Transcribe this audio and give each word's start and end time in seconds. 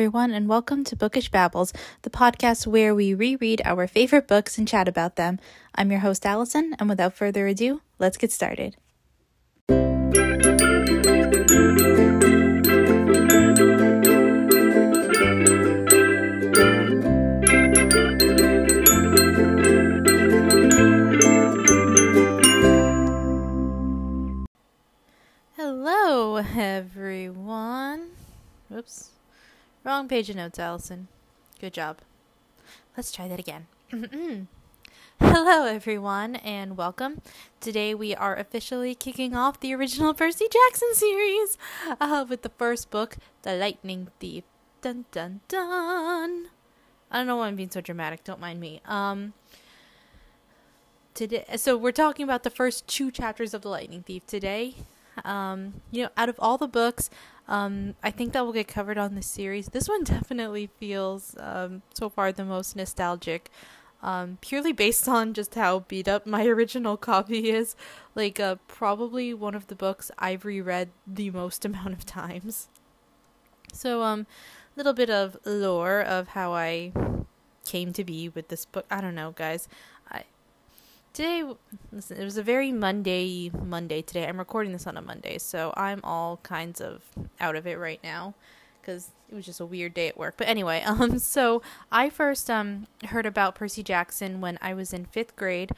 everyone, 0.00 0.32
and 0.32 0.48
welcome 0.48 0.82
to 0.82 0.96
Bookish 0.96 1.30
Babbles, 1.30 1.74
the 2.00 2.08
podcast 2.08 2.66
where 2.66 2.94
we 2.94 3.12
reread 3.12 3.60
our 3.66 3.86
favorite 3.86 4.26
books 4.26 4.56
and 4.56 4.66
chat 4.66 4.88
about 4.88 5.16
them. 5.16 5.38
I'm 5.74 5.90
your 5.90 6.00
host, 6.00 6.24
Alyson, 6.24 6.74
and 6.78 6.88
without 6.88 7.12
further 7.12 7.46
ado, 7.46 7.82
let's 7.98 8.16
get 8.16 8.32
started. 8.32 8.76
Hello, 25.58 26.36
everyone. 26.56 28.08
Whoops. 28.70 29.10
Wrong 29.82 30.08
page 30.08 30.28
of 30.28 30.36
notes, 30.36 30.58
Alyson. 30.58 31.06
Good 31.58 31.72
job. 31.72 32.00
Let's 32.98 33.10
try 33.10 33.28
that 33.28 33.40
again. 33.40 33.66
Hello, 35.20 35.64
everyone, 35.64 36.36
and 36.36 36.76
welcome. 36.76 37.22
Today 37.60 37.94
we 37.94 38.14
are 38.14 38.36
officially 38.36 38.94
kicking 38.94 39.34
off 39.34 39.58
the 39.60 39.72
original 39.74 40.12
Percy 40.12 40.46
Jackson 40.52 40.92
series 40.92 41.56
uh, 41.98 42.26
with 42.28 42.42
the 42.42 42.50
first 42.50 42.90
book, 42.90 43.16
The 43.40 43.54
Lightning 43.54 44.08
Thief. 44.20 44.44
Dun 44.82 45.06
dun 45.12 45.40
dun. 45.48 46.48
I 47.10 47.18
don't 47.18 47.26
know 47.26 47.36
why 47.36 47.48
I'm 47.48 47.56
being 47.56 47.70
so 47.70 47.80
dramatic. 47.80 48.22
Don't 48.22 48.40
mind 48.40 48.60
me. 48.60 48.82
Um, 48.84 49.32
today, 51.14 51.46
so 51.56 51.78
we're 51.78 51.90
talking 51.92 52.24
about 52.24 52.42
the 52.42 52.50
first 52.50 52.86
two 52.86 53.10
chapters 53.10 53.54
of 53.54 53.62
The 53.62 53.70
Lightning 53.70 54.02
Thief 54.02 54.26
today. 54.26 54.74
Um, 55.24 55.80
you 55.90 56.04
know, 56.04 56.10
out 56.16 56.28
of 56.28 56.36
all 56.38 56.56
the 56.58 56.68
books, 56.68 57.10
um, 57.50 57.96
I 58.00 58.12
think 58.12 58.32
that 58.32 58.46
will 58.46 58.52
get 58.52 58.68
covered 58.68 58.96
on 58.96 59.16
the 59.16 59.22
series. 59.22 59.66
This 59.66 59.88
one 59.88 60.04
definitely 60.04 60.70
feels 60.78 61.34
um, 61.40 61.82
so 61.92 62.08
far 62.08 62.30
the 62.30 62.44
most 62.44 62.76
nostalgic, 62.76 63.50
um, 64.02 64.38
purely 64.40 64.72
based 64.72 65.08
on 65.08 65.34
just 65.34 65.56
how 65.56 65.80
beat 65.80 66.06
up 66.06 66.26
my 66.26 66.46
original 66.46 66.96
copy 66.96 67.50
is. 67.50 67.74
Like, 68.14 68.38
uh, 68.38 68.56
probably 68.68 69.34
one 69.34 69.56
of 69.56 69.66
the 69.66 69.74
books 69.74 70.12
I've 70.16 70.44
reread 70.44 70.90
the 71.04 71.30
most 71.30 71.64
amount 71.66 71.92
of 71.92 72.06
times. 72.06 72.68
So, 73.72 74.04
um, 74.04 74.28
little 74.76 74.94
bit 74.94 75.10
of 75.10 75.36
lore 75.44 76.00
of 76.00 76.28
how 76.28 76.54
I 76.54 76.92
came 77.66 77.92
to 77.92 78.04
be 78.04 78.28
with 78.28 78.46
this 78.48 78.64
book. 78.64 78.86
I 78.90 79.00
don't 79.00 79.16
know, 79.16 79.32
guys 79.32 79.68
today 81.12 81.44
listen 81.90 82.20
it 82.20 82.24
was 82.24 82.36
a 82.36 82.42
very 82.42 82.70
monday 82.72 83.50
monday 83.64 84.00
today. 84.02 84.26
I'm 84.26 84.38
recording 84.38 84.72
this 84.72 84.86
on 84.86 84.96
a 84.96 85.02
monday 85.02 85.38
so 85.38 85.72
i'm 85.76 86.00
all 86.04 86.38
kinds 86.42 86.80
of 86.80 87.02
out 87.40 87.56
of 87.56 87.66
it 87.66 87.78
right 87.78 88.00
now 88.04 88.34
because 88.80 89.10
it 89.28 89.34
was 89.34 89.44
just 89.44 89.60
a 89.60 89.66
weird 89.66 89.94
day 89.94 90.08
at 90.08 90.16
work. 90.16 90.34
But 90.36 90.48
anyway 90.48 90.82
um 90.86 91.18
so 91.18 91.62
i 91.90 92.10
first 92.10 92.48
um 92.48 92.86
heard 93.06 93.26
about 93.26 93.54
percy 93.54 93.82
jackson 93.82 94.40
when 94.40 94.58
i 94.62 94.74
was 94.74 94.92
in 94.92 95.04
fifth 95.04 95.36
grade. 95.36 95.72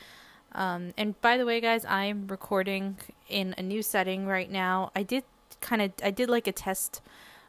Um 0.53 0.92
and 0.98 1.19
by 1.20 1.38
the 1.38 1.47
way 1.47 1.60
guys 1.60 1.84
i'm 1.86 2.27
recording 2.27 2.98
in 3.28 3.55
a 3.56 3.62
new 3.62 3.83
setting 3.83 4.27
right 4.27 4.50
now. 4.50 4.91
I 4.94 5.03
did 5.03 5.25
kind 5.60 5.80
of 5.80 5.92
i 6.03 6.10
did 6.10 6.28
like 6.28 6.47
a 6.47 6.53
test 6.53 7.00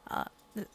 uh 0.10 0.26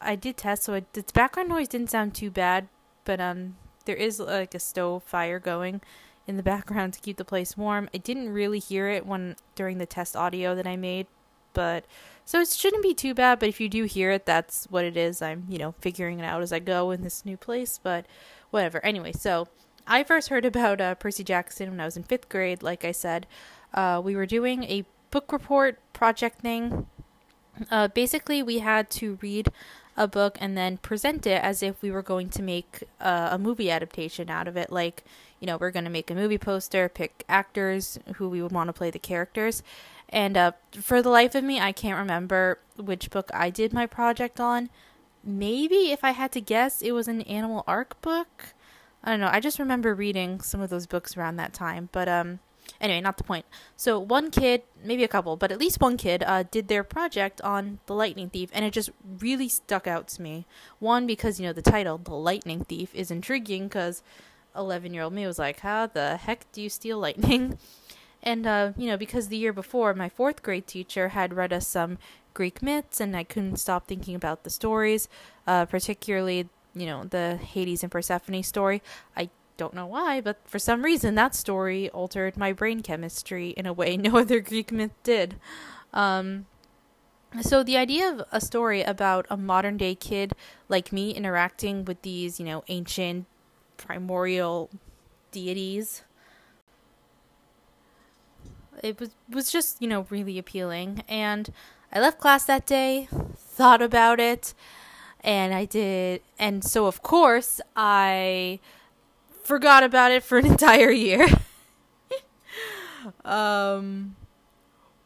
i 0.01 0.15
did 0.17 0.37
test 0.37 0.65
so 0.65 0.75
it, 0.75 0.93
the 0.93 1.05
background 1.15 1.49
noise 1.49 1.69
didn't 1.69 1.91
sound 1.91 2.15
too 2.15 2.31
bad 2.31 2.69
but 3.05 3.21
um 3.21 3.57
there 3.85 3.97
is 3.97 4.19
like 4.19 4.55
a 4.55 4.59
stove 4.59 5.03
fire 5.05 5.39
going 5.39 5.81
in 6.29 6.37
the 6.37 6.43
background 6.43 6.93
to 6.93 7.01
keep 7.01 7.17
the 7.17 7.25
place 7.25 7.57
warm. 7.57 7.89
I 7.95 7.99
didn't 7.99 8.29
really 8.29 8.59
hear 8.59 8.89
it 8.89 9.07
when 9.07 9.37
during 9.55 9.79
the 9.79 9.87
test 9.87 10.15
audio 10.15 10.55
that 10.55 10.67
I 10.67 10.77
made, 10.77 11.07
but 11.55 11.85
so 12.25 12.41
it 12.41 12.49
shouldn't 12.49 12.83
be 12.83 12.93
too 12.93 13.15
bad, 13.15 13.39
but 13.39 13.49
if 13.49 13.59
you 13.59 13.71
do 13.71 13.85
hear 13.85 14.11
it, 14.11 14.27
that's 14.27 14.67
what 14.67 14.85
it 14.85 14.99
is. 14.99 15.23
I'm, 15.23 15.47
you 15.49 15.57
know, 15.57 15.75
figuring 15.81 16.21
it 16.21 16.25
out 16.25 16.43
as 16.43 16.53
I 16.53 16.59
go 16.59 16.91
in 16.91 17.03
this 17.03 17.25
new 17.25 17.39
place, 17.39 17.81
but 17.83 18.05
whatever. 18.51 18.85
Anyway, 18.85 19.13
so 19.13 19.49
I 19.87 20.05
first 20.05 20.29
heard 20.29 20.45
about 20.45 20.81
uh, 20.81 20.95
Percy 20.95 21.25
Jackson 21.25 21.71
when 21.71 21.81
I 21.81 21.87
was 21.87 21.97
in 21.97 22.05
5th 22.05 22.29
grade, 22.29 22.63
like 22.63 22.85
I 22.85 22.93
said. 22.93 23.27
Uh, 23.73 24.01
we 24.05 24.15
were 24.15 24.27
doing 24.27 24.65
a 24.65 24.85
book 25.11 25.33
report 25.33 25.79
project 25.95 26.43
thing. 26.43 26.87
Uh, 27.71 27.89
basically, 27.89 28.43
we 28.43 28.59
had 28.59 28.91
to 28.91 29.19
read 29.23 29.49
a 29.97 30.07
book 30.07 30.37
and 30.41 30.57
then 30.57 30.77
present 30.77 31.27
it 31.27 31.43
as 31.43 31.63
if 31.63 31.81
we 31.81 31.91
were 31.91 32.03
going 32.03 32.29
to 32.29 32.43
make 32.43 32.85
uh, 33.01 33.31
a 33.33 33.39
movie 33.39 33.71
adaptation 33.71 34.29
out 34.29 34.47
of 34.47 34.57
it. 34.57 34.71
Like, 34.71 35.03
you 35.41 35.47
know, 35.47 35.57
we're 35.57 35.71
going 35.71 35.85
to 35.85 35.91
make 35.91 36.11
a 36.11 36.15
movie 36.15 36.39
poster, 36.39 36.89
pick 36.89 37.25
actors 37.29 37.99
who 38.17 38.29
we 38.29 38.43
would 38.43 38.53
want 38.53 38.69
to 38.69 38.73
play 38.73 38.91
the 38.91 38.99
characters. 38.99 39.63
And 40.09 40.37
uh, 40.37 40.53
for 40.73 41.03
the 41.03 41.11
life 41.11 41.35
of 41.35 41.45
me, 41.45 41.61
I 41.61 41.73
can't 41.73 41.99
remember 41.99 42.59
which 42.77 43.11
book 43.11 43.31
I 43.35 43.51
did 43.51 43.73
my 43.73 43.87
project 43.87 44.41
on. 44.41 44.71
Maybe 45.23 45.91
if 45.91 46.03
I 46.03 46.13
had 46.13 46.33
to 46.33 46.41
guess, 46.41 46.81
it 46.81 46.93
was 46.93 47.09
an 47.09 47.23
Animal 47.23 47.65
Ark 47.67 48.01
book. 48.01 48.55
I 49.05 49.11
don't 49.11 49.21
know. 49.21 49.31
I 49.31 49.41
just 49.41 49.59
remember 49.59 49.95
reading 49.95 50.41
some 50.41 50.61
of 50.61 50.71
those 50.71 50.87
books 50.87 51.17
around 51.17 51.37
that 51.37 51.53
time. 51.53 51.89
But 51.93 52.09
um, 52.09 52.41
anyway, 52.81 53.01
not 53.01 53.17
the 53.17 53.25
point. 53.25 53.47
So 53.77 53.99
one 53.99 54.31
kid, 54.31 54.63
maybe 54.83 55.05
a 55.05 55.09
couple, 55.09 55.37
but 55.37 55.53
at 55.53 55.59
least 55.59 55.81
one 55.81 55.97
kid, 55.97 56.23
uh, 56.27 56.45
did 56.45 56.69
their 56.69 56.85
project 56.85 57.41
on 57.43 57.79
the 57.87 57.95
Lightning 57.95 58.31
Thief, 58.31 58.51
and 58.53 58.65
it 58.65 58.73
just 58.73 58.91
really 59.21 59.49
stuck 59.49 59.87
out 59.87 60.09
to 60.09 60.23
me. 60.23 60.47
One 60.79 61.07
because 61.07 61.39
you 61.39 61.47
know 61.47 61.53
the 61.53 61.63
title, 61.63 61.99
the 61.99 62.15
Lightning 62.15 62.65
Thief, 62.65 62.95
is 62.95 63.11
intriguing 63.11 63.69
because 63.69 64.03
11 64.59 64.93
year 64.93 65.05
old 65.05 65.13
me 65.13 65.27
was 65.27 65.39
like, 65.39 65.61
How 65.61 65.87
the 65.87 66.17
heck 66.17 66.51
do 66.53 66.61
you 66.61 66.69
steal 66.69 66.99
lightning? 66.99 67.59
And, 68.21 68.49
uh, 68.49 68.73
you 68.77 68.89
know, 68.89 68.97
because 68.97 69.29
the 69.29 69.37
year 69.37 69.53
before, 69.53 69.95
my 69.95 70.09
fourth 70.09 70.43
grade 70.43 70.67
teacher 70.67 71.11
had 71.11 71.35
read 71.35 71.53
us 71.53 71.69
some 71.69 71.99
Greek 72.35 72.61
myths, 72.63 73.01
and 73.01 73.17
I 73.17 73.23
couldn't 73.23 73.59
stop 73.59 73.87
thinking 73.87 74.17
about 74.17 74.43
the 74.43 74.51
stories, 74.51 75.09
uh, 75.47 75.67
particularly, 75.67 76.49
you 76.75 76.87
know, 76.87 77.05
the 77.05 77.37
Hades 77.37 77.85
and 77.85 77.93
Persephone 77.93 78.43
story. 78.43 78.83
I 79.17 79.31
don't 79.57 79.75
know 79.75 79.87
why, 79.87 80.21
but 80.21 80.39
for 80.45 80.59
some 80.59 80.83
reason, 80.83 81.15
that 81.15 81.35
story 81.35 81.91
altered 81.91 82.37
my 82.37 82.53
brain 82.53 82.81
chemistry 82.81 83.51
in 83.51 83.67
a 83.67 83.73
way 83.73 83.97
no 83.99 84.19
other 84.19 84.41
Greek 84.41 84.73
myth 84.73 84.95
did. 85.03 85.37
Um, 85.93 86.47
so 87.43 87.63
the 87.63 87.77
idea 87.77 88.09
of 88.09 88.23
a 88.33 88.41
story 88.41 88.83
about 88.83 89.27
a 89.29 89.37
modern 89.37 89.77
day 89.77 89.95
kid 89.95 90.33
like 90.69 90.93
me 90.93 91.11
interacting 91.11 91.85
with 91.85 92.03
these, 92.03 92.41
you 92.41 92.47
know, 92.47 92.65
ancient 92.69 93.27
primordial 93.79 94.69
deities. 95.33 96.03
It 98.83 99.01
was 99.01 99.11
was 99.29 99.51
just, 99.51 99.81
you 99.81 99.89
know, 99.89 100.07
really 100.11 100.39
appealing 100.39 101.03
and 101.09 101.51
I 101.91 102.01
left 102.01 102.21
class 102.21 102.45
that 102.45 102.67
day, 102.67 103.09
thought 103.35 103.81
about 103.81 104.21
it, 104.21 104.53
and 105.23 105.55
I 105.55 105.65
did 105.65 106.21
and 106.39 106.63
so 106.63 106.85
of 106.87 107.03
course 107.03 107.61
I 107.75 108.61
forgot 109.43 109.83
about 109.83 110.13
it 110.13 110.23
for 110.23 110.37
an 110.37 110.47
entire 110.55 110.91
year. 110.91 111.27
um 113.25 114.17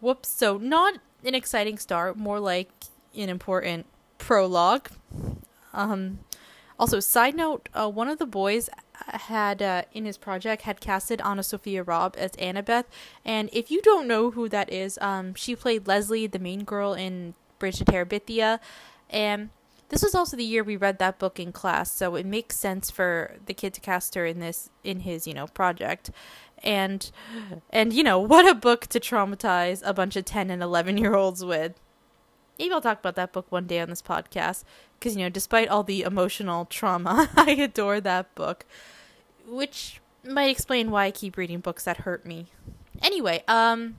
whoops, 0.01 0.29
so 0.29 0.57
not 0.59 0.99
an 1.25 1.35
exciting 1.35 1.79
start, 1.79 2.17
more 2.17 2.41
like 2.41 2.71
an 3.17 3.29
important 3.29 3.87
prologue. 4.19 4.89
Um 5.73 6.19
also, 6.79 7.01
side 7.01 7.35
note, 7.35 7.69
uh, 7.75 7.89
one 7.89 8.09
of 8.09 8.19
the 8.19 8.27
boys 8.27 8.69
had 8.95 9.63
uh, 9.63 9.83
in 9.93 10.05
his 10.05 10.17
project 10.17 10.63
had 10.63 10.81
casted 10.81 11.21
AnnaSophia 11.21 11.87
Robb 11.87 12.15
as 12.19 12.33
Annabeth, 12.33 12.85
and 13.25 13.51
if 13.53 13.71
you 13.71 13.83
don't 13.83 14.07
know 14.07 14.31
who 14.31 14.49
that 14.49 14.73
is, 14.73 14.99
um, 15.01 15.35
she 15.35 15.55
played 15.57 15.87
Leslie, 15.87 16.27
the 16.27 16.39
main 16.39 16.65
girl 16.65 16.95
in 16.95 17.35
Bridge 17.59 17.79
to 17.79 17.85
Terabithia, 17.85 18.59
and 19.11 19.51
this 19.93 20.03
was 20.03 20.15
also 20.15 20.39
the 20.39 20.45
year 20.45 20.65
we 20.65 20.77
read 20.77 20.99
that 20.99 21.19
book 21.19 21.39
in 21.39 21.53
class, 21.53 21.93
so 21.93 22.15
it 22.15 22.25
makes 22.25 22.57
sense 22.57 22.91
for 22.91 23.37
the 23.45 23.53
kid 23.53 23.75
to 23.75 23.81
cast 23.81 24.15
her 24.15 24.25
in 24.25 24.41
this 24.41 24.71
in 24.83 25.01
his 25.01 25.27
you 25.27 25.35
know 25.35 25.47
project, 25.49 26.11
and 26.63 27.11
and 27.69 27.93
you 27.93 28.03
know 28.03 28.19
what 28.19 28.49
a 28.49 28.55
book 28.55 28.87
to 28.87 28.99
traumatize 28.99 29.83
a 29.85 29.93
bunch 29.93 30.17
of 30.17 30.25
ten 30.25 30.51
and 30.51 30.63
eleven 30.63 30.97
year 30.97 31.15
olds 31.15 31.45
with. 31.45 31.75
Maybe 32.59 32.73
I'll 32.73 32.81
talk 32.81 33.01
about 33.01 33.17
that 33.17 33.33
book 33.33 33.47
one 33.51 33.67
day 33.67 33.81
on 33.81 33.89
this 33.89 34.03
podcast 34.03 34.65
because 34.99 35.17
you 35.17 35.23
know, 35.23 35.29
despite 35.29 35.69
all 35.69 35.83
the 35.83 36.03
emotional 36.03 36.65
trauma, 36.67 37.29
I 37.37 37.53
adore 37.53 38.01
that 38.01 38.35
book, 38.35 38.65
which 39.47 40.01
might 40.25 40.51
explain 40.51 40.91
why 40.91 41.07
I 41.07 41.11
keep 41.11 41.37
reading 41.37 41.61
books 41.61 41.85
that 41.85 41.99
hurt 41.99 42.25
me. 42.25 42.47
Anyway, 43.03 43.43
um 43.49 43.97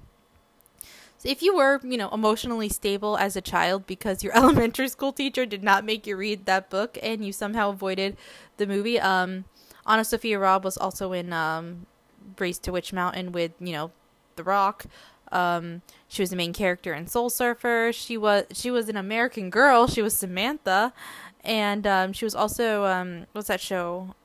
if 1.24 1.42
you 1.42 1.56
were, 1.56 1.80
you 1.84 1.98
know, 1.98 2.10
emotionally 2.10 2.68
stable 2.68 3.18
as 3.18 3.36
a 3.36 3.42
child 3.42 3.88
because 3.88 4.24
your 4.24 4.36
elementary 4.38 4.88
school 4.90 5.14
teacher 5.14 5.46
did 5.46 5.64
not 5.64 5.86
make 5.86 6.06
you 6.06 6.18
read 6.18 6.46
that 6.46 6.70
book 6.70 6.98
and 7.02 7.26
you 7.26 7.32
somehow 7.32 7.70
avoided 7.70 8.18
the 8.58 8.68
movie, 8.68 9.00
um 9.00 9.46
AnnaSophia 9.88 10.40
Robb 10.40 10.64
was 10.64 10.78
also 10.78 11.12
in 11.14 11.34
um 11.34 11.86
Race 12.40 12.58
to 12.60 12.72
Witch 12.72 12.94
Mountain 12.94 13.32
with, 13.32 13.52
you 13.60 13.74
know, 13.74 13.92
The 14.38 14.44
Rock. 14.44 14.86
Um, 15.34 15.82
she 16.08 16.22
was 16.22 16.30
the 16.30 16.36
main 16.36 16.54
character 16.54 16.94
in 16.94 17.08
Soul 17.08 17.30
Surfer. 17.30 17.92
She 17.92 18.18
was 18.18 18.46
she 18.54 18.72
was 18.72 18.88
an 18.88 18.96
American 18.96 19.50
Girl. 19.50 19.88
She 19.88 20.02
was 20.02 20.16
Samantha, 20.16 20.94
and 21.44 21.86
um, 21.88 22.14
she 22.14 22.24
was 22.24 22.36
also 22.36 22.86
um, 22.86 23.26
what's 23.34 23.48
that 23.48 23.60
show? 23.60 24.16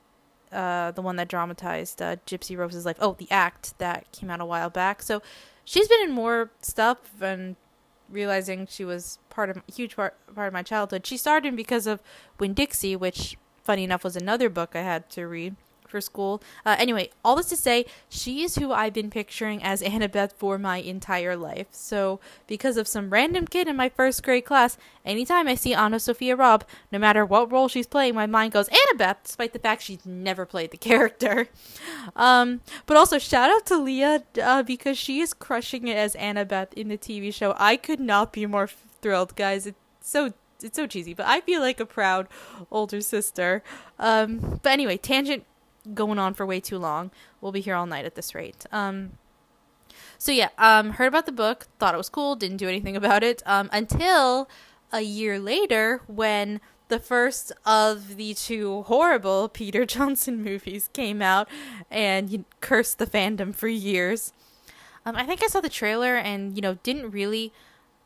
Uh, 0.53 0.91
the 0.93 1.03
one 1.03 1.17
that 1.17 1.29
dramatized 1.29 2.01
uh, 2.01 2.17
Gypsy 2.27 2.57
Rose's 2.57 2.87
life. 2.87 2.97
Oh, 3.01 3.15
The 3.19 3.31
Act 3.31 3.79
that 3.79 4.11
came 4.13 4.31
out 4.31 4.41
a 4.41 4.47
while 4.47 4.71
back. 4.71 5.03
So 5.03 5.21
she's 5.65 5.89
been 5.89 6.03
in 6.03 6.13
more 6.13 6.51
stuff, 6.61 6.99
and 7.21 7.57
realizing 8.09 8.67
she 8.67 8.85
was 8.85 9.19
part 9.31 9.51
of 9.51 9.63
huge 9.67 9.97
part 9.97 10.15
part 10.35 10.49
of 10.49 10.53
my 10.53 10.63
childhood. 10.63 11.07
She 11.07 11.17
started 11.17 11.57
because 11.57 11.87
of 11.87 12.03
Winn 12.39 12.55
Dixie, 12.55 12.97
which 12.97 13.37
funny 13.63 13.85
enough 13.85 14.05
was 14.05 14.17
another 14.17 14.49
book 14.49 14.75
I 14.75 14.83
had 14.83 15.09
to 15.11 15.27
read 15.27 15.57
for 15.89 16.01
school. 16.01 16.43
Uh, 16.65 16.77
anyway, 16.79 17.11
all 17.25 17.37
this 17.37 17.49
to 17.49 17.57
say, 17.57 17.87
she 18.09 18.43
is 18.43 18.57
who 18.57 18.73
I've 18.73 18.93
been 18.93 19.11
picturing 19.11 19.63
as 19.63 19.83
Annabeth 19.83 20.33
for 20.33 20.59
my 20.59 20.79
entire 20.79 21.37
life. 21.37 21.69
So, 21.71 22.21
because 22.47 22.77
of 22.77 22.89
some 22.89 23.11
random 23.11 23.47
kid 23.47 23.69
in 23.69 23.77
my 23.77 23.89
first 23.89 24.23
grade 24.23 24.45
class, 24.45 24.77
anytime 25.05 25.49
I 25.49 25.55
see 25.55 25.75
AnnaSophia 25.75 26.39
Robb, 26.39 26.65
no 26.93 26.99
matter 26.99 27.25
what 27.25 27.51
role 27.51 27.69
she's 27.69 27.87
playing, 27.87 28.15
my 28.15 28.27
mind 28.27 28.53
goes 28.53 28.69
Annabeth, 28.69 29.17
despite 29.25 29.53
the 29.53 29.59
fact 29.59 29.83
she's 29.83 30.05
never 30.05 30.47
played 30.47 30.71
the 30.71 30.77
character. 30.89 31.49
Um, 32.17 32.61
but 32.87 32.97
also, 32.97 33.19
shout 33.19 33.51
out 33.51 33.67
to 33.67 33.79
Leah 33.79 34.23
uh, 34.43 34.63
because 34.63 34.99
she 34.99 35.21
is 35.21 35.35
crushing 35.35 35.89
it 35.89 35.97
as 35.97 36.15
Annabeth 36.15 36.73
in 36.75 36.89
the 36.89 36.99
TV 36.99 37.33
show. 37.33 37.55
I 37.59 37.77
could 37.77 38.01
not 38.01 38.33
be 38.33 38.47
more 38.47 38.69
thrilled, 39.01 39.37
guys. 39.37 39.67
It's 39.67 39.79
so 40.01 40.33
it's 40.63 40.77
so 40.77 40.87
cheesy, 40.87 41.15
but 41.15 41.27
I 41.27 41.41
feel 41.41 41.61
like 41.61 41.81
a 41.81 41.87
proud 41.87 42.27
older 42.71 43.01
sister. 43.01 43.63
Um, 43.99 44.61
but 44.63 44.73
anyway, 44.73 44.97
tangent 44.97 45.45
going 45.95 46.19
on 46.19 46.35
for 46.35 46.47
way 46.47 46.61
too 46.61 46.79
long. 46.79 47.11
We'll 47.41 47.53
be 47.53 47.61
here 47.61 47.75
all 47.75 47.87
night 47.87 48.05
at 48.05 48.15
this 48.15 48.35
rate. 48.35 48.67
Um, 48.73 49.13
so 50.19 50.33
yeah, 50.33 50.49
um, 50.59 50.91
heard 50.93 51.07
about 51.07 51.27
the 51.27 51.33
book, 51.33 51.67
thought 51.79 51.95
it 51.95 51.99
was 51.99 52.09
cool, 52.09 52.37
didn't 52.37 52.57
do 52.59 52.69
anything 52.69 52.97
about 53.03 53.23
it 53.23 53.43
um, 53.47 53.69
until 53.73 54.49
a 54.93 55.01
year 55.01 55.39
later 55.39 56.03
when 56.07 56.61
the 56.89 56.99
first 56.99 57.53
of 57.65 58.17
the 58.17 58.35
two 58.35 58.83
horrible 58.83 59.49
Peter 59.53 59.87
Johnson 59.87 60.43
movies 60.45 60.89
came 60.93 61.23
out 61.23 61.49
and 61.91 62.45
cursed 62.61 62.99
the 62.99 63.07
fandom 63.07 63.55
for 63.55 63.69
years. 63.69 64.33
Um, 65.07 65.17
I 65.17 65.25
think 65.25 65.43
I 65.43 65.47
saw 65.47 65.61
the 65.61 65.69
trailer 65.69 66.17
and 66.17 66.57
you 66.57 66.63
know 66.63 66.75
didn't 66.83 67.11
really 67.11 67.53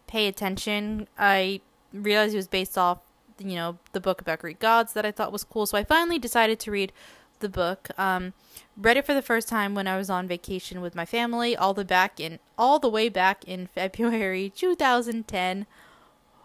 pay 0.07 0.27
attention. 0.27 1.09
I 1.19 1.61
realized 1.93 2.35
it 2.35 2.37
was 2.37 2.49
based 2.49 2.77
off 2.77 2.99
you 3.39 3.55
know 3.55 3.79
the 3.93 4.01
book 4.01 4.21
about 4.21 4.41
Greek 4.41 4.61
gods 4.61 4.93
that 4.93 5.07
I 5.07 5.11
thought 5.11 5.33
was 5.33 5.45
cool, 5.45 5.67
so 5.67 5.79
I 5.79 5.85
finally 5.85 6.19
decided 6.19 6.61
to 6.61 6.71
read 6.71 6.93
the 7.43 7.49
book. 7.51 7.89
Um, 7.99 8.33
read 8.77 8.97
it 8.97 9.05
for 9.05 9.13
the 9.13 9.21
first 9.21 9.49
time 9.49 9.75
when 9.75 9.87
I 9.87 9.99
was 9.99 10.09
on 10.09 10.27
vacation 10.27 10.81
with 10.81 10.95
my 10.95 11.05
family, 11.05 11.55
all 11.55 11.75
the 11.75 11.85
back 11.85 12.19
in 12.19 12.39
all 12.57 12.79
the 12.79 12.89
way 12.89 13.11
back 13.11 13.45
in 13.45 13.67
February 13.75 14.51
2010. 14.57 15.67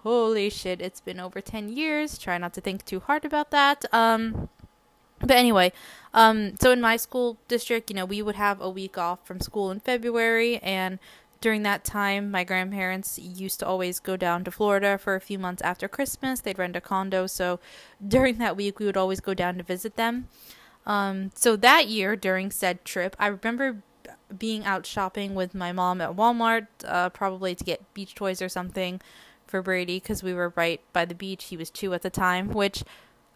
Holy 0.04 0.50
shit, 0.50 0.82
it's 0.82 1.02
been 1.02 1.20
over 1.20 1.40
10 1.40 1.70
years. 1.70 2.18
Try 2.18 2.38
not 2.38 2.54
to 2.54 2.62
think 2.62 2.86
too 2.86 3.00
hard 3.00 3.24
about 3.24 3.52
that. 3.52 3.86
Um, 3.94 4.50
but 5.20 5.32
anyway, 5.32 5.72
um, 6.14 6.56
so 6.60 6.72
in 6.72 6.82
my 6.82 6.98
school 6.98 7.38
district, 7.48 7.90
you 7.90 7.96
know, 7.96 8.06
we 8.06 8.22
would 8.22 8.36
have 8.36 8.62
a 8.62 8.70
week 8.70 8.98
off 8.98 9.26
from 9.26 9.40
school 9.40 9.72
in 9.72 9.80
February, 9.80 10.58
and 10.58 11.00
during 11.42 11.64
that 11.64 11.84
time, 11.84 12.32
my 12.32 12.44
grandparents 12.44 13.20
used 13.20 13.60
to 13.60 13.68
always 13.68 14.00
go 14.00 14.18
down 14.18 14.44
to 14.44 14.52
Florida 14.52 14.98
for 14.98 15.16
a 15.16 15.22
few 15.22 15.38
months 15.38 15.62
after 15.62 15.88
Christmas. 15.88 16.42
They'd 16.42 16.58
rent 16.58 16.76
a 16.76 16.82
condo, 16.82 17.28
so 17.28 17.60
during 18.06 18.38
that 18.38 18.58
week, 18.58 18.80
we 18.80 18.86
would 18.86 18.98
always 18.98 19.20
go 19.20 19.34
down 19.34 19.58
to 19.58 19.64
visit 19.64 19.96
them. 19.96 20.28
Um, 20.88 21.32
so 21.36 21.58
that 21.58 21.88
year 21.88 22.16
during 22.16 22.50
said 22.50 22.84
trip, 22.86 23.16
I 23.20 23.28
remember 23.28 23.84
being 24.36 24.66
out 24.66 24.86
shopping 24.86 25.36
with 25.36 25.54
my 25.54 25.72
mom 25.72 26.02
at 26.02 26.16
Walmart, 26.16 26.68
uh, 26.86 27.10
probably 27.10 27.54
to 27.56 27.64
get 27.64 27.94
beach 27.94 28.16
toys 28.16 28.42
or 28.42 28.50
something 28.50 29.02
for 29.46 29.62
Brady 29.62 30.00
because 30.00 30.24
we 30.24 30.34
were 30.34 30.54
right 30.56 30.82
by 30.94 31.04
the 31.06 31.14
beach. 31.14 31.46
He 31.46 31.58
was 31.58 31.70
two 31.70 31.94
at 31.94 32.02
the 32.02 32.10
time, 32.10 32.50
which 32.50 32.84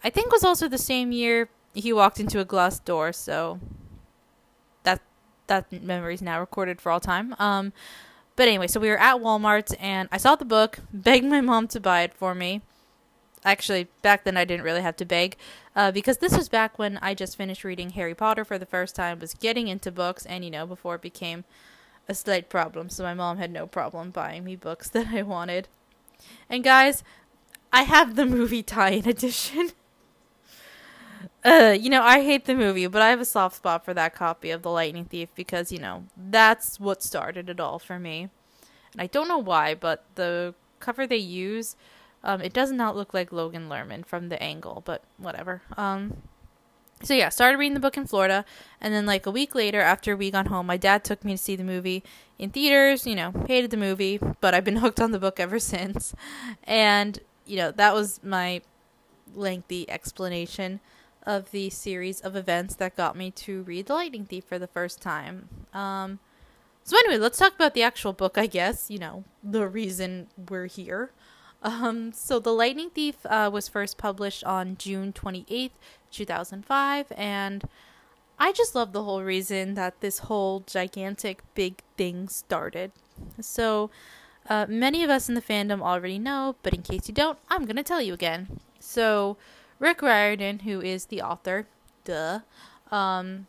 I 0.04 0.10
think 0.10 0.32
was 0.32 0.44
also 0.44 0.68
the 0.68 0.78
same 0.78 1.12
year 1.12 1.50
he 1.74 1.94
walked 1.94 2.20
into 2.20 2.40
a 2.40 2.46
glass 2.46 2.80
door. 2.80 3.12
So 3.14 3.60
that 4.84 5.02
that 5.48 5.72
memory 5.84 6.14
is 6.14 6.22
now 6.22 6.40
recorded 6.40 6.80
for 6.80 6.90
all 6.90 7.02
time. 7.02 7.36
Um, 7.38 7.74
but 8.38 8.48
anyway, 8.48 8.68
so 8.68 8.80
we 8.80 8.90
were 8.90 9.00
at 9.00 9.18
Walmart 9.18 9.76
and 9.80 10.08
I 10.10 10.18
saw 10.18 10.36
the 10.36 10.46
book, 10.46 10.80
begged 10.94 11.26
my 11.26 11.42
mom 11.42 11.68
to 11.70 11.82
buy 11.82 12.02
it 12.02 12.14
for 12.14 12.34
me 12.34 12.62
actually 13.44 13.88
back 14.02 14.24
then 14.24 14.38
I 14.38 14.46
didn't 14.46 14.64
really 14.64 14.82
have 14.82 14.96
to 14.98 15.06
beg 15.06 15.38
uh, 15.76 15.92
because 15.92 16.18
this 16.18 16.36
was 16.36 16.50
back 16.50 16.78
when 16.78 16.98
I 17.02 17.14
just 17.14 17.38
finished 17.38 17.64
reading 17.64 17.92
Harry 17.92 18.16
Potter 18.16 18.46
for 18.46 18.58
the 18.58 18.66
first 18.66 18.96
time, 18.96 19.20
was 19.20 19.34
getting 19.34 19.68
into 19.68 19.92
books, 19.92 20.26
and 20.26 20.44
you 20.44 20.52
know 20.52 20.66
before 20.66 20.96
it 20.96 21.02
became 21.02 21.44
a 22.08 22.14
slight 22.14 22.50
problem. 22.50 22.90
So 22.90 23.04
my 23.04 23.14
mom 23.14 23.38
had 23.38 23.52
no 23.52 23.68
problem 23.68 24.12
buying 24.12 24.44
me 24.44 24.56
books 24.56 24.90
that 24.92 25.08
I 25.08 25.22
wanted. 25.22 25.68
And 26.50 26.64
guys, 26.64 27.04
I 27.74 27.84
have 27.84 28.16
the 28.16 28.26
movie 28.26 28.64
tie-in 28.64 29.08
edition. 29.08 29.72
uh, 31.44 31.76
you 31.80 31.90
know, 31.90 32.04
I 32.04 32.22
hate 32.24 32.46
the 32.46 32.56
movie, 32.56 32.88
but 32.88 33.02
I 33.02 33.10
have 33.10 33.22
a 33.22 33.26
soft 33.26 33.56
spot 33.56 33.86
for 33.86 33.94
that 33.94 34.14
copy 34.14 34.52
of 34.52 34.62
The 34.62 34.70
Lightning 34.70 35.06
Thief 35.06 35.30
because, 35.36 35.72
you 35.72 35.80
know, 35.80 36.06
that's 36.18 36.80
what 36.80 37.02
started 37.02 37.50
it 37.50 37.60
all 37.60 37.80
for 37.80 37.98
me. 37.98 38.30
And 38.94 39.02
I 39.02 39.08
don't 39.08 39.28
know 39.28 39.38
why, 39.38 39.74
but 39.74 40.04
the 40.16 40.54
cover 40.80 41.08
they 41.08 41.18
use 41.18 41.76
um, 42.24 42.42
it 42.42 42.54
does 42.54 42.72
not 42.72 42.96
look 42.96 43.14
like 43.14 43.32
Logan 43.32 43.68
Lerman 43.68 44.06
from 44.06 44.30
the 44.30 44.42
angle, 44.42 44.82
but 44.86 45.04
whatever. 45.18 45.62
Um, 45.78 46.18
so 47.04 47.14
yeah, 47.14 47.30
started 47.30 47.58
reading 47.58 47.74
the 47.74 47.80
book 47.80 47.98
in 47.98 48.06
Florida, 48.06 48.46
and 48.80 48.94
then 48.94 49.06
like 49.06 49.26
a 49.26 49.32
week 49.32 49.56
later, 49.56 49.82
after 49.82 50.16
we 50.16 50.30
got 50.30 50.48
home, 50.48 50.68
my 50.68 50.78
dad 50.78 51.04
took 51.04 51.26
me 51.26 51.34
to 51.34 51.38
see 51.38 51.56
the 51.56 51.64
movie 51.64 52.04
in 52.38 52.52
theaters. 52.52 53.08
You 53.08 53.16
know, 53.16 53.34
hated 53.48 53.72
the 53.72 53.78
movie, 53.78 54.20
but 54.40 54.54
I've 54.54 54.64
been 54.64 54.76
hooked 54.78 55.00
on 55.00 55.12
the 55.12 55.20
book 55.20 55.40
ever 55.40 55.60
since. 55.60 56.14
And 56.64 57.20
you 57.46 57.58
know, 57.58 57.72
that 57.72 57.94
was 57.94 58.20
my 58.24 58.62
lengthy 59.34 59.90
explanation 59.90 60.80
of 61.26 61.52
the 61.52 61.70
series 61.70 62.22
of 62.22 62.36
events 62.36 62.76
that 62.76 62.96
got 62.96 63.16
me 63.16 63.32
to 63.32 63.64
read 63.64 63.88
The 63.88 63.94
Lightning 63.94 64.26
Thief 64.26 64.44
for 64.44 64.58
the 64.60 64.68
first 64.68 65.02
time. 65.02 65.50
Um, 65.74 66.20
so 66.84 66.98
anyway, 66.98 67.18
let's 67.18 67.38
talk 67.38 67.54
about 67.54 67.74
the 67.74 67.84
actual 67.84 68.14
book. 68.14 68.38
I 68.38 68.48
guess 68.48 68.92
you 68.92 69.00
know 69.00 69.24
the 69.44 69.68
reason 69.68 70.28
we're 70.50 70.68
here. 70.68 71.12
Um, 71.64 72.12
so 72.12 72.40
The 72.40 72.54
Lightning 72.54 72.90
Thief 72.90 73.18
uh, 73.26 73.50
was 73.52 73.68
first 73.68 73.98
published 73.98 74.44
on 74.44 74.78
June 74.78 75.14
28th, 75.14 75.72
2005, 76.12 77.12
and 77.16 77.64
I 78.40 78.52
just 78.52 78.74
love 78.74 78.92
the 78.92 79.04
whole 79.04 79.22
reason 79.22 79.76
that 79.76 80.02
this 80.02 80.20
whole 80.20 80.62
gigantic 80.62 81.44
big 81.54 81.82
thing 81.98 82.28
started. 82.28 82.92
So, 83.40 83.92
uh, 84.50 84.66
many 84.68 85.04
of 85.04 85.12
us 85.12 85.30
in 85.30 85.36
the 85.36 85.42
fandom 85.42 85.82
already 85.82 86.18
know, 86.18 86.56
but 86.64 86.74
in 86.74 86.82
case 86.82 87.08
you 87.08 87.14
don't, 87.14 87.38
I'm 87.50 87.66
going 87.66 87.76
to 87.76 87.84
tell 87.84 88.02
you 88.02 88.16
again. 88.16 88.60
So, 88.80 89.38
Rick 89.78 90.02
Riordan, 90.02 90.60
who 90.60 90.82
is 90.82 91.06
the 91.06 91.22
author, 91.22 91.68
duh, 92.04 92.40
um, 92.92 93.46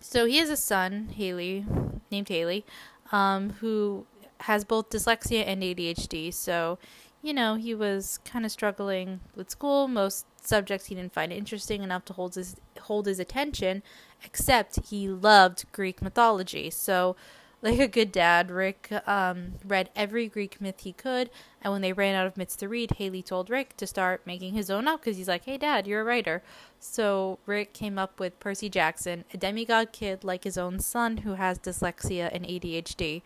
so 0.00 0.24
he 0.24 0.38
has 0.38 0.50
a 0.50 0.56
son, 0.56 1.10
Haley, 1.14 1.64
named 2.10 2.28
Haley, 2.28 2.64
um, 3.12 3.50
who 3.60 4.06
has 4.40 4.64
both 4.64 4.90
dyslexia 4.90 5.44
and 5.46 5.62
ADHD. 5.62 6.32
So 6.32 6.78
you 7.22 7.34
know, 7.34 7.56
he 7.56 7.74
was 7.74 8.18
kind 8.24 8.44
of 8.44 8.52
struggling 8.52 9.20
with 9.34 9.50
school. 9.50 9.88
Most 9.88 10.26
subjects 10.40 10.86
he 10.86 10.94
didn't 10.94 11.12
find 11.12 11.32
interesting 11.32 11.82
enough 11.82 12.04
to 12.06 12.12
hold 12.14 12.34
his 12.34 12.56
hold 12.82 13.06
his 13.06 13.18
attention, 13.18 13.82
except 14.24 14.88
he 14.88 15.08
loved 15.08 15.64
Greek 15.72 16.00
mythology. 16.00 16.70
So, 16.70 17.16
like 17.60 17.78
a 17.78 17.88
good 17.88 18.10
dad, 18.10 18.50
Rick 18.50 18.90
um, 19.06 19.52
read 19.66 19.90
every 19.94 20.28
Greek 20.28 20.62
myth 20.62 20.80
he 20.80 20.94
could. 20.94 21.28
And 21.60 21.70
when 21.74 21.82
they 21.82 21.92
ran 21.92 22.14
out 22.14 22.26
of 22.26 22.38
myths 22.38 22.56
to 22.56 22.68
read, 22.70 22.92
Haley 22.92 23.22
told 23.22 23.50
Rick 23.50 23.76
to 23.76 23.86
start 23.86 24.22
making 24.24 24.54
his 24.54 24.70
own 24.70 24.88
up 24.88 25.00
because 25.00 25.18
he's 25.18 25.28
like, 25.28 25.44
"Hey, 25.44 25.58
Dad, 25.58 25.86
you're 25.86 26.00
a 26.00 26.04
writer." 26.04 26.42
So 26.78 27.38
Rick 27.44 27.74
came 27.74 27.98
up 27.98 28.18
with 28.18 28.40
Percy 28.40 28.70
Jackson, 28.70 29.24
a 29.34 29.36
demigod 29.36 29.92
kid 29.92 30.24
like 30.24 30.44
his 30.44 30.56
own 30.56 30.80
son 30.80 31.18
who 31.18 31.34
has 31.34 31.58
dyslexia 31.58 32.30
and 32.32 32.46
ADHD. 32.46 33.20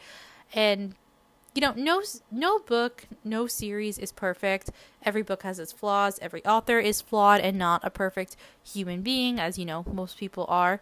And 0.53 0.95
you 1.55 1.61
know, 1.61 1.73
no 1.77 2.03
no 2.33 2.59
book, 2.59 3.07
no 3.23 3.47
series 3.47 3.99
is 3.99 4.11
perfect. 4.11 4.71
Every 5.05 5.23
book 5.23 5.45
has 5.45 5.59
its 5.59 5.73
flaws. 5.73 6.19
Every 6.21 6.45
author 6.45 6.81
is 6.81 7.01
flawed 7.01 7.41
and 7.41 7.57
not 7.57 7.83
a 7.85 7.91
perfect 7.91 8.37
human 8.65 9.03
being, 9.03 9.39
as 9.39 9.59
you 9.59 9.65
know, 9.65 9.85
most 9.93 10.19
people 10.19 10.47
are. 10.49 10.81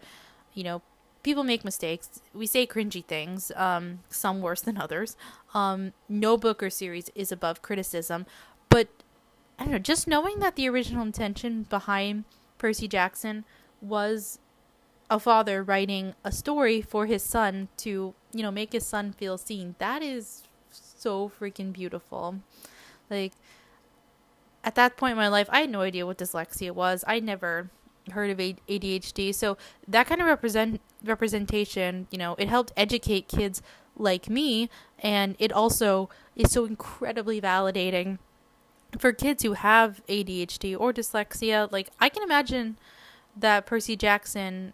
You 0.53 0.63
know, 0.63 0.81
people 1.21 1.43
make 1.43 1.63
mistakes. 1.63 2.21
We 2.33 2.47
say 2.47 2.65
cringy 2.65 3.05
things, 3.05 3.51
um, 3.55 3.99
some 4.09 4.41
worse 4.41 4.61
than 4.61 4.77
others. 4.77 5.15
Um, 5.53 5.93
no 6.09 6.37
book 6.37 6.63
or 6.63 6.69
series 6.71 7.09
is 7.13 7.31
above 7.31 7.61
criticism, 7.61 8.25
but 8.69 8.87
I 9.59 9.63
don't 9.63 9.73
know. 9.73 9.79
Just 9.79 10.07
knowing 10.07 10.39
that 10.39 10.55
the 10.55 10.67
original 10.67 11.03
intention 11.03 11.63
behind 11.69 12.25
Percy 12.57 12.87
Jackson 12.87 13.45
was 13.79 14.39
a 15.09 15.19
father 15.19 15.61
writing 15.61 16.15
a 16.23 16.31
story 16.31 16.81
for 16.81 17.05
his 17.05 17.21
son 17.21 17.67
to, 17.77 18.15
you 18.33 18.41
know, 18.41 18.49
make 18.49 18.73
his 18.73 18.87
son 18.87 19.13
feel 19.13 19.37
seen. 19.37 19.75
That 19.77 20.01
is 20.01 20.43
so 21.03 21.31
freaking 21.39 21.73
beautiful. 21.73 22.39
Like 23.09 23.33
at 24.63 24.75
that 24.75 24.97
point 24.97 25.11
in 25.11 25.17
my 25.17 25.27
life, 25.27 25.49
I 25.51 25.61
had 25.61 25.69
no 25.69 25.81
idea 25.81 26.05
what 26.05 26.17
dyslexia 26.17 26.71
was. 26.71 27.03
I 27.05 27.19
never 27.19 27.69
heard 28.11 28.29
of 28.29 28.37
ADHD. 28.37 29.35
So 29.35 29.57
that 29.87 30.07
kind 30.07 30.21
of 30.21 30.27
represent 30.27 30.81
representation, 31.03 32.07
you 32.09 32.17
know, 32.17 32.35
it 32.37 32.49
helped 32.49 32.71
educate 32.75 33.27
kids 33.27 33.61
like 33.95 34.29
me 34.29 34.69
and 34.99 35.35
it 35.37 35.51
also 35.51 36.09
is 36.35 36.51
so 36.51 36.65
incredibly 36.65 37.39
validating 37.39 38.17
for 38.97 39.11
kids 39.11 39.43
who 39.43 39.53
have 39.53 40.01
ADHD 40.07 40.79
or 40.79 40.93
dyslexia. 40.93 41.71
Like 41.71 41.89
I 41.99 42.09
can 42.09 42.23
imagine 42.23 42.77
that 43.35 43.65
Percy 43.65 43.95
Jackson 43.95 44.73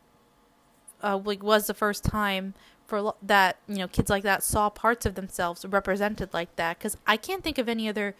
uh, 1.03 1.17
like 1.17 1.43
was 1.43 1.67
the 1.67 1.73
first 1.73 2.03
time 2.03 2.53
for 2.89 3.13
that 3.21 3.57
you 3.67 3.77
know 3.77 3.87
kids 3.87 4.09
like 4.09 4.23
that 4.23 4.43
saw 4.43 4.69
parts 4.69 5.05
of 5.05 5.15
themselves 5.15 5.63
represented 5.65 6.33
like 6.33 6.53
that. 6.55 6.77
Because 6.77 6.97
i 7.05 7.15
can't 7.15 7.43
think 7.43 7.57
of 7.57 7.69
any 7.69 7.87
other 7.87 8.15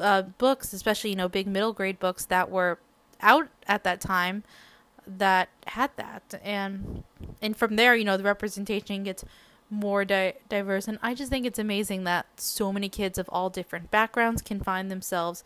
uh, 0.00 0.22
books 0.22 0.72
especially 0.72 1.10
you 1.10 1.16
know 1.16 1.28
big 1.28 1.46
middle 1.46 1.72
grade 1.72 1.98
books 1.98 2.24
that 2.24 2.50
were 2.50 2.78
out 3.20 3.48
at 3.66 3.82
that 3.82 4.00
time 4.00 4.44
that 5.06 5.48
had 5.66 5.90
that. 5.96 6.40
And 6.42 7.02
and 7.42 7.56
from 7.56 7.76
there 7.76 7.96
you 7.96 8.04
know 8.04 8.16
the 8.16 8.22
representation 8.22 9.02
gets 9.02 9.24
more 9.70 10.04
di- 10.04 10.34
diverse. 10.48 10.86
And 10.88 10.98
i 11.02 11.12
just 11.12 11.30
think 11.30 11.44
it's 11.44 11.58
amazing 11.58 12.04
that 12.04 12.26
so 12.36 12.72
many 12.72 12.88
kids 12.88 13.18
of 13.18 13.28
all 13.30 13.50
different 13.50 13.90
backgrounds 13.90 14.40
can 14.42 14.60
find 14.60 14.90
themselves 14.90 15.42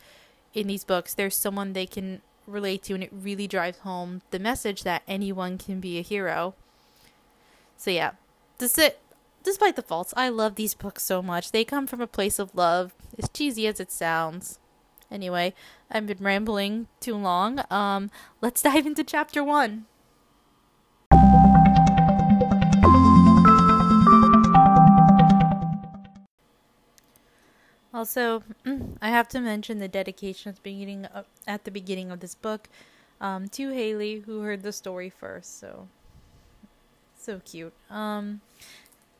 in 0.52 0.66
these 0.66 0.84
books. 0.84 1.14
There's 1.14 1.36
someone 1.36 1.72
they 1.72 1.86
can 1.86 2.20
relate 2.46 2.82
to 2.82 2.94
and 2.94 3.02
it 3.02 3.10
really 3.12 3.46
drives 3.46 3.78
home 3.78 4.20
the 4.30 4.38
message 4.38 4.82
that 4.82 5.02
anyone 5.08 5.56
can 5.56 5.80
be 5.80 5.98
a 5.98 6.02
hero. 6.02 6.54
So 7.78 7.90
yeah 7.90 8.12
it. 8.62 9.00
despite 9.42 9.74
the 9.74 9.82
faults, 9.82 10.14
I 10.16 10.28
love 10.28 10.54
these 10.54 10.74
books 10.74 11.02
so 11.02 11.20
much. 11.20 11.50
They 11.50 11.64
come 11.64 11.86
from 11.86 12.00
a 12.00 12.06
place 12.06 12.38
of 12.38 12.54
love, 12.54 12.94
as 13.18 13.28
cheesy 13.28 13.66
as 13.66 13.80
it 13.80 13.90
sounds. 13.90 14.60
Anyway, 15.10 15.52
I've 15.90 16.06
been 16.06 16.18
rambling 16.20 16.86
too 17.00 17.16
long. 17.16 17.62
Um, 17.70 18.10
let's 18.40 18.62
dive 18.68 18.86
into 18.86 19.04
chapter 19.04 19.42
one. 19.42 19.86
Also, 27.92 28.42
I 29.02 29.10
have 29.10 29.28
to 29.28 29.40
mention 29.40 29.78
the 29.78 29.88
dedication 29.88 30.50
at 30.50 30.56
the 30.56 30.62
beginning 30.62 31.04
of, 31.06 31.26
at 31.46 31.64
the 31.64 31.70
beginning 31.70 32.10
of 32.10 32.20
this 32.20 32.34
book 32.34 32.68
um, 33.20 33.48
to 33.50 33.70
Haley, 33.70 34.20
who 34.20 34.40
heard 34.40 34.62
the 34.62 34.72
story 34.72 35.10
first. 35.10 35.60
So 35.60 35.88
so 37.22 37.40
cute. 37.44 37.72
Um 37.90 38.40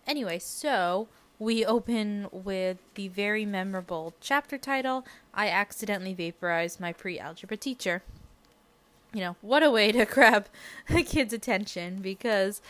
anyway, 0.07 0.39
so 0.39 1.09
we 1.39 1.65
open 1.65 2.29
with 2.31 2.79
the 2.95 3.09
very 3.09 3.45
memorable 3.45 4.15
chapter 4.21 4.59
title 4.59 5.05
I 5.35 5.49
accidentally 5.49 6.15
vaporized 6.15 6.79
my 6.81 6.93
pre-algebra 6.93 7.57
teacher. 7.57 8.03
You 9.13 9.21
know, 9.21 9.37
what 9.41 9.63
a 9.63 9.71
way 9.71 9.93
to 9.93 10.05
grab 10.05 10.47
a 10.89 11.03
kid's 11.03 11.33
attention 11.33 12.01
because 12.01 12.63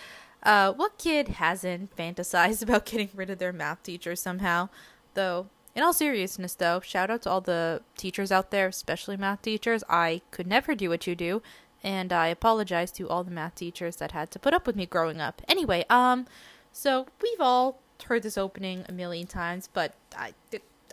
uh, 0.43 0.73
what 0.73 0.99
kid 0.99 1.29
hasn't 1.29 1.95
fantasized 1.97 2.63
about 2.63 2.87
getting 2.87 3.11
rid 3.15 3.31
of 3.31 3.39
their 3.39 3.53
math 3.53 3.83
teacher 3.83 4.17
somehow? 4.17 4.69
Though, 5.15 5.47
in 5.75 5.83
all 5.83 5.93
seriousness, 5.93 6.55
though, 6.55 6.81
shout 6.81 7.11
out 7.11 7.23
to 7.23 7.31
all 7.31 7.41
the 7.41 7.83
teachers 7.97 8.33
out 8.33 8.51
there, 8.51 8.69
especially 8.69 9.17
math 9.17 9.43
teachers. 9.43 9.85
I 9.89 10.23
could 10.31 10.47
never 10.47 10.75
do 10.75 10.89
what 10.89 11.07
you 11.07 11.15
do, 11.15 11.43
and 11.83 12.13
I 12.13 12.29
apologize 12.29 12.93
to 12.93 13.09
all 13.09 13.25
the 13.25 13.31
math 13.31 13.57
teachers 13.57 13.97
that 13.97 14.13
had 14.13 14.31
to 14.33 14.39
put 14.39 14.55
up 14.55 14.67
with 14.67 14.77
me 14.77 14.87
growing 14.87 15.21
up. 15.21 15.43
Anyway, 15.49 15.85
um, 15.91 16.27
so 16.73 17.07
we've 17.23 17.41
all 17.41 17.81
heard 18.05 18.23
this 18.23 18.39
opening 18.39 18.85
a 18.89 18.93
million 18.93 19.27
times, 19.27 19.69
but 19.73 19.95
I, 20.17 20.35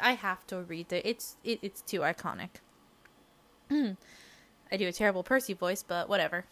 I 0.01 0.13
have 0.13 0.45
to 0.47 0.61
read 0.61 0.91
it. 0.91 1.05
It's 1.05 1.37
it, 1.43 1.59
it's 1.61 1.81
too 1.81 1.99
iconic. 1.99 2.49
I 3.71 4.77
do 4.77 4.87
a 4.87 4.91
terrible 4.91 5.23
Percy 5.23 5.53
voice, 5.53 5.83
but 5.83 6.09
whatever. 6.09 6.45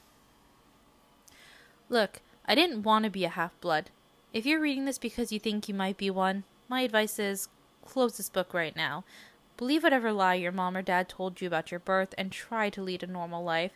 Look, 1.89 2.21
I 2.45 2.55
didn't 2.55 2.83
want 2.83 3.05
to 3.05 3.11
be 3.11 3.25
a 3.25 3.29
half 3.29 3.59
blood. 3.61 3.91
If 4.33 4.45
you're 4.45 4.61
reading 4.61 4.85
this 4.85 4.97
because 4.97 5.31
you 5.31 5.39
think 5.39 5.67
you 5.67 5.73
might 5.73 5.97
be 5.97 6.09
one, 6.09 6.43
my 6.67 6.81
advice 6.81 7.17
is 7.17 7.49
close 7.85 8.17
this 8.17 8.29
book 8.29 8.53
right 8.53 8.75
now. 8.75 9.03
Believe 9.55 9.83
whatever 9.83 10.11
lie 10.11 10.35
your 10.35 10.51
mom 10.51 10.77
or 10.77 10.81
dad 10.81 11.09
told 11.09 11.41
you 11.41 11.47
about 11.47 11.71
your 11.71 11.79
birth 11.79 12.13
and 12.17 12.31
try 12.31 12.69
to 12.69 12.81
lead 12.81 13.03
a 13.03 13.07
normal 13.07 13.43
life. 13.43 13.71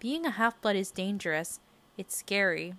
Being 0.00 0.24
a 0.24 0.30
half 0.30 0.58
blood 0.62 0.76
is 0.76 0.90
dangerous. 0.90 1.60
It's 1.98 2.16
scary. 2.16 2.72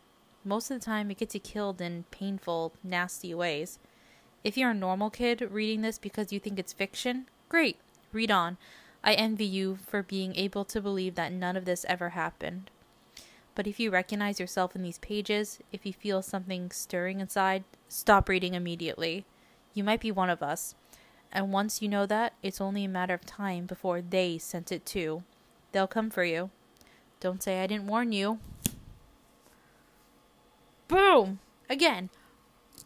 Most 0.44 0.72
of 0.72 0.80
the 0.80 0.86
time, 0.86 1.12
it 1.12 1.20
gets 1.20 1.36
you 1.36 1.40
killed 1.40 1.80
in 1.80 2.06
painful, 2.10 2.74
nasty 2.84 3.32
ways. 3.36 3.78
If 4.44 4.58
you're 4.58 4.72
a 4.72 4.74
normal 4.74 5.12
kid 5.12 5.48
reading 5.52 5.84
this 5.84 6.00
because 6.00 6.34
you 6.34 6.40
think 6.40 6.58
it's 6.58 6.74
fiction, 6.74 7.28
great, 7.48 7.78
read 8.12 8.32
on. 8.32 8.58
I 9.04 9.14
envy 9.14 9.46
you 9.46 9.78
for 9.86 10.02
being 10.02 10.36
able 10.36 10.66
to 10.66 10.82
believe 10.82 11.14
that 11.14 11.32
none 11.32 11.56
of 11.56 11.66
this 11.66 11.86
ever 11.88 12.10
happened. 12.10 12.72
But 13.54 13.68
if 13.68 13.80
you 13.80 13.92
recognize 13.92 14.40
yourself 14.40 14.76
in 14.76 14.82
these 14.82 14.98
pages, 14.98 15.60
if 15.72 15.86
you 15.86 15.94
feel 15.94 16.24
something 16.24 16.72
stirring 16.72 17.20
inside, 17.20 17.66
stop 17.88 18.30
reading 18.30 18.56
immediately. 18.56 19.26
You 19.76 19.84
might 19.84 20.02
be 20.02 20.12
one 20.12 20.32
of 20.32 20.42
us. 20.42 20.74
And 21.32 21.54
once 21.54 21.84
you 21.84 21.88
know 21.88 22.08
that, 22.08 22.34
it's 22.42 22.60
only 22.60 22.86
a 22.86 22.90
matter 22.90 23.14
of 23.14 23.28
time 23.28 23.68
before 23.68 24.02
they 24.02 24.40
sense 24.40 24.72
it 24.72 24.88
too. 24.88 25.22
They'll 25.72 25.86
come 25.86 26.10
for 26.10 26.24
you. 26.24 26.50
Don't 27.22 27.42
say 27.42 27.64
I 27.64 27.68
didn't 27.68 27.88
warn 27.88 28.12
you. 28.12 28.40
Boom! 30.90 31.40
Again, 31.70 32.10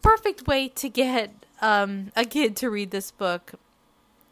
perfect 0.00 0.46
way 0.46 0.68
to 0.68 0.88
get 0.88 1.32
um, 1.60 2.12
a 2.14 2.24
kid 2.24 2.54
to 2.56 2.70
read 2.70 2.92
this 2.92 3.10
book. 3.10 3.54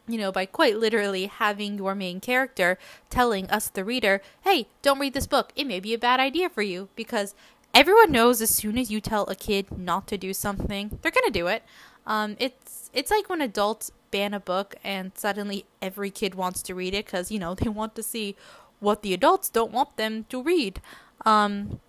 You 0.07 0.19
know, 0.19 0.31
by 0.31 0.47
quite 0.47 0.77
literally 0.77 1.27
having 1.27 1.79
your 1.79 1.95
main 1.95 2.21
character 2.21 2.79
telling 3.09 3.51
us, 3.51 3.69
the 3.69 3.85
reader, 3.85 4.21
hey, 4.43 4.69
don't 4.83 5.01
read 5.01 5.15
this 5.15 5.27
book. 5.27 5.51
It 5.57 5.67
may 5.67 5.81
be 5.81 5.95
a 5.95 5.99
bad 5.99 6.21
idea 6.21 6.51
for 6.51 6.61
you. 6.61 6.91
Because 6.95 7.35
everyone 7.73 8.13
knows 8.13 8.43
as 8.43 8.51
soon 8.51 8.77
as 8.77 8.91
you 8.91 9.01
tell 9.01 9.25
a 9.25 9.35
kid 9.35 9.77
not 9.77 10.07
to 10.09 10.19
do 10.19 10.35
something, 10.35 10.99
they're 11.01 11.11
to 11.11 11.31
do 11.33 11.47
it. 11.47 11.65
Um, 12.07 12.37
it's, 12.39 12.91
it's 12.93 13.11
like 13.11 13.31
when 13.31 13.41
adults 13.41 13.91
ban 14.11 14.35
a 14.35 14.41
book 14.41 14.77
and 14.85 15.11
suddenly 15.17 15.65
every 15.83 16.11
kid 16.11 16.35
wants 16.35 16.63
to 16.63 16.75
read 16.75 16.95
it 16.95 17.07
because, 17.07 17.33
you 17.33 17.39
know, 17.39 17.55
they 17.59 17.71
want 17.71 17.95
to 17.97 18.03
see 18.03 18.37
what 18.85 19.03
the 19.03 19.13
adults 19.13 19.51
don't 19.51 19.73
want 19.73 19.97
them 19.97 20.27
to 20.29 20.43
read. 20.43 20.81
Um, 21.25 21.81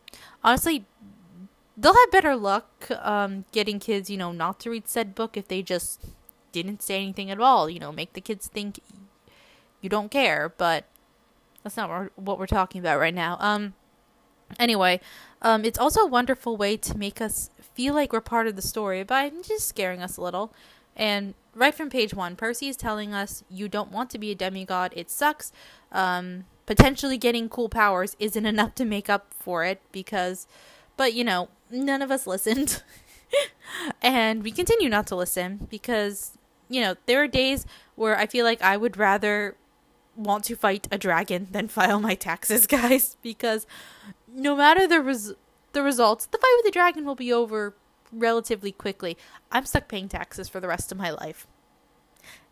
honestly, 0.44 0.86
they'll 1.78 1.94
have 1.94 2.12
better 2.12 2.36
luck 2.36 2.90
um, 3.02 3.46
getting 3.52 3.80
kids, 3.80 4.10
you 4.10 4.18
know, 4.18 4.32
not 4.32 4.60
to 4.62 4.70
read 4.70 4.88
said 4.88 5.14
book 5.14 5.38
if 5.38 5.48
they 5.48 5.62
just 5.62 6.02
didn't 6.52 6.82
say 6.82 6.96
anything 6.96 7.30
at 7.30 7.40
all. 7.40 7.70
You 7.70 7.80
know, 7.80 7.92
make 7.92 8.14
the 8.14 8.22
kids 8.22 8.48
think 8.48 8.80
you 9.82 9.90
don't 9.90 10.10
care. 10.10 10.54
But 10.58 10.86
that's 11.64 11.78
not 11.78 12.12
what 12.16 12.40
we're 12.40 12.48
talking 12.48 12.80
about 12.80 13.00
right 13.00 13.14
now. 13.14 13.38
Um, 13.40 13.74
anyway, 14.60 15.02
um, 15.42 15.66
it's 15.66 15.80
also 15.80 16.02
a 16.02 16.08
wonderful 16.08 16.58
way 16.58 16.78
to 16.78 16.98
make 16.98 17.22
us 17.22 17.50
feel 17.60 17.94
like 17.94 18.14
we're 18.14 18.22
part 18.22 18.48
of 18.48 18.56
the 18.56 18.62
story 18.62 19.04
by 19.04 19.30
just 19.30 19.68
scaring 19.68 20.02
us 20.02 20.18
a 20.18 20.22
little. 20.22 20.54
And 20.96 21.34
right 21.54 21.74
from 21.76 21.90
page 21.90 22.14
one, 22.14 22.36
Percy 22.36 22.70
is 22.70 22.78
telling 22.78 23.14
us 23.14 23.44
you 23.50 23.68
don't 23.68 23.92
want 23.92 24.10
to 24.12 24.18
be 24.18 24.32
a 24.32 24.36
demigod. 24.36 24.94
It 24.96 25.10
sucks. 25.10 25.52
Um, 25.92 26.46
potentially 26.66 27.18
getting 27.18 27.50
cool 27.50 27.70
powers 27.70 28.16
isn't 28.20 28.46
enough 28.46 28.76
to 28.76 28.86
make 28.86 29.10
up 29.10 29.34
for 29.40 29.64
it 29.64 29.82
because, 29.92 30.48
but 30.98 31.14
you 31.14 31.24
know, 31.24 31.50
none 31.70 32.02
of 32.02 32.12
us 32.12 32.28
listened. 32.28 32.84
and 34.02 34.44
we 34.44 34.52
continue 34.52 34.90
not 34.90 35.08
to 35.08 35.16
listen 35.16 35.68
because, 35.70 36.38
you 36.70 36.82
know, 36.82 36.96
there 37.06 37.22
are 37.22 37.28
days 37.28 37.66
where 37.96 38.18
I 38.18 38.26
feel 38.26 38.46
like 38.46 38.62
I 38.62 38.78
would 38.78 38.98
rather 38.98 39.56
want 40.16 40.46
to 40.46 40.56
fight 40.56 40.88
a 40.92 40.98
dragon 40.98 41.48
than 41.52 41.68
file 41.68 42.00
my 42.00 42.16
taxes, 42.16 42.68
guys, 42.68 43.18
because 43.22 43.68
no 44.34 44.56
matter 44.56 44.88
the 44.88 45.02
res- 45.02 45.34
the 45.74 45.84
results, 45.84 46.26
the 46.26 46.38
fight 46.38 46.54
with 46.58 46.66
the 46.66 46.72
dragon 46.72 47.06
will 47.06 47.16
be 47.16 47.32
over 47.34 47.76
relatively 48.12 48.72
quickly. 48.72 49.18
I'm 49.52 49.66
stuck 49.66 49.88
paying 49.88 50.08
taxes 50.08 50.48
for 50.48 50.60
the 50.60 50.68
rest 50.68 50.92
of 50.92 50.98
my 50.98 51.12
life. 51.12 51.48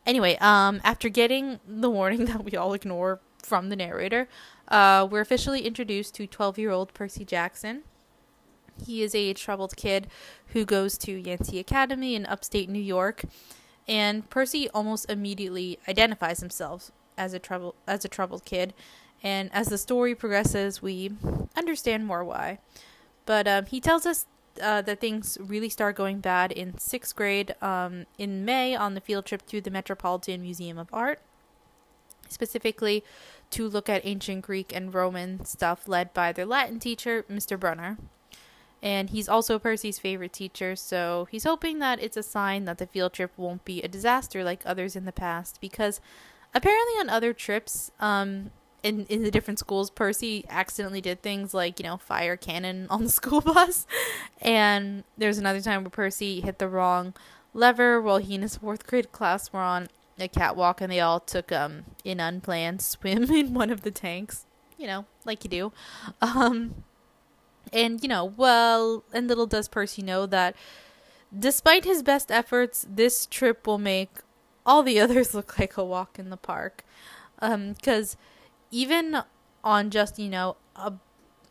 Anyway, 0.05 0.37
um, 0.41 0.81
after 0.83 1.07
getting 1.09 1.59
the 1.65 1.89
warning 1.89 2.25
that 2.25 2.43
we 2.43 2.55
all 2.55 2.73
ignore 2.73 3.19
from 3.45 3.69
the 3.69 3.75
narrator, 3.75 4.27
uh, 4.67 5.07
we're 5.09 5.21
officially 5.21 5.61
introduced 5.61 6.15
to 6.15 6.27
12 6.27 6.57
year 6.57 6.71
old 6.71 6.93
Percy 6.93 7.25
Jackson. 7.25 7.83
He 8.85 9.03
is 9.03 9.13
a 9.13 9.33
troubled 9.33 9.75
kid 9.75 10.07
who 10.47 10.65
goes 10.65 10.97
to 10.99 11.11
Yancey 11.11 11.59
Academy 11.59 12.15
in 12.15 12.25
upstate 12.25 12.69
New 12.69 12.81
York, 12.81 13.23
and 13.87 14.27
Percy 14.29 14.69
almost 14.69 15.09
immediately 15.09 15.77
identifies 15.87 16.39
himself 16.39 16.91
as 17.17 17.33
a 17.33 17.39
trouble 17.39 17.75
as 17.87 18.03
a 18.03 18.09
troubled 18.09 18.45
kid. 18.45 18.73
And 19.21 19.49
as 19.53 19.67
the 19.67 19.77
story 19.77 20.15
progresses, 20.15 20.81
we 20.81 21.11
understand 21.55 22.05
more 22.05 22.23
why. 22.23 22.59
But 23.25 23.47
um, 23.47 23.65
he 23.67 23.79
tells 23.79 24.05
us 24.05 24.25
uh, 24.61 24.81
that 24.81 24.99
things 24.99 25.37
really 25.39 25.69
start 25.69 25.95
going 25.95 26.19
bad 26.19 26.51
in 26.51 26.77
sixth 26.77 27.15
grade 27.15 27.55
um, 27.61 28.05
in 28.17 28.43
May 28.43 28.75
on 28.75 28.93
the 28.95 29.01
field 29.01 29.25
trip 29.25 29.45
to 29.47 29.61
the 29.61 29.71
Metropolitan 29.71 30.41
Museum 30.41 30.77
of 30.77 30.89
Art 30.91 31.19
specifically 32.29 33.03
to 33.51 33.67
look 33.67 33.89
at 33.89 34.05
ancient 34.05 34.43
Greek 34.43 34.73
and 34.75 34.93
Roman 34.93 35.45
stuff 35.45 35.87
led 35.87 36.13
by 36.13 36.31
their 36.31 36.45
Latin 36.45 36.79
teacher, 36.79 37.23
Mr. 37.29 37.59
Brunner. 37.59 37.97
And 38.81 39.11
he's 39.11 39.29
also 39.29 39.59
Percy's 39.59 39.97
favorite 39.97 40.33
teacher, 40.33 40.75
so 40.75 41.27
he's 41.31 41.45
hoping 41.45 41.79
that 41.79 42.03
it's 42.03 42.17
a 42.17 42.23
sign 42.23 42.65
that 42.65 42.79
the 42.79 42.87
field 42.87 43.13
trip 43.13 43.31
won't 43.37 43.63
be 43.63 43.81
a 43.81 43.87
disaster 43.87 44.43
like 44.43 44.61
others 44.65 44.97
in 44.97 45.05
the 45.05 45.13
past. 45.13 45.61
Because 45.61 46.01
apparently, 46.53 46.93
on 46.99 47.09
other 47.09 47.31
trips, 47.31 47.91
um, 48.01 48.51
in 48.83 49.05
in 49.05 49.23
the 49.23 49.31
different 49.31 49.57
schools, 49.57 49.89
Percy 49.89 50.43
accidentally 50.49 50.99
did 50.99 51.21
things 51.21 51.53
like 51.53 51.79
you 51.79 51.85
know 51.85 51.95
fire 51.95 52.35
cannon 52.35 52.87
on 52.89 53.03
the 53.03 53.09
school 53.09 53.39
bus, 53.39 53.87
and 54.41 55.05
there's 55.17 55.37
another 55.37 55.61
time 55.61 55.83
where 55.83 55.89
Percy 55.89 56.41
hit 56.41 56.59
the 56.59 56.67
wrong 56.67 57.13
lever 57.53 58.01
while 58.01 58.17
he 58.17 58.35
and 58.35 58.43
his 58.43 58.57
fourth 58.57 58.85
grade 58.85 59.11
class 59.13 59.53
were 59.53 59.61
on 59.61 59.87
a 60.19 60.27
catwalk 60.27 60.81
and 60.81 60.91
they 60.91 60.99
all 60.99 61.19
took 61.19 61.51
um 61.51 61.85
an 62.05 62.19
unplanned 62.19 62.81
swim 62.91 63.23
in 63.31 63.53
one 63.53 63.69
of 63.69 63.81
the 63.81 63.91
tanks. 63.91 64.45
You 64.77 64.87
know, 64.87 65.05
like 65.25 65.43
you 65.43 65.49
do. 65.49 65.71
Um 66.21 66.83
And, 67.71 68.01
you 68.03 68.09
know, 68.09 68.25
well, 68.25 69.03
and 69.13 69.27
little 69.27 69.47
does 69.47 69.67
Percy 69.67 70.01
know 70.01 70.25
that 70.27 70.55
despite 71.37 71.85
his 71.85 72.03
best 72.03 72.31
efforts, 72.31 72.85
this 72.89 73.25
trip 73.25 73.65
will 73.65 73.79
make 73.79 74.09
all 74.65 74.83
the 74.83 74.99
others 75.03 75.33
look 75.33 75.57
like 75.59 75.77
a 75.77 75.83
walk 75.83 76.19
in 76.19 76.29
the 76.29 76.37
park. 76.37 76.83
Because 77.39 78.15
um, 78.15 78.19
even 78.71 79.23
on 79.63 79.89
just, 79.89 80.19
you 80.19 80.29
know, 80.29 80.57
a, 80.75 80.93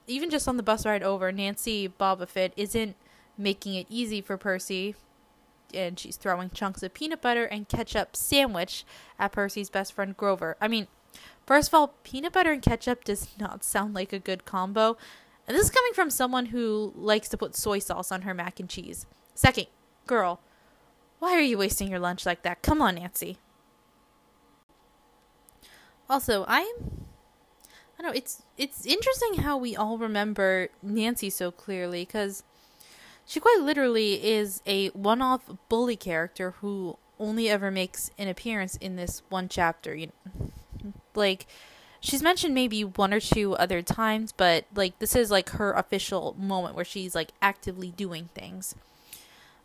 even 0.06 0.30
just 0.30 0.48
on 0.48 0.56
the 0.56 0.62
bus 0.62 0.86
ride 0.86 1.02
over, 1.02 1.32
Nancy 1.32 1.88
Bobofit 1.88 2.52
isn't 2.56 2.96
making 3.38 3.74
it 3.74 3.86
easy 3.88 4.20
for 4.20 4.36
Percy. 4.36 4.94
And 5.74 5.98
she's 5.98 6.16
throwing 6.16 6.50
chunks 6.50 6.82
of 6.82 6.94
peanut 6.94 7.22
butter 7.22 7.44
and 7.44 7.68
ketchup 7.68 8.16
sandwich 8.16 8.84
at 9.18 9.32
Percy's 9.32 9.70
best 9.70 9.92
friend 9.92 10.16
Grover. 10.16 10.56
I 10.60 10.68
mean, 10.68 10.86
first 11.46 11.68
of 11.68 11.74
all, 11.74 11.94
peanut 12.04 12.32
butter 12.32 12.52
and 12.52 12.62
ketchup 12.62 13.04
does 13.04 13.28
not 13.38 13.64
sound 13.64 13.94
like 13.94 14.12
a 14.12 14.18
good 14.18 14.44
combo. 14.44 14.96
And 15.46 15.56
this 15.56 15.64
is 15.64 15.70
coming 15.70 15.92
from 15.92 16.10
someone 16.10 16.46
who 16.46 16.92
likes 16.96 17.28
to 17.30 17.36
put 17.36 17.56
soy 17.56 17.78
sauce 17.78 18.12
on 18.12 18.22
her 18.22 18.34
mac 18.34 18.60
and 18.60 18.68
cheese. 18.68 19.06
Second, 19.34 19.66
girl, 20.06 20.40
why 21.18 21.32
are 21.32 21.40
you 21.40 21.58
wasting 21.58 21.88
your 21.88 22.00
lunch 22.00 22.26
like 22.26 22.42
that? 22.42 22.62
Come 22.62 22.80
on, 22.82 22.96
Nancy. 22.96 23.38
Also, 26.08 26.44
I'm 26.46 26.66
I 27.98 28.02
don't 28.02 28.06
know, 28.12 28.16
it's 28.16 28.42
it's 28.58 28.84
interesting 28.84 29.34
how 29.42 29.56
we 29.56 29.76
all 29.76 29.98
remember 29.98 30.68
Nancy 30.82 31.30
so 31.30 31.50
clearly 31.50 32.04
cuz 32.04 32.42
she 33.26 33.40
quite 33.40 33.60
literally 33.60 34.24
is 34.24 34.62
a 34.66 34.88
one-off 34.88 35.42
bully 35.68 35.96
character 35.96 36.52
who 36.60 36.98
only 37.18 37.48
ever 37.48 37.70
makes 37.70 38.10
an 38.18 38.28
appearance 38.28 38.76
in 38.76 38.96
this 38.96 39.22
one 39.28 39.48
chapter, 39.48 39.94
you 39.94 40.08
know. 40.08 40.92
Like 41.14 41.46
she's 42.00 42.22
mentioned 42.22 42.54
maybe 42.54 42.84
one 42.84 43.14
or 43.14 43.20
two 43.20 43.54
other 43.56 43.80
times, 43.82 44.32
but 44.32 44.64
like 44.74 44.98
this 44.98 45.14
is 45.14 45.30
like 45.30 45.50
her 45.50 45.72
official 45.72 46.34
moment 46.38 46.74
where 46.74 46.84
she's 46.84 47.14
like 47.14 47.30
actively 47.40 47.90
doing 47.90 48.28
things. 48.34 48.74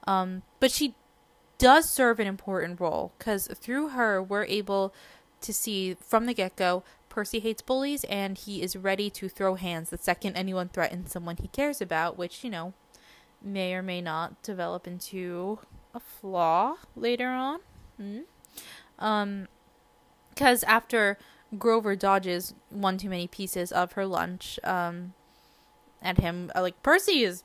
Um, 0.06 0.44
but 0.60 0.72
she 0.72 0.96
does 1.58 1.90
serve 1.90 2.20
an 2.20 2.28
important 2.28 2.80
role 2.80 3.12
because 3.18 3.48
through 3.48 3.90
her 3.90 4.22
we're 4.22 4.46
able 4.46 4.94
to 5.42 5.52
see 5.54 5.96
from 5.96 6.26
the 6.26 6.34
get 6.34 6.56
go 6.56 6.84
Percy 7.18 7.40
hates 7.40 7.64
bullies 7.64 8.04
and 8.04 8.38
he 8.38 8.62
is 8.62 8.76
ready 8.76 9.10
to 9.10 9.28
throw 9.28 9.56
hands 9.56 9.90
the 9.90 9.98
second 9.98 10.36
anyone 10.36 10.70
threatens 10.70 11.12
someone 11.12 11.38
he 11.38 11.48
cares 11.48 11.82
about, 11.82 12.16
which, 12.16 12.44
you 12.44 12.50
know, 12.52 12.74
may 13.42 13.74
or 13.74 13.82
may 13.82 14.02
not 14.02 14.42
develop 14.42 14.88
into 14.88 15.60
a 15.94 16.00
flaw 16.00 16.76
later 16.96 17.30
on. 17.30 17.60
Mm. 18.00 18.24
Um, 19.00 19.48
because 20.30 20.64
after 20.64 21.18
Grover 21.58 21.96
dodges 21.96 22.54
one 22.70 22.98
too 22.98 23.10
many 23.10 23.28
pieces 23.28 23.72
of 23.72 23.94
her 23.94 24.06
lunch 24.06 24.60
um, 24.64 25.14
at 26.02 26.20
him. 26.20 26.52
Uh, 26.56 26.62
like 26.62 26.82
Percy 26.84 27.24
is 27.24 27.44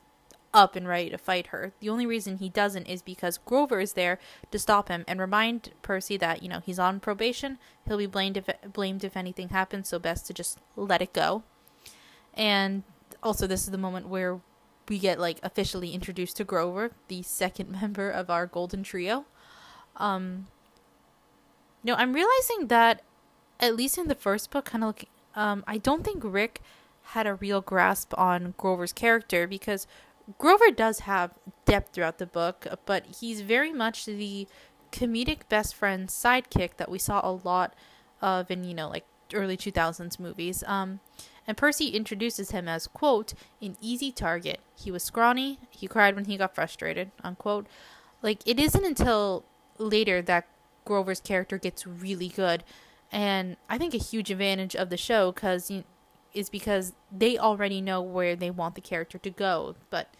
up 0.53 0.75
and 0.75 0.87
ready 0.87 1.09
to 1.09 1.17
fight 1.17 1.47
her. 1.47 1.73
The 1.79 1.89
only 1.89 2.05
reason 2.05 2.37
he 2.37 2.49
doesn't 2.49 2.85
is 2.85 3.01
because 3.01 3.39
Grover 3.39 3.79
is 3.79 3.93
there 3.93 4.19
to 4.51 4.59
stop 4.59 4.89
him 4.89 5.03
and 5.07 5.19
remind 5.19 5.71
Percy 5.81 6.17
that 6.17 6.43
you 6.43 6.49
know 6.49 6.59
he's 6.59 6.79
on 6.79 6.99
probation. 6.99 7.57
He'll 7.87 7.97
be 7.97 8.05
blamed 8.05 8.37
if 8.37 8.49
blamed 8.71 9.03
if 9.03 9.15
anything 9.15 9.49
happens. 9.49 9.89
So 9.89 9.99
best 9.99 10.27
to 10.27 10.33
just 10.33 10.59
let 10.75 11.01
it 11.01 11.13
go. 11.13 11.43
And 12.33 12.83
also, 13.21 13.47
this 13.47 13.63
is 13.63 13.71
the 13.71 13.77
moment 13.77 14.07
where 14.07 14.41
we 14.89 14.99
get 14.99 15.19
like 15.19 15.39
officially 15.43 15.91
introduced 15.93 16.37
to 16.37 16.43
Grover, 16.43 16.91
the 17.07 17.21
second 17.21 17.71
member 17.81 18.09
of 18.09 18.29
our 18.29 18.45
golden 18.45 18.83
trio. 18.83 19.25
Um, 19.97 20.47
no, 21.83 21.95
I'm 21.95 22.13
realizing 22.13 22.67
that 22.67 23.01
at 23.59 23.75
least 23.75 23.97
in 23.97 24.07
the 24.07 24.15
first 24.15 24.51
book, 24.51 24.65
kind 24.65 24.83
of 24.83 24.87
looking, 24.89 25.09
um, 25.35 25.63
I 25.67 25.77
don't 25.77 26.03
think 26.03 26.21
Rick 26.23 26.61
had 27.07 27.27
a 27.27 27.35
real 27.35 27.61
grasp 27.61 28.17
on 28.17 28.53
Grover's 28.57 28.93
character 28.93 29.47
because 29.47 29.87
Grover 30.37 30.71
does 30.71 30.99
have 30.99 31.37
depth 31.65 31.93
throughout 31.93 32.17
the 32.17 32.25
book, 32.25 32.65
but 32.85 33.05
he's 33.19 33.41
very 33.41 33.73
much 33.73 34.05
the 34.05 34.47
comedic 34.91 35.49
best 35.49 35.75
friend 35.75 36.07
sidekick 36.07 36.77
that 36.77 36.89
we 36.89 36.99
saw 36.99 37.19
a 37.23 37.31
lot 37.31 37.75
of 38.21 38.49
in, 38.49 38.63
you 38.63 38.73
know, 38.73 38.89
like 38.89 39.05
early 39.33 39.57
2000s 39.57 40.19
movies. 40.19 40.63
Um, 40.65 40.99
and 41.47 41.57
Percy 41.57 41.89
introduces 41.89 42.51
him 42.51 42.67
as, 42.67 42.87
quote, 42.87 43.33
an 43.61 43.77
easy 43.81 44.11
target. 44.11 44.59
He 44.75 44.91
was 44.91 45.03
scrawny, 45.03 45.59
he 45.69 45.87
cried 45.87 46.15
when 46.15 46.25
he 46.25 46.37
got 46.37 46.55
frustrated, 46.55 47.11
unquote. 47.23 47.67
Like, 48.21 48.39
it 48.45 48.59
isn't 48.59 48.85
until 48.85 49.43
later 49.77 50.21
that 50.21 50.47
Grover's 50.85 51.19
character 51.19 51.57
gets 51.57 51.85
really 51.87 52.29
good 52.29 52.63
and 53.13 53.57
I 53.69 53.77
think 53.77 53.93
a 53.93 53.97
huge 53.97 54.31
advantage 54.31 54.75
of 54.75 54.89
the 54.89 54.97
show 54.97 55.31
because 55.31 55.71
is 56.33 56.49
because 56.49 56.93
they 57.15 57.37
already 57.37 57.79
know 57.79 58.01
where 58.01 58.35
they 58.35 58.49
want 58.49 58.73
the 58.73 58.81
character 58.81 59.19
to 59.19 59.29
go. 59.29 59.75
But 59.91 60.11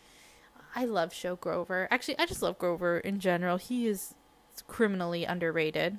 I 0.76 0.86
love 0.86 1.12
show 1.12 1.36
Grover. 1.36 1.88
Actually, 1.90 2.20
I 2.20 2.28
just 2.28 2.44
love 2.44 2.60
Grover 2.60 3.00
in 3.00 3.20
general. 3.20 3.58
He 3.58 3.88
is 3.88 4.14
criminally 4.68 5.26
underrated. 5.26 5.98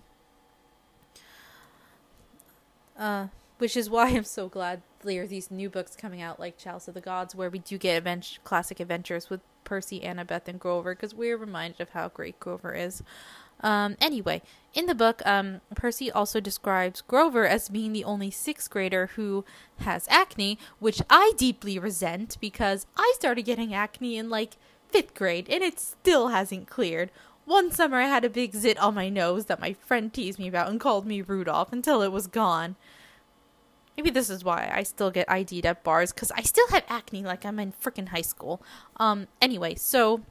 Uh, 2.96 3.26
which 3.58 3.76
is 3.76 3.90
why 3.90 4.10
I'm 4.10 4.22
so 4.22 4.48
glad 4.48 4.82
there 5.04 5.22
are 5.22 5.26
these 5.26 5.50
new 5.50 5.70
books 5.70 5.96
coming 5.96 6.20
out 6.20 6.40
like 6.40 6.58
Chalice 6.58 6.88
of 6.88 6.94
the 6.94 7.00
Gods, 7.00 7.34
where 7.34 7.50
we 7.50 7.58
do 7.58 7.78
get 7.78 7.96
advent- 7.96 8.38
classic 8.44 8.80
adventures 8.80 9.30
with 9.30 9.40
Percy, 9.64 10.00
Annabeth, 10.00 10.48
and 10.48 10.58
Grover, 10.58 10.94
because 10.94 11.14
we're 11.14 11.36
reminded 11.36 11.80
of 11.80 11.90
how 11.90 12.08
great 12.08 12.40
Grover 12.40 12.74
is. 12.74 13.02
Um, 13.60 13.96
anyway, 14.00 14.42
in 14.74 14.86
the 14.86 14.94
book, 14.94 15.22
um, 15.24 15.60
Percy 15.74 16.10
also 16.10 16.40
describes 16.40 17.00
Grover 17.00 17.46
as 17.46 17.68
being 17.68 17.92
the 17.92 18.04
only 18.04 18.30
sixth 18.30 18.68
grader 18.68 19.10
who 19.14 19.44
has 19.78 20.06
acne, 20.10 20.58
which 20.80 21.00
I 21.08 21.32
deeply 21.36 21.78
resent 21.78 22.36
because 22.40 22.86
I 22.96 23.12
started 23.14 23.42
getting 23.42 23.72
acne 23.72 24.18
in 24.18 24.28
like 24.28 24.56
fifth 24.88 25.14
grade 25.14 25.48
and 25.48 25.62
it 25.62 25.80
still 25.80 26.28
hasn't 26.28 26.68
cleared. 26.68 27.10
One 27.46 27.70
summer 27.70 27.98
I 27.98 28.06
had 28.06 28.24
a 28.24 28.30
big 28.30 28.54
zit 28.54 28.78
on 28.78 28.94
my 28.94 29.08
nose 29.08 29.46
that 29.46 29.60
my 29.60 29.72
friend 29.72 30.12
teased 30.12 30.38
me 30.38 30.48
about 30.48 30.68
and 30.68 30.80
called 30.80 31.06
me 31.06 31.20
Rudolph 31.20 31.72
until 31.72 32.02
it 32.02 32.12
was 32.12 32.26
gone. 32.26 32.76
Maybe 33.96 34.10
this 34.10 34.30
is 34.30 34.42
why 34.42 34.70
I 34.72 34.82
still 34.82 35.10
get 35.10 35.30
ID'd 35.30 35.64
at 35.66 35.84
bars 35.84 36.12
because 36.12 36.32
I 36.32 36.42
still 36.42 36.66
have 36.68 36.84
acne 36.88 37.22
like 37.22 37.44
I'm 37.44 37.60
in 37.60 37.72
freaking 37.72 38.08
high 38.08 38.22
school. 38.22 38.60
Um, 38.96 39.28
anyway, 39.40 39.76
so 39.76 40.22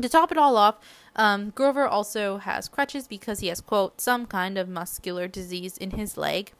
to 0.00 0.08
top 0.08 0.32
it 0.32 0.38
all 0.38 0.56
off, 0.56 0.76
um, 1.14 1.50
Grover 1.50 1.86
also 1.86 2.38
has 2.38 2.68
crutches 2.68 3.06
because 3.08 3.40
he 3.40 3.48
has, 3.48 3.60
quote, 3.60 4.00
some 4.00 4.26
kind 4.26 4.58
of 4.58 4.68
muscular 4.68 5.28
disease 5.28 5.76
in 5.76 5.92
his 5.92 6.16
leg. 6.16 6.52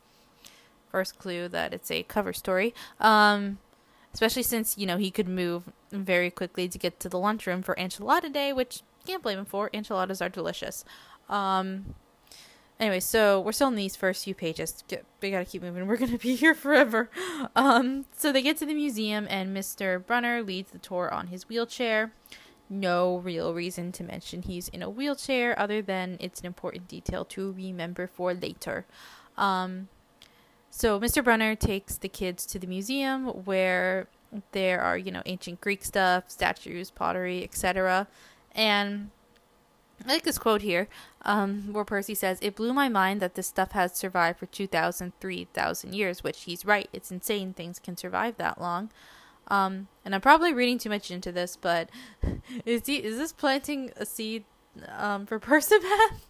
First 0.91 1.19
clue 1.19 1.49
that 1.49 1.75
it's 1.75 1.91
a 1.91 2.03
cover 2.05 2.33
story. 2.33 2.75
Um, 3.01 3.59
especially 4.13 4.43
since, 4.43 4.79
you 4.79 4.87
know, 4.87 4.97
he 4.97 5.11
could 5.11 5.29
move 5.29 5.65
very 5.93 6.31
quickly 6.31 6.69
to 6.69 6.79
get 6.79 6.99
to 7.01 7.09
the 7.09 7.19
lunchroom 7.19 7.63
for 7.63 7.75
enchilada 7.75 8.33
day, 8.33 8.53
which 8.53 8.83
can't 9.07 9.23
blame 9.23 9.39
him 9.39 9.45
for. 9.45 9.71
Enchiladas 9.73 10.23
are 10.23 10.29
delicious. 10.29 10.85
Um, 11.29 11.95
anyway, 12.81 13.01
so 13.01 13.41
we're 13.41 13.53
still 13.53 13.69
in 13.69 13.75
these 13.75 13.97
first 13.97 14.25
few 14.25 14.35
pages. 14.35 14.85
we 15.21 15.31
gotta 15.31 15.45
keep 15.45 15.62
moving. 15.62 15.87
We're 15.87 15.97
gonna 15.97 16.19
be 16.19 16.37
here 16.37 16.55
forever. 16.67 17.11
Um, 17.55 18.07
so 18.17 18.33
they 18.33 18.43
get 18.43 18.57
to 18.59 18.67
the 18.67 18.75
museum, 18.75 19.27
and 19.29 19.57
Mr. 19.57 20.05
Brunner 20.05 20.43
leads 20.43 20.71
the 20.71 20.79
tour 20.79 21.12
on 21.12 21.29
his 21.29 21.49
wheelchair 21.49 22.12
no 22.69 23.19
real 23.19 23.55
reason 23.55 23.93
to 23.93 24.03
mention 24.03 24.43
he's 24.43 24.69
in 24.69 24.83
a 24.83 24.91
wheelchair 24.91 25.59
other 25.59 25.81
than 25.81 26.17
it's 26.21 26.41
an 26.41 26.47
important 26.47 26.89
detail 26.89 27.25
to 27.25 27.53
remember 27.53 28.07
for 28.07 28.35
later. 28.35 28.85
Um, 29.37 29.89
so 30.71 30.99
Mr. 30.99 31.23
Brunner 31.23 31.55
takes 31.55 31.97
the 31.97 32.09
kids 32.09 32.45
to 32.47 32.59
the 32.59 32.67
museum 32.67 33.27
where 33.45 34.09
there 34.53 34.81
are, 34.81 34.99
you 34.99 35.12
know, 35.12 35.23
ancient 35.27 35.61
Greek 35.61 35.85
stuff, 35.85 36.25
statues, 36.29 36.91
pottery, 36.91 37.45
etc. 37.45 38.09
And 38.53 39.11
I 40.05 40.13
like 40.13 40.25
this 40.25 40.39
quote 40.39 40.63
here, 40.63 40.89
um, 41.23 41.73
where 41.73 41.85
Percy 41.85 42.15
says, 42.15 42.39
It 42.43 42.55
blew 42.55 42.73
my 42.73 42.89
mind 42.89 43.21
that 43.21 43.35
this 43.35 43.47
stuff 43.47 43.73
has 43.73 43.95
survived 43.95 44.39
for 44.39 44.47
2,000, 44.47 45.13
3,000 45.21 45.95
years, 45.95 46.23
which 46.23 46.43
he's 46.43 46.65
right. 46.65 46.89
It's 46.93 47.11
insane 47.11 47.55
things 47.55 47.79
can 47.79 47.97
survive 47.97 48.37
that 48.37 48.61
long. 48.61 48.91
Um, 49.49 49.89
and 50.05 50.15
I'm 50.15 50.21
probably 50.21 50.53
reading 50.53 50.79
too 50.79 50.91
much 50.91 51.11
into 51.11 51.33
this, 51.33 51.57
but 51.57 51.89
is 52.67 52.87
he 52.87 52.97
is 52.97 53.17
this 53.17 53.33
planting 53.33 53.93
a 53.97 54.05
seed 54.05 54.45
um, 54.97 55.27
for 55.27 55.39
Percabeth? 55.39 56.21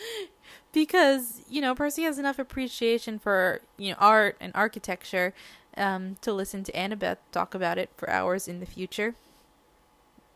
because 0.72 1.42
you 1.48 1.60
know 1.60 1.74
Percy 1.74 2.02
has 2.02 2.18
enough 2.18 2.38
appreciation 2.38 3.18
for 3.18 3.60
you 3.76 3.90
know 3.90 3.96
art 3.98 4.36
and 4.40 4.52
architecture 4.54 5.34
um, 5.76 6.16
to 6.22 6.32
listen 6.32 6.64
to 6.64 6.72
Annabeth 6.72 7.18
talk 7.32 7.54
about 7.54 7.78
it 7.78 7.90
for 7.96 8.08
hours 8.08 8.48
in 8.48 8.60
the 8.60 8.66
future. 8.66 9.14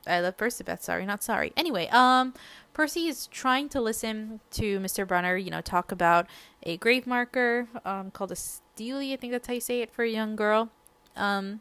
I 0.07 0.21
love 0.21 0.37
Percabeth, 0.37 0.83
sorry, 0.83 1.07
not 1.07 1.23
sorry. 1.23 1.53
Anyway, 1.57 1.89
um, 1.89 2.35
Percy 2.75 3.09
is 3.09 3.27
trying 3.29 3.69
to 3.71 3.81
listen 3.81 4.41
to 4.53 4.79
Mr. 4.81 5.07
Brunner, 5.07 5.37
you 5.37 5.51
know, 5.51 5.61
talk 5.61 5.93
about 5.93 6.27
a 6.63 6.77
grave 6.79 7.07
marker, 7.07 7.69
um, 7.85 8.11
called 8.11 8.33
a 8.33 8.37
stele, 8.37 9.13
I 9.13 9.17
think 9.17 9.33
that's 9.33 9.49
how 9.49 9.55
you 9.55 9.61
say 9.61 9.83
it 9.83 9.91
for 9.93 10.05
a 10.05 10.09
young 10.11 10.37
girl. 10.37 10.71
Um, 11.17 11.61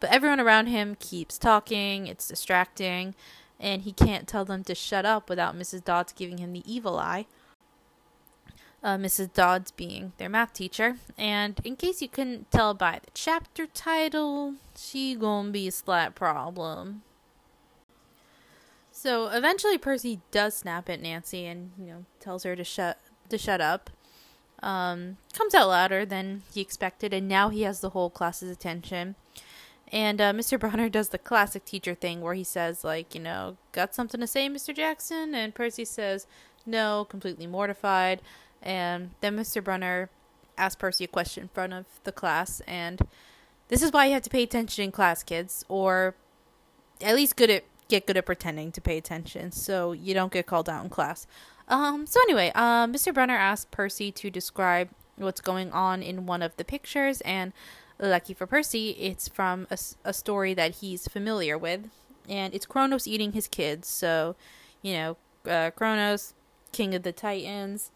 but 0.00 0.10
everyone 0.10 0.40
around 0.40 0.66
him 0.66 0.96
keeps 0.98 1.38
talking, 1.38 2.06
it's 2.06 2.28
distracting, 2.28 3.14
and 3.60 3.82
he 3.82 3.92
can't 3.92 4.28
tell 4.28 4.44
them 4.44 4.64
to 4.64 4.74
shut 4.74 5.04
up 5.06 5.28
without 5.30 5.56
Mrs. 5.56 5.84
Dodds 5.84 6.12
giving 6.12 6.38
him 6.38 6.52
the 6.52 6.62
evil 6.72 6.98
eye. 6.98 7.26
uh, 8.82 8.96
Mrs. 8.96 9.32
Dodds 9.32 9.70
being 9.70 10.12
their 10.18 10.28
math 10.28 10.52
teacher. 10.52 10.96
And 11.18 11.60
in 11.64 11.76
case 11.76 12.02
you 12.02 12.08
couldn't 12.08 12.50
tell 12.50 12.74
by 12.74 13.00
the 13.04 13.10
chapter 13.14 13.66
title, 13.66 14.54
she 14.76 15.14
gonna 15.14 15.50
be 15.50 15.68
a 15.68 15.72
slight 15.72 16.14
problem. 16.14 17.02
So 19.02 19.26
eventually, 19.26 19.78
Percy 19.78 20.20
does 20.30 20.54
snap 20.54 20.88
at 20.88 21.02
Nancy 21.02 21.44
and 21.44 21.72
you 21.76 21.86
know 21.86 22.04
tells 22.20 22.44
her 22.44 22.54
to 22.54 22.62
shut 22.62 23.00
to 23.30 23.36
shut 23.36 23.60
up. 23.60 23.90
Um, 24.62 25.16
comes 25.32 25.56
out 25.56 25.66
louder 25.66 26.06
than 26.06 26.42
he 26.54 26.60
expected, 26.60 27.12
and 27.12 27.26
now 27.26 27.48
he 27.48 27.62
has 27.62 27.80
the 27.80 27.90
whole 27.90 28.10
class's 28.10 28.48
attention. 28.48 29.16
And 29.90 30.20
uh, 30.20 30.32
Mr. 30.32 30.56
Brunner 30.56 30.88
does 30.88 31.08
the 31.08 31.18
classic 31.18 31.64
teacher 31.64 31.96
thing 31.96 32.20
where 32.20 32.34
he 32.34 32.44
says, 32.44 32.84
like, 32.84 33.12
you 33.12 33.20
know, 33.20 33.56
got 33.72 33.92
something 33.92 34.20
to 34.20 34.26
say, 34.28 34.48
Mr. 34.48 34.72
Jackson? 34.72 35.34
And 35.34 35.52
Percy 35.52 35.84
says, 35.84 36.28
no, 36.64 37.04
completely 37.04 37.48
mortified. 37.48 38.22
And 38.62 39.10
then 39.20 39.36
Mr. 39.36 39.62
Brunner 39.64 40.10
asks 40.56 40.78
Percy 40.78 41.04
a 41.04 41.08
question 41.08 41.42
in 41.42 41.48
front 41.48 41.72
of 41.72 41.86
the 42.04 42.12
class. 42.12 42.60
And 42.68 43.00
this 43.66 43.82
is 43.82 43.90
why 43.90 44.06
you 44.06 44.12
have 44.12 44.22
to 44.22 44.30
pay 44.30 44.44
attention 44.44 44.84
in 44.84 44.92
class, 44.92 45.24
kids, 45.24 45.64
or 45.68 46.14
at 47.00 47.16
least 47.16 47.36
good 47.36 47.50
at 47.50 47.64
get 47.92 48.06
good 48.06 48.16
at 48.16 48.24
pretending 48.24 48.72
to 48.72 48.80
pay 48.80 48.96
attention 48.96 49.52
so 49.52 49.92
you 49.92 50.14
don't 50.14 50.32
get 50.32 50.46
called 50.46 50.66
out 50.66 50.82
in 50.82 50.88
class. 50.88 51.26
Um, 51.68 52.06
so 52.06 52.18
anyway, 52.22 52.50
uh, 52.54 52.86
Mr. 52.86 53.12
Brunner 53.12 53.36
asked 53.36 53.70
Percy 53.70 54.10
to 54.12 54.30
describe 54.30 54.88
what's 55.16 55.42
going 55.42 55.70
on 55.72 56.02
in 56.02 56.24
one 56.24 56.40
of 56.40 56.56
the 56.56 56.64
pictures, 56.64 57.20
and 57.20 57.52
lucky 57.98 58.32
for 58.32 58.46
Percy, 58.46 58.90
it's 58.92 59.28
from 59.28 59.66
a, 59.70 59.76
a 60.04 60.14
story 60.14 60.54
that 60.54 60.76
he's 60.76 61.06
familiar 61.06 61.58
with, 61.58 61.90
and 62.28 62.54
it's 62.54 62.64
Kronos 62.64 63.06
eating 63.06 63.32
his 63.32 63.46
kids. 63.46 63.88
So, 63.88 64.36
you 64.80 64.94
know, 64.94 65.16
uh, 65.46 65.70
Kronos, 65.70 66.32
king 66.72 66.94
of 66.94 67.02
the 67.02 67.12
Titans. 67.12 67.90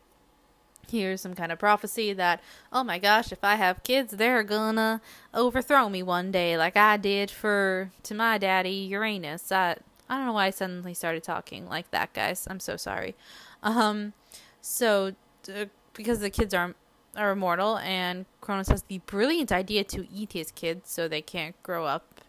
Here's 0.91 1.21
some 1.21 1.35
kind 1.35 1.51
of 1.53 1.59
prophecy 1.59 2.13
that, 2.13 2.41
oh 2.73 2.85
my 2.85 2.99
gosh, 2.99 3.33
if 3.33 3.43
I 3.43 3.57
have 3.57 3.83
kids, 3.83 4.15
they're 4.17 4.43
gonna 4.43 5.01
overthrow 5.35 5.89
me 5.89 6.03
one 6.03 6.31
day, 6.31 6.57
like 6.57 6.77
I 6.77 6.97
did 6.97 7.31
for 7.31 7.91
to 8.05 8.15
my 8.15 8.39
daddy 8.39 8.71
Uranus. 8.71 9.51
I 9.51 9.77
I 10.09 10.17
don't 10.17 10.27
know 10.27 10.33
why 10.33 10.47
I 10.47 10.51
suddenly 10.51 10.95
started 10.95 11.25
talking 11.25 11.69
like 11.69 11.91
that, 11.91 12.13
guys. 12.13 12.47
I'm 12.49 12.61
so 12.61 12.77
sorry. 12.77 13.17
Um, 13.63 14.13
so 14.61 15.13
uh, 15.49 15.67
because 15.95 16.21
the 16.21 16.31
kids 16.31 16.55
are 16.55 16.75
are 17.17 17.31
immortal, 17.31 17.79
and 17.79 18.27
Kronos 18.41 18.69
has 18.69 18.83
the 18.83 18.99
brilliant 19.07 19.51
idea 19.51 19.85
to 19.85 20.07
eat 20.13 20.35
his 20.35 20.51
kids 20.51 20.91
so 20.91 21.09
they 21.09 21.23
can't 21.23 21.61
grow 21.63 21.87
up 21.87 22.21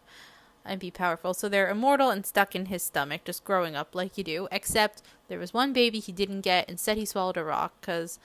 and 0.64 0.80
be 0.80 0.90
powerful. 0.90 1.34
So 1.34 1.48
they're 1.48 1.70
immortal 1.70 2.10
and 2.10 2.24
stuck 2.24 2.54
in 2.54 2.66
his 2.66 2.82
stomach, 2.82 3.24
just 3.24 3.44
growing 3.44 3.76
up 3.76 3.94
like 3.94 4.18
you 4.18 4.24
do. 4.24 4.48
Except 4.50 5.02
there 5.28 5.38
was 5.38 5.54
one 5.54 5.72
baby 5.72 5.98
he 5.98 6.12
didn't 6.12 6.40
get. 6.40 6.68
Instead, 6.68 6.96
he 6.96 7.04
swallowed 7.04 7.36
a 7.36 7.44
rock 7.44 7.74
because 7.80 8.18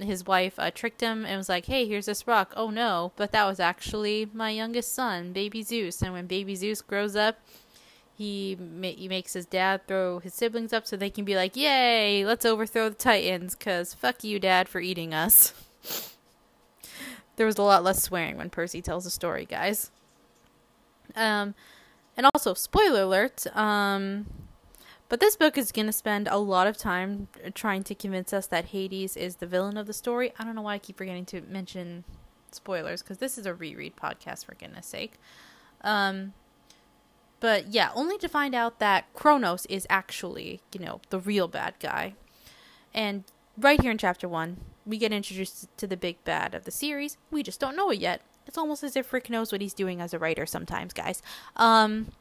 his 0.00 0.26
wife 0.26 0.54
uh, 0.58 0.70
tricked 0.70 1.00
him 1.00 1.24
and 1.24 1.36
was 1.36 1.48
like, 1.48 1.66
"Hey, 1.66 1.86
here's 1.86 2.06
this 2.06 2.26
rock." 2.26 2.52
Oh 2.56 2.70
no, 2.70 3.12
but 3.16 3.32
that 3.32 3.46
was 3.46 3.60
actually 3.60 4.28
my 4.32 4.50
youngest 4.50 4.94
son, 4.94 5.32
Baby 5.32 5.62
Zeus. 5.62 6.02
And 6.02 6.12
when 6.12 6.26
Baby 6.26 6.54
Zeus 6.54 6.82
grows 6.82 7.16
up, 7.16 7.38
he 8.14 8.56
ma- 8.58 8.88
he 8.88 9.08
makes 9.08 9.32
his 9.34 9.46
dad 9.46 9.86
throw 9.86 10.18
his 10.18 10.34
siblings 10.34 10.72
up 10.72 10.86
so 10.86 10.96
they 10.96 11.10
can 11.10 11.24
be 11.24 11.36
like, 11.36 11.56
"Yay, 11.56 12.24
let's 12.24 12.44
overthrow 12.46 12.88
the 12.88 12.94
Titans!" 12.94 13.54
Cause 13.54 13.94
fuck 13.94 14.24
you, 14.24 14.38
Dad, 14.38 14.68
for 14.68 14.80
eating 14.80 15.12
us. 15.12 15.52
there 17.36 17.46
was 17.46 17.58
a 17.58 17.62
lot 17.62 17.84
less 17.84 18.02
swearing 18.02 18.36
when 18.36 18.50
Percy 18.50 18.80
tells 18.82 19.04
the 19.04 19.10
story, 19.10 19.44
guys. 19.44 19.90
Um, 21.14 21.54
and 22.16 22.26
also 22.34 22.54
spoiler 22.54 23.02
alert. 23.02 23.46
Um, 23.56 24.26
but 25.08 25.20
this 25.20 25.36
book 25.36 25.56
is 25.56 25.72
going 25.72 25.86
to 25.86 25.92
spend 25.92 26.28
a 26.28 26.38
lot 26.38 26.66
of 26.66 26.76
time 26.76 27.28
trying 27.54 27.84
to 27.84 27.94
convince 27.94 28.32
us 28.32 28.46
that 28.48 28.66
Hades 28.66 29.16
is 29.16 29.36
the 29.36 29.46
villain 29.46 29.76
of 29.76 29.86
the 29.86 29.92
story. 29.92 30.32
I 30.38 30.44
don't 30.44 30.54
know 30.54 30.62
why 30.62 30.74
I 30.74 30.78
keep 30.78 30.96
forgetting 30.96 31.26
to 31.26 31.42
mention 31.42 32.04
spoilers 32.50 33.02
because 33.02 33.18
this 33.18 33.38
is 33.38 33.46
a 33.46 33.54
reread 33.54 33.96
podcast 33.96 34.44
for 34.44 34.54
goodness 34.54 34.86
sake. 34.86 35.14
Um, 35.82 36.32
but 37.38 37.68
yeah, 37.68 37.90
only 37.94 38.18
to 38.18 38.28
find 38.28 38.54
out 38.54 38.78
that 38.78 39.12
Kronos 39.14 39.66
is 39.66 39.86
actually, 39.90 40.60
you 40.72 40.80
know, 40.80 41.00
the 41.10 41.20
real 41.20 41.48
bad 41.48 41.74
guy. 41.78 42.14
And 42.94 43.24
right 43.58 43.80
here 43.80 43.90
in 43.90 43.98
chapter 43.98 44.28
one, 44.28 44.58
we 44.84 44.98
get 44.98 45.12
introduced 45.12 45.68
to 45.76 45.86
the 45.86 45.96
big 45.96 46.22
bad 46.24 46.54
of 46.54 46.64
the 46.64 46.70
series. 46.70 47.18
We 47.30 47.42
just 47.42 47.60
don't 47.60 47.76
know 47.76 47.90
it 47.90 47.98
yet. 47.98 48.22
It's 48.46 48.56
almost 48.56 48.82
as 48.82 48.96
if 48.96 49.12
Rick 49.12 49.28
knows 49.28 49.52
what 49.52 49.60
he's 49.60 49.74
doing 49.74 50.00
as 50.00 50.14
a 50.14 50.18
writer 50.18 50.46
sometimes, 50.46 50.92
guys. 50.92 51.20
Um, 51.56 52.12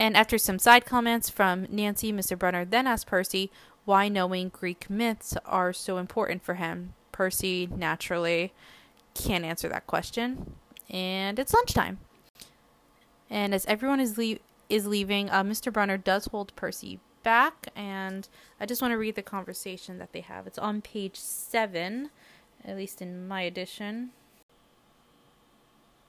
and 0.00 0.16
after 0.16 0.38
some 0.38 0.58
side 0.58 0.86
comments 0.86 1.28
from 1.28 1.66
Nancy, 1.68 2.10
Mr. 2.10 2.36
Brunner 2.36 2.64
then 2.64 2.86
asked 2.86 3.06
Percy 3.06 3.50
why 3.84 4.08
knowing 4.08 4.48
Greek 4.48 4.88
myths 4.88 5.36
are 5.44 5.74
so 5.74 5.98
important 5.98 6.42
for 6.42 6.54
him. 6.54 6.94
Percy 7.12 7.68
naturally 7.70 8.54
can't 9.12 9.44
answer 9.44 9.68
that 9.68 9.86
question. 9.86 10.54
And 10.88 11.38
it's 11.38 11.52
lunchtime. 11.52 11.98
And 13.28 13.52
as 13.52 13.66
everyone 13.66 14.00
is 14.00 14.16
le- 14.16 14.38
is 14.70 14.86
leaving, 14.86 15.28
uh, 15.28 15.44
Mr. 15.44 15.70
Brunner 15.70 15.98
does 15.98 16.24
hold 16.26 16.56
Percy 16.56 16.98
back, 17.22 17.68
and 17.76 18.26
I 18.58 18.64
just 18.64 18.80
want 18.80 18.92
to 18.92 18.98
read 18.98 19.16
the 19.16 19.22
conversation 19.22 19.98
that 19.98 20.14
they 20.14 20.22
have. 20.22 20.46
It's 20.46 20.58
on 20.58 20.80
page 20.80 21.16
seven, 21.16 22.08
at 22.64 22.76
least 22.76 23.02
in 23.02 23.28
my 23.28 23.42
edition. 23.42 24.12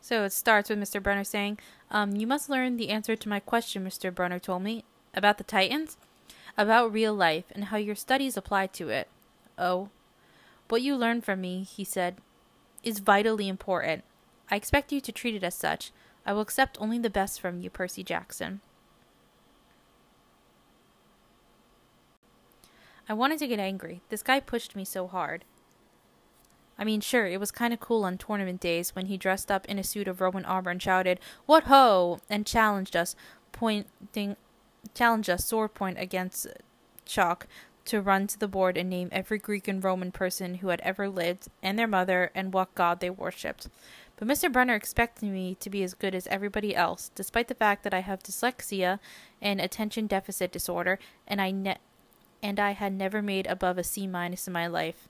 So 0.01 0.23
it 0.23 0.33
starts 0.33 0.69
with 0.69 0.79
Mr. 0.79 1.01
Brunner 1.01 1.23
saying, 1.23 1.59
um, 1.91 2.15
You 2.15 2.25
must 2.25 2.49
learn 2.49 2.77
the 2.77 2.89
answer 2.89 3.15
to 3.15 3.29
my 3.29 3.39
question, 3.39 3.85
Mr. 3.85 4.13
Brunner 4.13 4.39
told 4.39 4.63
me. 4.63 4.83
About 5.13 5.37
the 5.37 5.43
Titans? 5.43 5.97
About 6.57 6.91
real 6.91 7.13
life 7.13 7.45
and 7.51 7.65
how 7.65 7.77
your 7.77 7.95
studies 7.95 8.35
apply 8.35 8.67
to 8.67 8.89
it. 8.89 9.07
Oh. 9.57 9.89
What 10.69 10.81
you 10.81 10.95
learn 10.95 11.21
from 11.21 11.41
me, 11.41 11.63
he 11.63 11.83
said, 11.83 12.17
is 12.83 12.99
vitally 12.99 13.47
important. 13.47 14.03
I 14.49 14.55
expect 14.55 14.91
you 14.91 14.99
to 15.01 15.11
treat 15.11 15.35
it 15.35 15.43
as 15.43 15.55
such. 15.55 15.91
I 16.25 16.33
will 16.33 16.41
accept 16.41 16.77
only 16.79 16.97
the 16.97 17.09
best 17.09 17.39
from 17.39 17.61
you, 17.61 17.69
Percy 17.69 18.03
Jackson. 18.03 18.61
I 23.07 23.13
wanted 23.13 23.39
to 23.39 23.47
get 23.47 23.59
angry. 23.59 24.01
This 24.09 24.23
guy 24.23 24.39
pushed 24.39 24.75
me 24.75 24.85
so 24.85 25.07
hard. 25.07 25.43
I 26.77 26.83
mean, 26.83 27.01
sure, 27.01 27.27
it 27.27 27.39
was 27.39 27.51
kind 27.51 27.73
of 27.73 27.79
cool 27.79 28.03
on 28.03 28.17
tournament 28.17 28.59
days 28.59 28.95
when 28.95 29.05
he 29.05 29.17
dressed 29.17 29.51
up 29.51 29.65
in 29.65 29.77
a 29.77 29.83
suit 29.83 30.07
of 30.07 30.21
Roman 30.21 30.45
armor 30.45 30.71
and 30.71 30.81
shouted, 30.81 31.19
"What 31.45 31.65
ho!" 31.65 32.19
and 32.29 32.45
challenged 32.45 32.95
us, 32.95 33.15
pointing, 33.51 34.35
challenged 34.93 35.29
us 35.29 35.45
sword 35.45 35.73
point 35.73 35.99
against 35.99 36.47
chalk 37.05 37.47
to 37.85 38.01
run 38.01 38.27
to 38.27 38.39
the 38.39 38.47
board 38.47 38.77
and 38.77 38.89
name 38.89 39.09
every 39.11 39.37
Greek 39.37 39.67
and 39.67 39.83
Roman 39.83 40.11
person 40.11 40.55
who 40.55 40.69
had 40.69 40.81
ever 40.81 41.09
lived 41.09 41.47
and 41.61 41.77
their 41.77 41.87
mother 41.87 42.31
and 42.35 42.53
what 42.53 42.73
god 42.75 42.99
they 42.99 43.09
worshipped. 43.09 43.67
But 44.17 44.27
Mr. 44.27 44.51
Brunner 44.51 44.75
expected 44.75 45.29
me 45.29 45.55
to 45.55 45.69
be 45.69 45.81
as 45.81 45.95
good 45.95 46.13
as 46.13 46.27
everybody 46.27 46.75
else, 46.75 47.09
despite 47.15 47.47
the 47.47 47.55
fact 47.55 47.83
that 47.83 47.93
I 47.93 48.01
have 48.01 48.21
dyslexia 48.21 48.99
and 49.41 49.59
attention 49.59 50.05
deficit 50.05 50.51
disorder, 50.51 50.99
and 51.27 51.41
I 51.41 51.49
ne- 51.49 51.79
and 52.43 52.59
I 52.59 52.71
had 52.71 52.93
never 52.93 53.21
made 53.21 53.47
above 53.47 53.77
a 53.77 53.83
C 53.83 54.05
minus 54.05 54.45
in 54.45 54.53
my 54.53 54.67
life. 54.67 55.07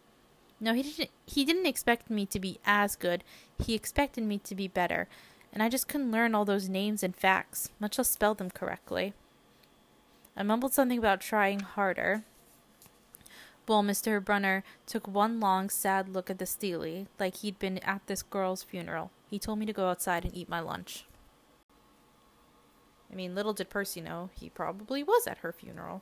No, 0.64 0.76
he 0.76 0.84
didn't. 0.84 1.10
He 1.26 1.44
didn't 1.44 1.66
expect 1.66 2.12
me 2.12 2.28
to 2.28 2.40
be 2.40 2.60
as 2.64 2.96
good. 2.96 3.24
He 3.66 3.74
expected 3.74 4.24
me 4.24 4.38
to 4.38 4.54
be 4.54 4.68
better, 4.68 5.08
and 5.52 5.64
I 5.64 5.70
just 5.70 5.88
couldn't 5.88 6.12
learn 6.12 6.36
all 6.36 6.46
those 6.46 6.70
names 6.70 7.02
and 7.02 7.16
facts, 7.16 7.72
much 7.80 7.98
less 7.98 8.10
spell 8.10 8.36
them 8.36 8.52
correctly. 8.52 9.14
I 10.38 10.44
mumbled 10.44 10.74
something 10.74 11.00
about 11.00 11.20
trying 11.20 11.62
harder. 11.62 12.24
Well, 13.68 13.82
Mr. 13.84 14.24
Brunner 14.24 14.64
took 14.86 15.08
one 15.08 15.40
long, 15.40 15.70
sad 15.70 16.10
look 16.10 16.30
at 16.30 16.38
the 16.38 16.46
Stele, 16.46 17.08
like 17.20 17.38
he'd 17.38 17.58
been 17.58 17.80
at 17.80 18.06
this 18.06 18.22
girl's 18.22 18.64
funeral. 18.64 19.12
He 19.30 19.40
told 19.40 19.58
me 19.60 19.66
to 19.66 19.74
go 19.74 19.90
outside 19.90 20.26
and 20.26 20.36
eat 20.36 20.50
my 20.50 20.60
lunch. 20.60 21.06
I 23.12 23.16
mean, 23.16 23.34
little 23.34 23.54
did 23.54 23.70
Percy 23.70 24.00
know, 24.00 24.30
he 24.40 24.50
probably 24.50 25.04
was 25.04 25.26
at 25.26 25.40
her 25.40 25.52
funeral. 25.52 26.02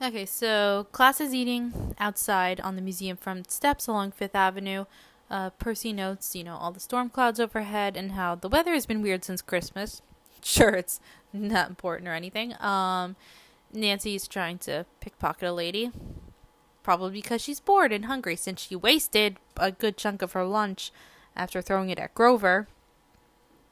Okay, 0.00 0.26
so 0.26 0.86
class 0.92 1.20
is 1.20 1.34
eating 1.34 1.94
outside 1.98 2.60
on 2.60 2.76
the 2.76 2.82
museum 2.82 3.16
front 3.16 3.50
steps 3.50 3.88
along 3.88 4.12
Fifth 4.12 4.36
Avenue. 4.36 4.84
Uh, 5.28 5.50
Percy 5.50 5.92
notes, 5.92 6.36
you 6.36 6.44
know, 6.44 6.54
all 6.54 6.70
the 6.70 6.78
storm 6.78 7.10
clouds 7.10 7.40
overhead 7.40 7.96
and 7.96 8.12
how 8.12 8.36
the 8.36 8.48
weather 8.48 8.72
has 8.72 8.86
been 8.86 9.02
weird 9.02 9.24
since 9.24 9.42
Christmas. 9.42 10.02
Sure, 10.40 10.68
it's 10.68 11.00
not 11.32 11.68
important 11.68 12.08
or 12.08 12.12
anything. 12.12 12.54
Um, 12.62 13.16
Nancy's 13.72 14.28
trying 14.28 14.58
to 14.58 14.86
pickpocket 15.00 15.48
a 15.48 15.52
lady. 15.52 15.90
Probably 16.84 17.10
because 17.10 17.42
she's 17.42 17.58
bored 17.58 17.90
and 17.90 18.04
hungry 18.04 18.36
since 18.36 18.62
she 18.62 18.76
wasted 18.76 19.36
a 19.56 19.72
good 19.72 19.96
chunk 19.96 20.22
of 20.22 20.32
her 20.32 20.44
lunch 20.44 20.92
after 21.34 21.60
throwing 21.60 21.90
it 21.90 21.98
at 21.98 22.14
Grover. 22.14 22.68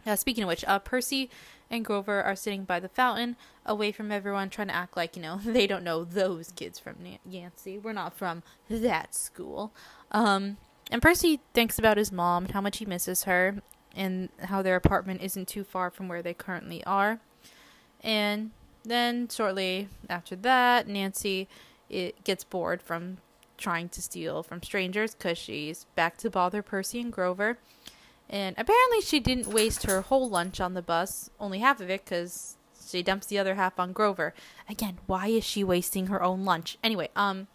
Uh, 0.04 0.16
speaking 0.16 0.42
of 0.42 0.48
which, 0.48 0.64
uh, 0.64 0.80
Percy 0.80 1.30
and 1.70 1.84
Grover 1.84 2.22
are 2.22 2.36
sitting 2.36 2.64
by 2.64 2.80
the 2.80 2.88
fountain, 2.88 3.36
away 3.64 3.92
from 3.92 4.12
everyone, 4.12 4.50
trying 4.50 4.68
to 4.68 4.74
act 4.74 4.96
like, 4.96 5.16
you 5.16 5.22
know, 5.22 5.40
they 5.44 5.66
don't 5.66 5.84
know 5.84 6.04
those 6.04 6.52
kids 6.52 6.78
from 6.78 6.96
Yancey. 7.24 7.78
We're 7.78 7.92
not 7.92 8.16
from 8.16 8.42
that 8.68 9.14
school. 9.14 9.72
Um, 10.12 10.58
and 10.90 11.02
Percy 11.02 11.40
thinks 11.52 11.78
about 11.78 11.96
his 11.96 12.12
mom 12.12 12.44
and 12.44 12.54
how 12.54 12.60
much 12.60 12.78
he 12.78 12.86
misses 12.86 13.24
her, 13.24 13.62
and 13.94 14.28
how 14.44 14.62
their 14.62 14.76
apartment 14.76 15.22
isn't 15.22 15.48
too 15.48 15.64
far 15.64 15.90
from 15.90 16.06
where 16.06 16.22
they 16.22 16.34
currently 16.34 16.84
are. 16.84 17.18
And 18.02 18.50
then 18.84 19.28
shortly 19.28 19.88
after 20.08 20.36
that, 20.36 20.86
Nancy 20.86 21.48
it 21.88 22.24
gets 22.24 22.44
bored 22.44 22.82
from 22.82 23.18
trying 23.56 23.88
to 23.88 24.02
steal 24.02 24.42
from 24.42 24.62
strangers 24.62 25.14
because 25.14 25.38
she's 25.38 25.86
back 25.94 26.16
to 26.18 26.30
bother 26.30 26.62
Percy 26.62 27.00
and 27.00 27.12
Grover. 27.12 27.58
And 28.28 28.56
apparently, 28.58 29.00
she 29.00 29.20
didn't 29.20 29.46
waste 29.46 29.84
her 29.84 30.00
whole 30.00 30.28
lunch 30.28 30.60
on 30.60 30.74
the 30.74 30.82
bus, 30.82 31.30
only 31.38 31.60
half 31.60 31.80
of 31.80 31.90
it 31.90 32.04
because 32.04 32.56
she 32.88 33.02
dumps 33.02 33.26
the 33.26 33.38
other 33.38 33.54
half 33.54 33.78
on 33.78 33.92
Grover. 33.92 34.34
Again, 34.68 34.98
why 35.06 35.28
is 35.28 35.44
she 35.44 35.62
wasting 35.62 36.08
her 36.08 36.22
own 36.22 36.44
lunch? 36.44 36.78
Anyway, 36.82 37.08
um, 37.14 37.46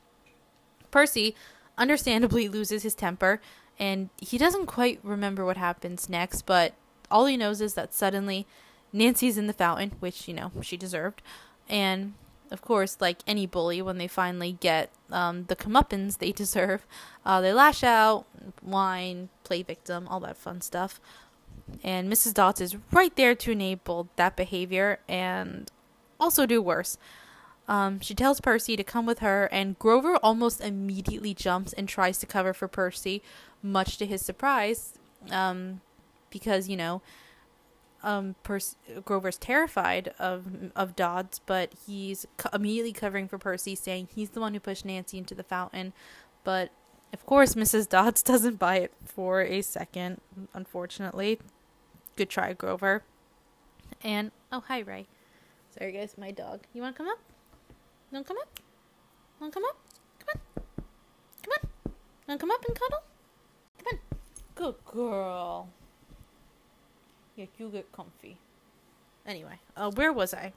Percy 0.92 1.36
understandably 1.78 2.48
loses 2.48 2.84
his 2.84 2.96
temper 2.96 3.42
and 3.80 4.10
he 4.18 4.38
doesn't 4.38 4.68
quite 4.68 5.00
remember 5.04 5.46
what 5.46 5.58
happens 5.58 6.10
next, 6.10 6.44
but 6.44 6.74
all 7.10 7.26
he 7.26 7.38
knows 7.38 7.62
is 7.62 7.74
that 7.74 7.94
suddenly 7.94 8.46
Nancy's 8.94 9.38
in 9.38 9.48
the 9.48 9.54
fountain, 9.54 9.94
which, 10.00 10.28
you 10.28 10.34
know, 10.34 10.52
she 10.62 10.78
deserved. 10.78 11.22
And 11.68 12.14
of 12.52 12.62
course, 12.62 12.98
like 13.00 13.20
any 13.26 13.46
bully, 13.48 13.82
when 13.82 13.98
they 13.98 14.08
finally 14.08 14.52
get 14.60 14.92
um, 15.10 15.46
the 15.46 15.56
comeuppance 15.56 16.18
they 16.18 16.32
deserve, 16.44 16.86
uh, 17.26 17.42
they 17.42 17.54
lash 17.54 17.84
out, 17.84 18.26
whine, 18.62 19.30
play 19.44 19.64
victim, 19.64 20.08
all 20.08 20.20
that 20.20 20.38
fun 20.38 20.62
stuff. 20.62 21.00
And 21.84 22.12
Mrs. 22.12 22.34
Dodds 22.34 22.60
is 22.60 22.76
right 22.92 23.16
there 23.16 23.34
to 23.36 23.52
enable 23.52 24.10
that 24.18 24.36
behavior 24.36 25.00
and 25.08 25.72
also 26.20 26.46
do 26.46 26.62
worse. 26.62 26.98
Um, 27.68 28.02
she 28.02 28.14
tells 28.14 28.42
Percy 28.42 28.76
to 28.76 28.84
come 28.84 29.06
with 29.06 29.20
her, 29.20 29.46
and 29.46 29.80
Grover 29.80 30.18
almost 30.18 30.60
immediately 30.60 31.34
jumps 31.34 31.72
and 31.74 31.88
tries 31.88 32.18
to 32.18 32.26
cover 32.26 32.54
for 32.54 32.68
Percy, 32.68 33.22
much 33.64 33.98
to 33.98 34.06
his 34.06 34.22
surprise, 34.22 34.94
um, 35.30 35.80
because 36.30 36.68
you 36.68 36.76
know 36.76 37.02
um, 38.04 38.36
Percy, 38.44 38.76
Grover's 39.06 39.38
terrified 39.38 40.14
of 40.20 40.72
of 40.76 40.96
Dodds, 40.96 41.40
but 41.40 41.74
he's 41.86 42.26
co- 42.38 42.50
immediately 42.54 42.94
covering 42.94 43.28
for 43.28 43.38
Percy, 43.38 43.76
saying 43.76 44.10
he's 44.14 44.32
the 44.32 44.40
one 44.40 44.54
who 44.54 44.60
pushed 44.60 44.86
Nancy 44.86 45.18
into 45.18 45.36
the 45.36 45.44
fountain. 45.44 45.94
But 46.44 46.72
of 47.14 47.26
course, 47.26 47.56
Mrs. 47.56 47.88
Dodds 47.88 48.24
doesn't 48.32 48.58
buy 48.60 48.78
it 48.78 48.94
for 49.06 49.42
a 49.42 49.62
second. 49.62 50.22
Unfortunately, 50.54 51.40
good 52.16 52.30
try, 52.30 52.54
Grover. 52.54 53.04
And 54.04 54.32
oh, 54.52 54.64
hi, 54.68 54.80
Ray. 54.80 55.08
Sorry, 55.78 55.92
guys, 55.92 56.16
my 56.18 56.32
dog. 56.32 56.62
You 56.74 56.82
want 56.82 56.96
to 56.96 56.98
come 56.98 57.08
up? 57.08 57.20
To 58.14 58.24
come 58.24 58.38
up? 58.38 58.56
To 59.40 59.52
come 59.52 59.64
up? 59.64 59.78
Come 60.20 60.28
on. 60.36 60.42
Come 61.44 61.54
on. 61.54 61.92
To 62.28 62.38
come 62.38 62.52
up 62.52 62.66
and 62.66 62.80
cuddle? 62.80 63.04
Come 63.78 63.94
on. 63.94 64.18
Good 64.56 64.76
girl. 64.86 65.70
Yeah, 67.36 67.46
you 67.58 67.70
get 67.70 67.91
comfy. 67.91 68.38
Anyway, 69.26 69.60
uh, 69.78 69.91
where 69.91 70.12
was 70.12 70.34
I? 70.34 70.54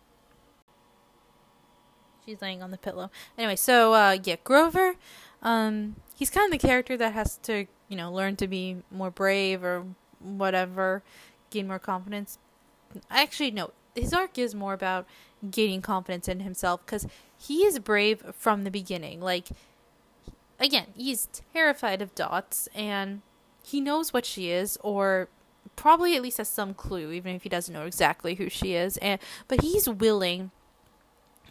She's 2.25 2.41
laying 2.41 2.63
on 2.63 2.71
the 2.71 2.79
pillow. 2.79 3.11
Anyway, 3.37 3.57
so 3.57 3.93
uh, 3.93 4.17
yeah, 4.23 4.37
Grover, 4.43 4.95
um, 5.43 5.97
he's 6.17 6.31
kind 6.31 6.53
of 6.53 6.59
the 6.59 6.67
character 6.67 6.97
that 6.97 7.13
has 7.13 7.37
to, 7.43 7.67
you 7.89 7.97
know, 7.97 8.11
learn 8.11 8.37
to 8.37 8.49
be 8.49 8.79
more 8.91 9.11
brave 9.11 9.63
or 9.63 9.85
whatever, 10.21 11.03
gain 11.51 11.67
more 11.67 11.79
confidence. 11.79 12.39
Actually, 13.11 13.51
no, 13.51 13.73
his 13.95 14.15
arc 14.15 14.39
is 14.39 14.55
more 14.55 14.73
about 14.73 15.07
gaining 15.51 15.83
confidence 15.83 16.27
in 16.29 16.41
himself 16.41 16.85
because 16.85 17.07
he 17.37 17.65
is 17.65 17.79
brave 17.79 18.23
from 18.35 18.65
the 18.65 18.71
beginning. 18.71 19.21
Like, 19.21 19.49
again, 20.59 20.87
he's 20.97 21.29
terrified 21.53 22.01
of 22.01 22.15
Dodds 22.15 22.69
and 22.75 23.21
he 23.63 23.81
knows 23.81 24.13
what 24.13 24.27
she 24.27 24.51
is, 24.51 24.79
or 24.83 25.29
probably 25.77 26.17
at 26.17 26.23
least 26.23 26.39
has 26.39 26.49
some 26.49 26.75
clue, 26.75 27.11
even 27.13 27.35
if 27.35 27.43
he 27.43 27.49
doesn't 27.49 27.73
know 27.73 27.87
exactly 27.87 28.35
who 28.35 28.49
she 28.49 28.75
is. 28.75 28.97
And 28.99 29.21
but 29.49 29.61
he's 29.63 29.89
willing 29.89 30.51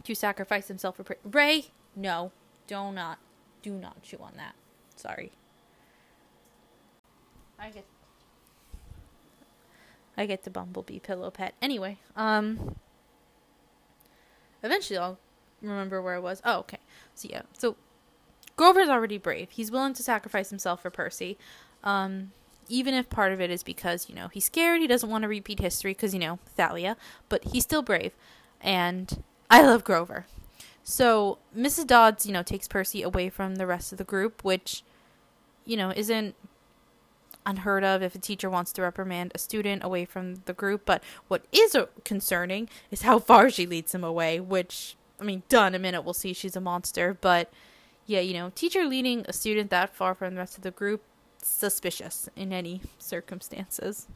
to 0.03 0.15
sacrifice 0.15 0.67
himself 0.67 0.97
for 0.97 1.17
Ray. 1.23 1.67
No, 1.95 2.31
do 2.67 2.91
not, 2.91 3.19
do 3.61 3.73
not 3.73 4.01
chew 4.01 4.17
on 4.21 4.33
that. 4.37 4.55
Sorry. 4.95 5.31
I 7.59 7.69
get 7.69 7.85
I 10.17 10.25
get 10.25 10.43
the 10.43 10.49
bumblebee 10.49 10.99
pillow 10.99 11.31
pet. 11.31 11.55
Anyway, 11.61 11.99
um 12.15 12.75
eventually 14.61 14.97
I'll 14.97 15.19
remember 15.61 16.01
where 16.01 16.15
I 16.15 16.19
was. 16.19 16.41
Oh, 16.43 16.59
okay. 16.59 16.79
So 17.15 17.27
yeah. 17.31 17.43
So 17.57 17.77
Grover's 18.55 18.89
already 18.89 19.17
brave. 19.17 19.51
He's 19.51 19.71
willing 19.71 19.93
to 19.93 20.03
sacrifice 20.03 20.49
himself 20.49 20.81
for 20.81 20.89
Percy. 20.89 21.37
Um 21.83 22.31
even 22.69 22.93
if 22.93 23.09
part 23.09 23.31
of 23.31 23.41
it 23.41 23.49
is 23.49 23.63
because, 23.63 24.09
you 24.09 24.15
know, 24.15 24.27
he's 24.27 24.45
scared, 24.45 24.81
he 24.81 24.87
doesn't 24.87 25.09
want 25.09 25.23
to 25.23 25.27
repeat 25.27 25.59
history 25.59 25.91
because, 25.91 26.13
you 26.13 26.19
know, 26.19 26.39
Thalia, 26.55 26.97
but 27.29 27.43
he's 27.45 27.63
still 27.63 27.81
brave. 27.81 28.13
And 28.61 29.23
I 29.49 29.61
love 29.61 29.83
Grover. 29.83 30.25
So 30.83 31.39
Mrs. 31.57 31.87
Dodds, 31.87 32.25
you 32.25 32.33
know, 32.33 32.43
takes 32.43 32.67
Percy 32.67 33.01
away 33.01 33.29
from 33.29 33.55
the 33.55 33.65
rest 33.65 33.91
of 33.91 33.97
the 33.97 34.03
group, 34.03 34.43
which, 34.43 34.83
you 35.65 35.77
know, 35.77 35.91
isn't 35.95 36.35
unheard 37.45 37.83
of 37.83 38.01
if 38.01 38.15
a 38.15 38.19
teacher 38.19 38.49
wants 38.49 38.71
to 38.73 38.81
reprimand 38.81 39.31
a 39.35 39.37
student 39.37 39.83
away 39.83 40.05
from 40.05 40.35
the 40.45 40.53
group. 40.53 40.83
But 40.85 41.03
what 41.27 41.45
is 41.51 41.75
uh, 41.75 41.87
concerning 42.03 42.69
is 42.91 43.03
how 43.03 43.19
far 43.19 43.49
she 43.49 43.65
leads 43.65 43.93
him 43.93 44.03
away, 44.03 44.39
which, 44.39 44.95
I 45.19 45.23
mean, 45.23 45.43
done 45.49 45.75
a 45.75 45.79
minute, 45.79 46.03
we'll 46.03 46.13
see 46.13 46.33
she's 46.33 46.55
a 46.55 46.61
monster. 46.61 47.17
But 47.19 47.51
yeah, 48.05 48.19
you 48.19 48.33
know, 48.33 48.51
teacher 48.55 48.85
leading 48.85 49.25
a 49.27 49.33
student 49.33 49.69
that 49.69 49.95
far 49.95 50.15
from 50.15 50.35
the 50.35 50.39
rest 50.39 50.57
of 50.57 50.63
the 50.63 50.71
group, 50.71 51.03
suspicious 51.43 52.29
in 52.35 52.53
any 52.53 52.81
circumstances. 52.97 54.07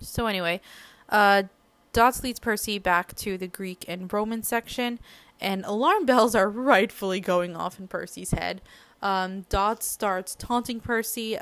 So 0.00 0.26
anyway, 0.26 0.60
uh, 1.08 1.44
Dodds 1.92 2.22
leads 2.22 2.38
Percy 2.38 2.78
back 2.78 3.14
to 3.16 3.38
the 3.38 3.48
Greek 3.48 3.84
and 3.88 4.12
Roman 4.12 4.42
section, 4.42 4.98
and 5.40 5.64
alarm 5.64 6.06
bells 6.06 6.34
are 6.34 6.48
rightfully 6.50 7.20
going 7.20 7.56
off 7.56 7.78
in 7.78 7.88
Percy's 7.88 8.32
head. 8.32 8.60
Um, 9.02 9.42
Dodds 9.48 9.86
starts 9.86 10.34
taunting 10.34 10.80
Percy 10.80 11.38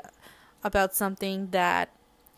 about 0.63 0.95
something 0.95 1.49
that 1.51 1.89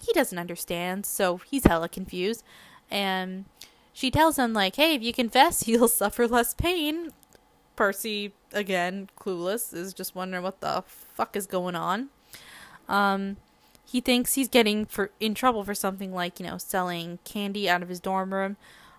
he 0.01 0.13
doesn't 0.13 0.37
understand, 0.37 1.05
so 1.05 1.37
he's 1.37 1.65
hella 1.65 1.89
confused. 1.89 2.43
And 2.89 3.45
she 3.93 4.09
tells 4.09 4.37
him, 4.37 4.53
like, 4.53 4.75
hey, 4.75 4.95
if 4.95 5.03
you 5.03 5.13
confess, 5.13 5.67
you'll 5.67 5.87
suffer 5.87 6.27
less 6.27 6.53
pain. 6.53 7.11
Percy, 7.75 8.33
again, 8.51 9.09
clueless, 9.17 9.73
is 9.73 9.93
just 9.93 10.15
wondering 10.15 10.43
what 10.43 10.61
the 10.61 10.83
fuck 10.87 11.35
is 11.35 11.47
going 11.47 11.75
on. 11.75 12.09
Um, 12.89 13.37
he 13.85 14.01
thinks 14.01 14.33
he's 14.33 14.49
getting 14.49 14.85
for 14.85 15.11
in 15.19 15.33
trouble 15.33 15.63
for 15.63 15.73
something 15.73 16.13
like, 16.13 16.39
you 16.39 16.45
know, 16.45 16.57
selling 16.57 17.19
candy 17.23 17.69
out 17.69 17.81
of 17.81 17.89
his 17.89 17.99
dorm 17.99 18.33
room. 18.33 18.57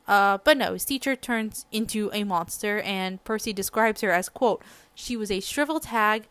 Uh, 0.09 0.39
but 0.43 0.57
no, 0.57 0.73
his 0.73 0.85
teacher 0.85 1.15
turns 1.15 1.67
into 1.71 2.11
a 2.13 2.25
monster, 2.25 2.81
and 2.81 3.23
Percy 3.23 3.53
describes 3.53 4.01
her 4.01 4.11
as, 4.11 4.29
quote, 4.29 4.63
she 4.95 5.17
was 5.17 5.31
a 5.31 5.41
shriveled 5.41 5.85
hag 5.87 6.27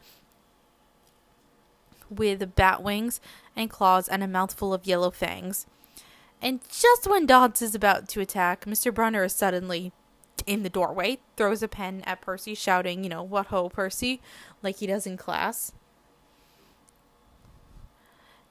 with 2.10 2.56
bat 2.56 2.84
wings 2.84 3.22
and 3.56 3.69
claws 3.69 4.10
and 4.10 4.24
a 4.24 4.28
mouthful 4.28 4.74
of 4.74 4.86
yellow 4.86 5.12
fangs. 5.12 5.65
And 6.41 6.60
just 6.69 7.08
when 7.08 7.26
Dodds 7.26 7.62
is 7.62 7.76
about 7.76 8.10
to 8.10 8.22
attack, 8.22 8.65
Mr. 8.65 8.93
Brunner 8.93 9.24
is 9.24 9.34
suddenly 9.34 9.91
in 10.45 10.63
the 10.63 10.69
doorway, 10.69 11.19
throws 11.38 11.62
a 11.62 11.67
pen 11.67 12.02
at 12.06 12.22
Percy, 12.22 12.56
shouting, 12.56 13.04
you 13.04 13.10
know, 13.10 13.24
what 13.24 13.48
ho, 13.48 13.69
Percy, 13.69 14.22
like 14.63 14.78
he 14.78 14.88
does 14.88 15.06
in 15.06 15.17
class. 15.17 15.72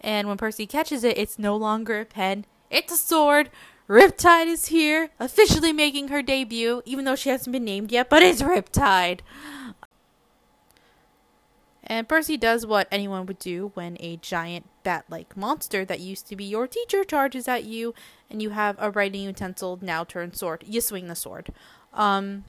And 0.00 0.28
when 0.28 0.36
Percy 0.36 0.66
catches 0.66 1.04
it, 1.04 1.18
it's 1.18 1.38
no 1.38 1.56
longer 1.56 2.00
a 2.00 2.04
pen, 2.04 2.44
it's 2.70 2.92
a 2.92 2.96
sword. 2.96 3.50
Riptide 3.88 4.46
is 4.46 4.66
here, 4.66 5.10
officially 5.18 5.72
making 5.72 6.08
her 6.08 6.20
debut, 6.20 6.82
even 6.84 7.06
though 7.06 7.16
she 7.16 7.30
hasn't 7.30 7.52
been 7.52 7.64
named 7.64 7.90
yet, 7.90 8.10
but 8.10 8.22
it's 8.22 8.42
Riptide. 8.42 9.20
And 11.82 12.06
Percy 12.06 12.36
does 12.36 12.66
what 12.66 12.86
anyone 12.92 13.24
would 13.24 13.38
do 13.38 13.70
when 13.72 13.96
a 13.98 14.18
giant 14.18 14.66
bat 14.82 15.06
like 15.08 15.36
monster 15.36 15.86
that 15.86 16.00
used 16.00 16.26
to 16.28 16.36
be 16.36 16.44
your 16.44 16.66
teacher 16.66 17.02
charges 17.02 17.48
at 17.48 17.64
you 17.64 17.94
and 18.30 18.42
you 18.42 18.50
have 18.50 18.76
a 18.78 18.90
writing 18.90 19.22
utensil 19.22 19.78
now 19.80 20.04
turned 20.04 20.36
sword. 20.36 20.64
You 20.66 20.82
swing 20.82 21.08
the 21.08 21.14
sword. 21.14 21.48
Um, 21.94 22.44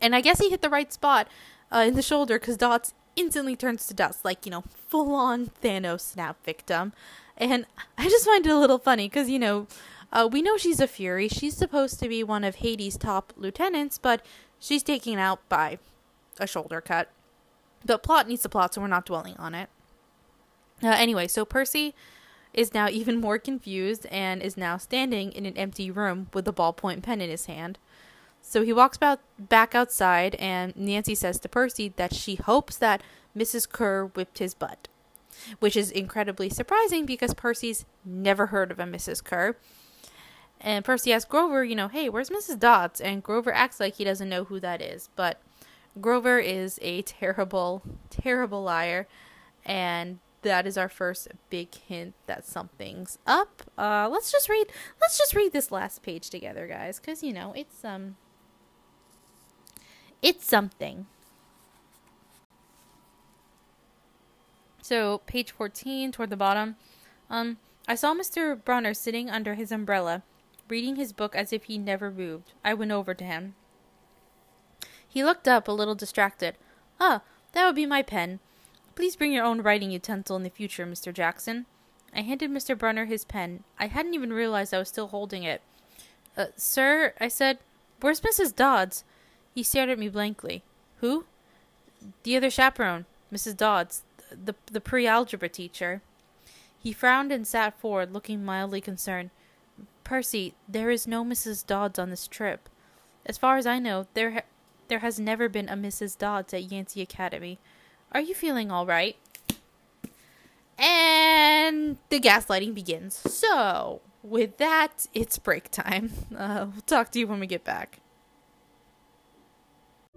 and 0.00 0.16
I 0.16 0.20
guess 0.20 0.40
he 0.40 0.50
hit 0.50 0.60
the 0.60 0.68
right 0.68 0.92
spot 0.92 1.28
uh, 1.70 1.84
in 1.86 1.94
the 1.94 2.02
shoulder 2.02 2.40
because 2.40 2.56
Dodds 2.56 2.94
instantly 3.20 3.54
turns 3.54 3.86
to 3.86 3.94
dust, 3.94 4.24
like, 4.24 4.44
you 4.46 4.50
know, 4.50 4.64
full 4.88 5.14
on 5.14 5.50
Thanos 5.62 6.00
snap 6.00 6.44
victim. 6.44 6.92
And 7.36 7.66
I 7.96 8.04
just 8.08 8.26
find 8.26 8.44
it 8.44 8.50
a 8.50 8.58
little 8.58 8.78
funny 8.78 9.08
because, 9.08 9.30
you 9.30 9.38
know, 9.38 9.66
uh, 10.12 10.28
we 10.30 10.42
know 10.42 10.56
she's 10.56 10.80
a 10.80 10.88
Fury. 10.88 11.28
She's 11.28 11.56
supposed 11.56 12.00
to 12.00 12.08
be 12.08 12.24
one 12.24 12.44
of 12.44 12.56
Hades' 12.56 12.96
top 12.96 13.32
lieutenants, 13.36 13.98
but 13.98 14.24
she's 14.58 14.82
taken 14.82 15.18
out 15.18 15.46
by 15.48 15.78
a 16.38 16.46
shoulder 16.46 16.80
cut. 16.80 17.10
But 17.84 18.02
plot 18.02 18.28
needs 18.28 18.44
a 18.44 18.48
plot, 18.48 18.74
so 18.74 18.80
we're 18.80 18.88
not 18.88 19.06
dwelling 19.06 19.36
on 19.36 19.54
it. 19.54 19.68
Uh, 20.82 20.88
anyway, 20.88 21.28
so 21.28 21.44
Percy 21.44 21.94
is 22.52 22.74
now 22.74 22.88
even 22.90 23.20
more 23.20 23.38
confused 23.38 24.06
and 24.06 24.42
is 24.42 24.56
now 24.56 24.76
standing 24.76 25.32
in 25.32 25.46
an 25.46 25.56
empty 25.56 25.90
room 25.90 26.28
with 26.32 26.48
a 26.48 26.52
ballpoint 26.52 27.02
pen 27.02 27.20
in 27.20 27.30
his 27.30 27.46
hand. 27.46 27.78
So 28.42 28.62
he 28.64 28.72
walks 28.72 28.96
about, 28.96 29.20
back 29.38 29.74
outside, 29.74 30.34
and 30.36 30.74
Nancy 30.76 31.14
says 31.14 31.38
to 31.40 31.48
Percy 31.48 31.92
that 31.96 32.14
she 32.14 32.34
hopes 32.34 32.76
that 32.76 33.02
Mrs. 33.36 33.68
Kerr 33.68 34.06
whipped 34.06 34.38
his 34.38 34.54
butt, 34.54 34.88
which 35.60 35.76
is 35.76 35.90
incredibly 35.90 36.50
surprising 36.50 37.06
because 37.06 37.34
Percy's 37.34 37.84
never 38.04 38.46
heard 38.46 38.70
of 38.70 38.80
a 38.80 38.84
Mrs. 38.84 39.22
Kerr. 39.22 39.56
And 40.60 40.84
Percy 40.84 41.12
asks 41.12 41.30
Grover, 41.30 41.64
you 41.64 41.74
know, 41.74 41.88
hey, 41.88 42.08
where's 42.08 42.28
Mrs. 42.28 42.58
Dodds? 42.58 43.00
And 43.00 43.22
Grover 43.22 43.52
acts 43.52 43.80
like 43.80 43.94
he 43.94 44.04
doesn't 44.04 44.28
know 44.28 44.44
who 44.44 44.60
that 44.60 44.82
is. 44.82 45.08
But 45.16 45.40
Grover 46.00 46.38
is 46.38 46.78
a 46.82 47.02
terrible, 47.02 47.82
terrible 48.10 48.62
liar. 48.62 49.06
And 49.64 50.18
that 50.42 50.66
is 50.66 50.76
our 50.76 50.88
first 50.88 51.28
big 51.48 51.74
hint 51.74 52.14
that 52.26 52.46
something's 52.46 53.18
up. 53.26 53.62
Uh, 53.76 54.08
let's 54.10 54.32
just 54.32 54.48
read. 54.48 54.66
Let's 55.00 55.18
just 55.18 55.34
read 55.34 55.52
this 55.52 55.70
last 55.70 56.02
page 56.02 56.30
together, 56.30 56.66
guys, 56.66 56.98
because 56.98 57.22
you 57.22 57.32
know 57.32 57.52
it's 57.56 57.84
um, 57.84 58.16
it's 60.22 60.46
something. 60.46 61.06
So 64.82 65.18
page 65.26 65.52
fourteen, 65.52 66.12
toward 66.12 66.30
the 66.30 66.36
bottom, 66.36 66.76
um, 67.28 67.58
I 67.86 67.94
saw 67.94 68.12
Mister 68.12 68.56
Brunner 68.56 68.94
sitting 68.94 69.30
under 69.30 69.54
his 69.54 69.70
umbrella, 69.70 70.22
reading 70.68 70.96
his 70.96 71.12
book 71.12 71.34
as 71.36 71.52
if 71.52 71.64
he 71.64 71.78
never 71.78 72.10
moved. 72.10 72.52
I 72.64 72.74
went 72.74 72.92
over 72.92 73.14
to 73.14 73.24
him. 73.24 73.54
He 75.06 75.24
looked 75.24 75.48
up, 75.48 75.66
a 75.66 75.72
little 75.72 75.94
distracted. 75.94 76.56
Ah, 77.00 77.22
that 77.52 77.66
would 77.66 77.74
be 77.74 77.86
my 77.86 78.02
pen. 78.02 78.38
Please 78.94 79.16
bring 79.16 79.32
your 79.32 79.44
own 79.44 79.62
writing 79.62 79.90
utensil 79.90 80.36
in 80.36 80.42
the 80.42 80.50
future, 80.50 80.86
Mr. 80.86 81.12
Jackson. 81.12 81.66
I 82.14 82.22
handed 82.22 82.50
Mr. 82.50 82.76
Brunner 82.76 83.06
his 83.06 83.24
pen. 83.24 83.64
I 83.78 83.86
hadn't 83.86 84.14
even 84.14 84.32
realized 84.32 84.74
I 84.74 84.78
was 84.78 84.88
still 84.88 85.08
holding 85.08 85.42
it. 85.42 85.62
Uh, 86.36 86.46
sir, 86.56 87.14
I 87.20 87.28
said, 87.28 87.58
where's 88.00 88.20
Mrs. 88.20 88.54
Dodds? 88.54 89.04
He 89.54 89.62
stared 89.62 89.88
at 89.88 89.98
me 89.98 90.08
blankly. 90.08 90.62
Who? 90.98 91.24
The 92.22 92.36
other 92.36 92.50
chaperone, 92.50 93.06
Mrs. 93.32 93.56
Dodds, 93.56 94.02
the, 94.30 94.54
the 94.70 94.80
pre 94.80 95.06
algebra 95.06 95.48
teacher. 95.48 96.02
He 96.78 96.92
frowned 96.92 97.30
and 97.30 97.46
sat 97.46 97.78
forward, 97.78 98.12
looking 98.12 98.44
mildly 98.44 98.80
concerned. 98.80 99.30
Percy, 100.02 100.54
there 100.68 100.90
is 100.90 101.06
no 101.06 101.24
Mrs. 101.24 101.66
Dodds 101.66 101.98
on 101.98 102.10
this 102.10 102.26
trip. 102.26 102.68
As 103.26 103.36
far 103.36 103.58
as 103.58 103.66
I 103.66 103.78
know, 103.78 104.06
there 104.14 104.30
ha- 104.32 104.42
there 104.88 105.00
has 105.00 105.20
never 105.20 105.48
been 105.48 105.68
a 105.68 105.74
Mrs. 105.74 106.18
Dodds 106.18 106.52
at 106.52 106.72
Yancey 106.72 107.00
Academy. 107.00 107.58
Are 108.12 108.20
you 108.20 108.34
feeling 108.34 108.70
all 108.72 108.86
right? 108.86 109.16
And 110.76 111.98
the 112.08 112.18
gaslighting 112.18 112.74
begins. 112.74 113.14
So, 113.14 114.00
with 114.22 114.56
that, 114.56 115.06
it's 115.14 115.38
break 115.38 115.70
time. 115.70 116.10
Uh, 116.36 116.66
we'll 116.72 116.80
talk 116.86 117.10
to 117.12 117.18
you 117.18 117.26
when 117.26 117.38
we 117.38 117.46
get 117.46 117.64
back. 117.64 118.00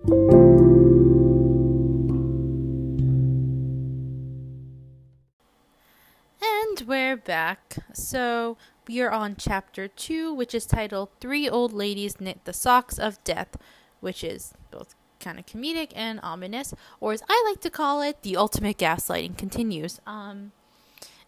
And 0.06 0.16
we're 6.86 7.16
back. 7.16 7.78
So, 7.94 8.58
we 8.86 9.00
are 9.00 9.12
on 9.12 9.38
chapter 9.38 9.88
2, 9.88 10.34
which 10.34 10.54
is 10.54 10.66
titled 10.66 11.08
Three 11.22 11.48
Old 11.48 11.72
Ladies 11.72 12.20
Knit 12.20 12.44
the 12.44 12.52
Socks 12.52 13.00
of 13.00 13.24
Death, 13.24 13.56
which 14.02 14.26
is 14.26 14.54
both 14.72 14.94
kind 15.22 15.40
of 15.40 15.46
comedic 15.46 15.94
and 15.96 16.20
ominous, 16.22 16.74
or 17.00 17.14
as 17.14 17.24
I 17.30 17.42
like 17.48 17.62
to 17.62 17.70
call 17.70 18.02
it, 18.02 18.24
the 18.24 18.36
ultimate 18.36 18.78
gaslighting 18.78 19.38
continues. 19.38 20.02
Um, 20.06 20.52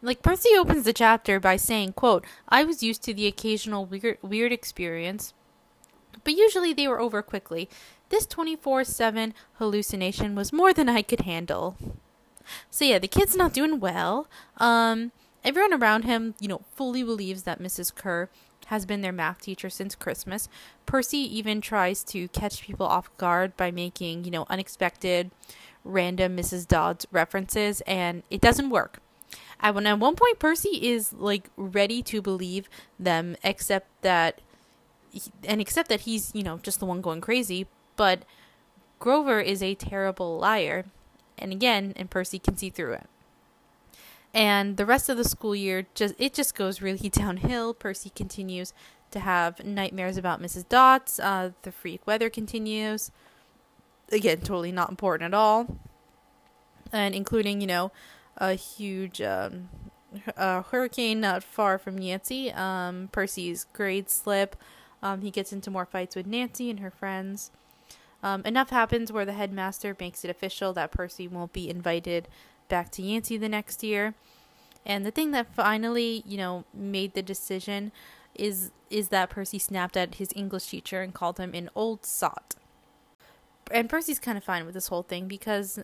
like 0.02 0.22
Percy 0.22 0.50
opens 0.58 0.84
the 0.84 0.92
chapter 0.92 1.40
by 1.40 1.56
saying, 1.56 1.94
"quote 1.94 2.26
I 2.50 2.66
was 2.66 2.84
used 2.84 3.04
to 3.04 3.14
the 3.14 3.28
occasional 3.28 3.86
weird 3.86 4.18
weird 4.22 4.52
experience, 4.52 5.34
but 6.26 6.34
usually 6.34 6.74
they 6.74 6.90
were 6.90 7.00
over 7.00 7.22
quickly. 7.22 7.70
This 8.10 8.26
24/7 8.26 9.34
hallucination 9.56 10.36
was 10.36 10.54
more 10.54 10.74
than 10.74 10.90
I 10.90 11.02
could 11.02 11.22
handle." 11.22 11.78
So 12.70 12.86
yeah, 12.86 13.00
the 13.00 13.08
kid's 13.08 13.36
not 13.36 13.54
doing 13.54 13.80
well. 13.80 14.28
Um, 14.58 15.12
everyone 15.44 15.74
around 15.74 16.04
him, 16.04 16.36
you 16.40 16.48
know, 16.48 16.62
fully 16.76 17.04
believes 17.04 17.44
that 17.44 17.62
Mrs. 17.62 17.94
Kerr 17.94 18.30
has 18.68 18.86
been 18.86 19.02
their 19.02 19.12
math 19.12 19.42
teacher 19.42 19.70
since 19.70 19.96
Christmas. 19.96 20.50
Percy 20.86 21.18
even 21.18 21.62
tries 21.62 22.04
to 22.06 22.28
catch 22.30 22.62
people 22.62 22.86
off 22.86 23.16
guard 23.18 23.56
by 23.56 23.72
making, 23.72 24.26
you 24.26 24.32
know, 24.32 24.46
unexpected, 24.50 25.30
random 25.84 26.36
Mrs. 26.36 26.68
Dodds 26.68 27.06
references, 27.12 27.82
and 27.82 28.24
it 28.30 28.42
doesn't 28.42 28.72
work. 28.72 29.00
And 29.60 29.76
when 29.76 29.88
at 29.88 30.00
one 30.00 30.16
point 30.16 30.40
Percy 30.40 30.90
is 30.90 31.14
like 31.14 31.50
ready 31.56 32.02
to 32.04 32.22
believe 32.22 32.68
them, 33.00 33.36
except 33.44 33.88
that, 34.02 34.42
and 35.44 35.62
except 35.62 35.90
that 35.90 36.02
he's, 36.02 36.32
you 36.34 36.44
know, 36.44 36.58
just 36.58 36.80
the 36.80 36.86
one 36.86 37.02
going 37.02 37.22
crazy. 37.22 37.68
But 37.96 38.24
Grover 39.00 39.40
is 39.40 39.62
a 39.62 39.76
terrible 39.76 40.38
liar, 40.38 40.86
and 41.38 41.52
again, 41.52 41.94
and 41.96 42.10
Percy 42.10 42.40
can 42.40 42.58
see 42.58 42.70
through 42.70 42.94
it 42.94 43.08
and 44.36 44.76
the 44.76 44.86
rest 44.86 45.08
of 45.08 45.16
the 45.16 45.24
school 45.24 45.56
year 45.56 45.88
just 45.96 46.14
it 46.20 46.34
just 46.34 46.54
goes 46.54 46.82
really 46.82 47.10
downhill. 47.10 47.74
Percy 47.74 48.12
continues 48.14 48.74
to 49.10 49.20
have 49.22 49.64
nightmares 49.66 50.18
about 50.18 50.42
Mrs. 50.42 50.68
Dodds. 50.68 51.20
Uh, 51.20 51.52
the 51.64 51.72
freak 51.72 52.06
weather 52.06 52.30
continues. 52.30 53.12
Again, 54.12 54.40
totally 54.40 54.74
not 54.74 54.90
important 54.90 55.34
at 55.34 55.38
all, 55.38 55.80
and 56.92 57.16
including 57.16 57.62
you 57.62 57.68
know 57.68 57.92
a 58.38 58.54
huge 58.54 59.22
um, 59.22 59.70
hurricane 60.38 61.22
not 61.22 61.42
far 61.42 61.78
from 61.80 61.98
Nancy. 61.98 62.52
Um, 62.52 63.10
Percy's 63.12 63.66
grades 63.74 64.14
slip. 64.14 64.58
Um, 65.02 65.22
he 65.22 65.32
gets 65.32 65.54
into 65.54 65.72
more 65.72 65.86
fights 65.86 66.16
with 66.16 66.28
Nancy 66.28 66.70
and 66.70 66.82
her 66.82 66.92
friends. 66.92 67.52
Um, 68.26 68.42
enough 68.44 68.72
happens 68.72 69.12
where 69.12 69.24
the 69.24 69.34
headmaster 69.34 69.96
makes 70.00 70.26
it 70.26 70.32
official 70.32 70.74
that 70.74 70.90
Percy 70.90 71.28
won't 71.28 71.54
be 71.54 71.70
invited 71.70 72.28
back 72.70 72.90
to 72.94 73.04
Yancey 73.04 73.38
the 73.38 73.48
next 73.48 73.84
year. 73.84 74.16
And 74.84 75.06
the 75.06 75.12
thing 75.12 75.30
that 75.32 75.54
finally, 75.54 76.24
you 76.26 76.36
know, 76.36 76.66
made 76.74 77.14
the 77.14 77.22
decision 77.22 77.92
is 78.34 78.72
is 78.90 79.10
that 79.10 79.30
Percy 79.30 79.60
snapped 79.60 79.96
at 79.96 80.16
his 80.16 80.32
English 80.36 80.66
teacher 80.66 81.04
and 81.04 81.14
called 81.14 81.40
him 81.40 81.54
an 81.54 81.70
old 81.76 82.04
sot. 82.04 82.56
And 83.70 83.88
Percy's 83.88 84.20
kind 84.20 84.40
of 84.40 84.44
fine 84.44 84.66
with 84.66 84.74
this 84.74 84.88
whole 84.88 85.04
thing 85.04 85.28
because 85.28 85.80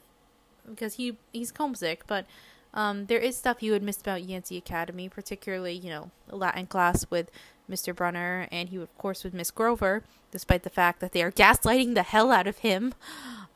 because 0.68 0.96
he 0.96 1.18
he's 1.32 1.54
homesick, 1.56 2.08
but 2.08 2.26
um, 2.74 3.06
there 3.06 3.20
is 3.20 3.38
stuff 3.38 3.62
you 3.62 3.72
would 3.72 3.84
miss 3.84 4.02
about 4.02 4.24
Yancey 4.24 4.58
Academy, 4.58 5.10
particularly 5.10 5.74
you 5.74 5.92
know 5.92 6.10
Latin 6.32 6.66
class 6.66 7.06
with 7.12 7.30
Mr. 7.72 7.96
Brunner, 7.96 8.48
and 8.52 8.70
he 8.70 8.78
of 8.78 8.96
course 8.98 9.24
with 9.24 9.34
Miss 9.34 9.52
Grover, 9.52 10.04
despite 10.32 10.64
the 10.64 10.70
fact 10.70 11.00
that 11.00 11.12
they 11.12 11.24
are 11.24 11.32
gaslighting 11.32 11.96
the 11.96 12.04
hell 12.04 12.32
out 12.32 12.48
of 12.48 12.60
him. 12.60 12.94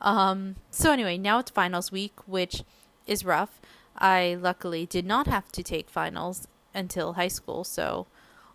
Um, 0.00 0.56
so 0.70 0.92
anyway, 0.92 1.18
now 1.18 1.38
it's 1.38 1.50
finals 1.50 1.92
week, 1.92 2.14
which 2.26 2.62
is 3.06 3.24
rough. 3.24 3.60
I 3.96 4.36
luckily 4.40 4.86
did 4.86 5.06
not 5.06 5.26
have 5.26 5.50
to 5.52 5.62
take 5.62 5.88
finals 5.88 6.48
until 6.74 7.14
high 7.14 7.28
school, 7.28 7.64
so 7.64 8.06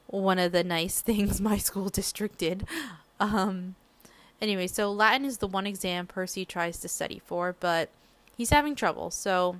one 0.08 0.40
of 0.40 0.52
the 0.52 0.64
nice 0.64 1.02
things 1.02 1.42
my 1.42 1.58
school 1.58 1.90
district 1.90 2.38
did. 2.38 2.66
Um, 3.20 3.76
anyway, 4.42 4.68
so 4.68 4.92
Latin 4.92 5.26
is 5.26 5.38
the 5.38 5.48
one 5.48 5.68
exam 5.68 6.08
Percy 6.08 6.46
tries 6.46 6.80
to 6.80 6.88
study 6.88 7.22
for, 7.26 7.56
but 7.60 7.90
he's 8.36 8.50
having 8.50 8.76
trouble. 8.76 9.12
So 9.12 9.58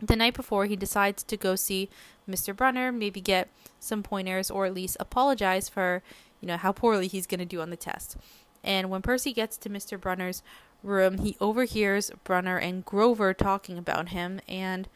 the 0.00 0.16
night 0.16 0.34
before, 0.34 0.66
he 0.66 0.76
decides 0.76 1.22
to 1.24 1.36
go 1.36 1.56
see 1.56 1.88
Mr. 2.28 2.54
Brunner, 2.54 2.92
maybe 2.92 3.20
get 3.20 3.48
some 3.80 4.02
pointers, 4.02 4.50
or 4.50 4.66
at 4.66 4.74
least 4.74 4.96
apologize 5.00 5.68
for, 5.68 6.02
you 6.40 6.48
know, 6.48 6.56
how 6.56 6.72
poorly 6.72 7.08
he's 7.08 7.26
going 7.26 7.40
to 7.40 7.46
do 7.46 7.60
on 7.60 7.70
the 7.70 7.76
test. 7.76 8.16
And 8.62 8.90
when 8.90 9.02
Percy 9.02 9.32
gets 9.32 9.56
to 9.58 9.70
Mr. 9.70 10.00
Brunner's 10.00 10.42
room, 10.82 11.18
he 11.18 11.36
overhears 11.40 12.10
Brunner 12.24 12.58
and 12.58 12.84
Grover 12.84 13.32
talking 13.34 13.78
about 13.78 14.10
him, 14.10 14.40
and 14.48 14.88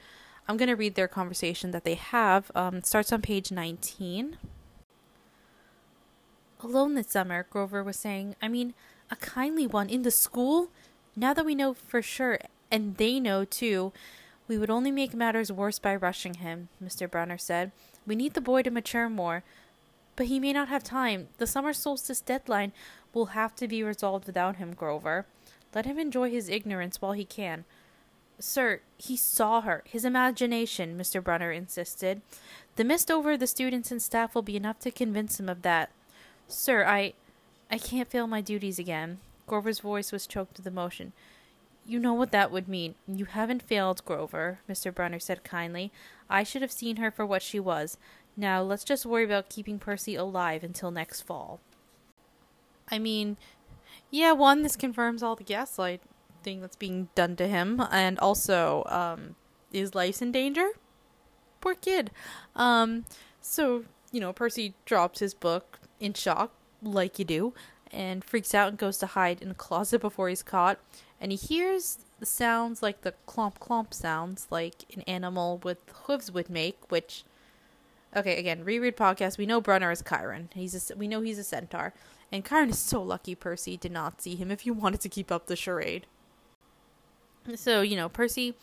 I'm 0.49 0.57
going 0.57 0.69
to 0.69 0.77
read 0.77 0.95
their 0.95 1.09
conversation 1.09 1.71
that 1.71 1.85
they 1.85 1.95
have. 1.95 2.51
Um, 2.55 2.77
it 2.77 2.87
starts 2.87 3.13
on 3.13 3.23
page 3.23 3.51
19. 3.51 4.37
Alone 6.63 6.95
this 6.95 7.11
summer, 7.11 7.47
Grover 7.49 7.83
was 7.83 7.97
saying, 7.97 8.37
I 8.41 8.49
mean, 8.49 8.75
a 9.11 9.17
kindly 9.17 9.67
one 9.67 9.89
in 9.89 10.03
the 10.03 10.11
school? 10.11 10.69
Now 11.17 11.35
that 11.35 11.45
we 11.45 11.55
know 11.55 11.75
for 11.75 12.03
sure, 12.03 12.39
and 12.71 12.97
they 12.97 13.21
know 13.21 13.45
too, 13.45 13.93
we 14.49 14.59
would 14.59 14.71
only 14.71 14.91
make 14.91 15.15
matters 15.15 15.53
worse 15.53 15.79
by 15.79 15.95
rushing 15.97 16.35
him, 16.35 16.69
Mr. 16.83 17.11
Brunner 17.11 17.39
said. 17.39 17.73
We 18.07 18.17
need 18.17 18.35
the 18.35 18.41
boy 18.41 18.63
to 18.63 18.71
mature 18.71 19.09
more. 19.09 19.45
But 20.17 20.27
he 20.27 20.39
may 20.39 20.53
not 20.53 20.69
have 20.69 20.85
time. 20.85 21.29
The 21.39 21.47
summer 21.47 21.73
solstice 21.73 22.21
deadline 22.21 22.73
will 23.15 23.27
have 23.27 23.55
to 23.57 23.69
be 23.69 23.83
resolved 23.83 24.27
without 24.27 24.57
him, 24.57 24.75
Grover. 24.75 25.27
Let 25.75 25.87
him 25.87 25.99
enjoy 25.99 26.31
his 26.31 26.49
ignorance 26.49 27.01
while 27.01 27.13
he 27.13 27.25
can. 27.25 27.65
Sir, 28.39 28.81
he 28.99 29.17
saw 29.17 29.61
her. 29.61 29.83
His 29.87 30.05
imagination, 30.05 30.99
Mr. 30.99 31.23
Brunner 31.23 31.53
insisted. 31.53 32.21
The 32.77 32.85
mist 32.85 33.11
over 33.11 33.37
the 33.37 33.47
students 33.47 33.91
and 33.91 34.03
staff 34.03 34.35
will 34.35 34.43
be 34.43 34.57
enough 34.57 34.81
to 34.81 34.91
convince 34.91 35.39
him 35.39 35.49
of 35.49 35.63
that. 35.63 35.91
Sir, 36.49 36.85
I 36.85 37.15
I 37.71 37.79
can't 37.79 38.11
fail 38.11 38.27
my 38.27 38.43
duties 38.43 38.79
again. 38.79 39.19
Grover's 39.47 39.81
voice 39.81 40.13
was 40.13 40.27
choked 40.27 40.59
with 40.59 40.67
emotion. 40.67 41.13
You 41.85 41.99
know 41.99 42.15
what 42.15 42.33
that 42.33 42.51
would 42.53 42.69
mean. 42.69 42.95
You 43.07 43.25
haven't 43.25 43.63
failed, 43.63 44.05
Grover, 44.05 44.61
Mr. 44.69 44.95
Brunner 44.95 45.19
said 45.19 45.45
kindly. 45.45 45.93
I 46.31 46.43
should 46.43 46.63
have 46.63 46.73
seen 46.73 46.97
her 46.97 47.11
for 47.11 47.27
what 47.27 47.43
she 47.43 47.59
was. 47.59 47.99
Now 48.37 48.63
let's 48.63 48.85
just 48.85 49.05
worry 49.05 49.25
about 49.25 49.49
keeping 49.51 49.79
Percy 49.79 50.15
alive 50.15 50.63
until 50.63 50.91
next 50.91 51.23
fall. 51.23 51.61
I 52.91 52.99
mean, 52.99 53.37
yeah, 54.11 54.33
one, 54.33 54.63
this 54.63 54.77
confirms 54.77 55.23
all 55.23 55.37
the 55.37 55.45
gaslight 55.45 56.03
thing 56.43 56.61
that's 56.61 56.77
being 56.77 57.09
done 57.15 57.37
to 57.37 57.47
him, 57.47 57.83
and 57.91 58.19
also, 58.19 58.85
um, 58.87 59.37
is 59.73 59.95
life's 59.95 60.23
in 60.23 60.33
danger? 60.33 60.71
Poor 61.61 61.75
kid. 61.75 62.11
Um, 62.57 63.05
so 63.41 63.85
you 64.13 64.21
know, 64.21 64.33
Percy 64.33 64.75
drops 64.85 65.19
his 65.21 65.35
book 65.35 65.81
in 65.99 66.13
shock, 66.13 66.53
like 66.83 67.19
you 67.19 67.25
do, 67.25 67.55
and 67.91 68.23
freaks 68.23 68.55
out 68.55 68.69
and 68.69 68.79
goes 68.79 68.99
to 68.99 69.07
hide 69.07 69.43
in 69.43 69.51
a 69.51 69.55
closet 69.55 70.01
before 70.01 70.29
he's 70.29 70.43
caught. 70.43 70.79
And 71.23 71.31
he 71.31 71.39
hears 71.39 72.01
the 72.19 72.27
sounds 72.27 72.83
like 72.83 73.03
the 73.03 73.15
clomp 73.29 73.59
clomp 73.59 73.95
sounds 73.95 74.49
like 74.51 74.85
an 74.93 75.03
animal 75.03 75.59
with 75.63 75.79
hooves 76.05 76.33
would 76.33 76.51
make, 76.51 76.91
which 76.91 77.23
okay, 78.15 78.39
again, 78.39 78.65
reread 78.65 78.97
podcast. 78.97 79.39
We 79.39 79.47
know 79.47 79.61
Brunner 79.61 79.93
is 79.93 80.03
Chiron. 80.07 80.51
He's 80.53 80.91
a, 80.91 80.97
we 80.97 81.07
know 81.07 81.21
he's 81.21 81.39
a 81.39 81.45
centaur. 81.45 81.95
And 82.33 82.45
Chiron 82.45 82.71
is 82.71 82.79
so 82.81 83.01
lucky 83.01 83.37
Percy 83.37 83.77
did 83.77 83.93
not 83.93 84.21
see 84.21 84.35
him 84.35 84.51
if 84.51 84.67
you 84.67 84.73
wanted 84.75 85.01
to 85.03 85.09
keep 85.09 85.31
up 85.31 85.47
the 85.47 85.55
charade. 85.55 86.07
So, 87.55 87.83
you 87.83 87.95
know, 87.95 88.09
Percy 88.09 88.57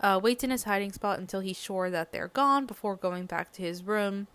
uh, 0.00 0.20
waits 0.22 0.44
in 0.44 0.50
his 0.50 0.64
hiding 0.64 0.92
spot 0.92 1.18
until 1.18 1.40
he's 1.40 1.58
sure 1.58 1.90
that 1.90 2.12
they're 2.12 2.28
gone 2.28 2.64
before 2.64 2.94
going 2.94 3.26
back 3.26 3.50
to 3.54 3.62
his 3.62 3.82
room. 3.82 4.28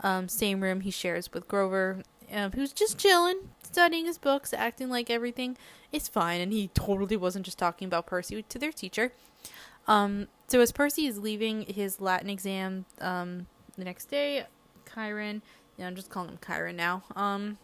Um, 0.00 0.28
same 0.28 0.60
room 0.60 0.80
he 0.80 0.90
shares 0.90 1.32
with 1.32 1.46
Grover, 1.46 2.02
um, 2.32 2.50
who's 2.52 2.72
just 2.72 2.98
chilling, 2.98 3.50
studying 3.72 4.04
his 4.04 4.18
books, 4.18 4.52
acting 4.52 4.90
like 4.90 5.10
everything 5.10 5.56
is 5.90 6.08
fine, 6.08 6.40
and 6.40 6.52
he 6.52 6.68
totally 6.68 7.16
wasn't 7.16 7.44
just 7.44 7.58
talking 7.58 7.86
about 7.86 8.06
Percy 8.06 8.42
to 8.42 8.58
their 8.58 8.72
teacher. 8.72 9.12
Um, 9.88 10.28
so 10.46 10.60
as 10.60 10.72
Percy 10.72 11.06
is 11.06 11.18
leaving 11.18 11.62
his 11.62 12.00
Latin 12.00 12.30
exam 12.30 12.84
um, 13.00 13.46
the 13.76 13.84
next 13.84 14.06
day, 14.06 14.44
Chiron, 14.92 15.42
yeah, 15.76 15.86
I'm 15.86 15.96
just 15.96 16.10
calling 16.10 16.30
him 16.30 16.38
Chiron 16.46 16.76
now. 16.76 17.02
Um, 17.16 17.58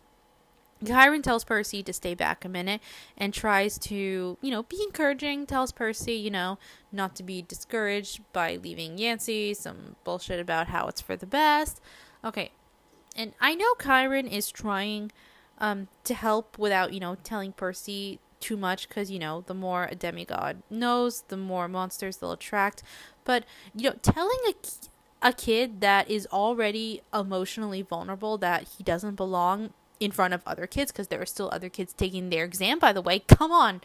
Chiron 0.85 1.23
tells 1.23 1.45
Percy 1.45 1.83
to 1.83 1.93
stay 1.93 2.15
back 2.15 2.45
a 2.45 2.49
minute 2.49 2.81
and 3.17 3.35
tries 3.35 3.79
to, 3.79 4.39
you 4.41 4.51
know, 4.51 4.63
be 4.63 4.81
encouraging, 4.83 5.45
tells 5.45 5.73
Percy, 5.73 6.15
you 6.15 6.31
know, 6.31 6.59
not 6.93 7.17
to 7.17 7.23
be 7.23 7.43
discouraged 7.43 8.21
by 8.33 8.57
leaving 8.57 8.97
Yancey, 8.97 9.55
some 9.55 9.97
bullshit 10.05 10.41
about 10.41 10.69
how 10.69 10.87
it's 10.87 11.01
for 11.01 11.17
the 11.17 11.27
best. 11.27 11.81
Okay. 12.25 12.53
And 13.17 13.33
I 13.41 13.55
know 13.55 13.75
Chiron 13.83 14.29
is 14.29 14.51
trying 14.51 15.11
um, 15.59 15.89
to 16.05 16.15
help 16.15 16.59
without, 16.59 16.93
you 16.93 17.01
know, 17.01 17.17
telling 17.23 17.53
Percy 17.53 18.19
too 18.41 18.57
much 18.57 18.89
because, 18.89 19.11
you 19.11 19.19
know, 19.19 19.43
the 19.47 19.55
more 19.55 19.89
a 19.91 19.95
demigod 19.95 20.63
knows, 20.71 21.23
the 21.29 21.37
more 21.37 21.69
monsters 21.69 22.19
they'll 22.19 22.33
attract. 22.33 22.83
But, 23.25 23.45
you 23.75 23.91
know, 23.91 23.97
telling 24.03 24.39
a 24.49 24.55
a 25.21 25.33
kid 25.33 25.81
that 25.81 26.09
is 26.11 26.29
already 26.33 27.03
emotionally 27.13 27.83
vulnerable 27.83 28.39
that 28.39 28.69
he 28.77 28.85
doesn't 28.85 29.17
belong 29.17 29.73
in 30.01 30.13
front 30.13 30.33
of 30.33 30.43
other 30.47 30.67
kids 30.67 30.93
because 30.93 31.09
there 31.09 31.21
are 31.21 31.27
still 31.27 31.51
other 31.53 31.69
kids 31.69 31.93
taking 31.93 32.31
their 32.31 32.45
exam 32.45 32.79
by 32.79 32.93
the 32.93 33.03
way 33.03 33.19
come 33.19 33.51
on 33.51 33.81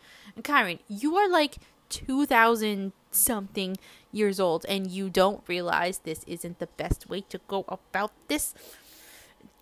Chiron 0.46 0.80
you 0.88 1.16
are 1.16 1.28
like 1.28 1.58
2000 1.90 2.92
something 3.12 3.78
years 4.12 4.40
old 4.40 4.66
and 4.70 4.92
you 4.92 5.10
don't 5.10 5.44
realize 5.48 6.00
this 6.00 6.24
isn't 6.28 6.60
the 6.60 6.68
best 6.68 7.10
way 7.10 7.22
to 7.22 7.40
go 7.48 7.66
about 7.68 8.12
this 8.28 8.54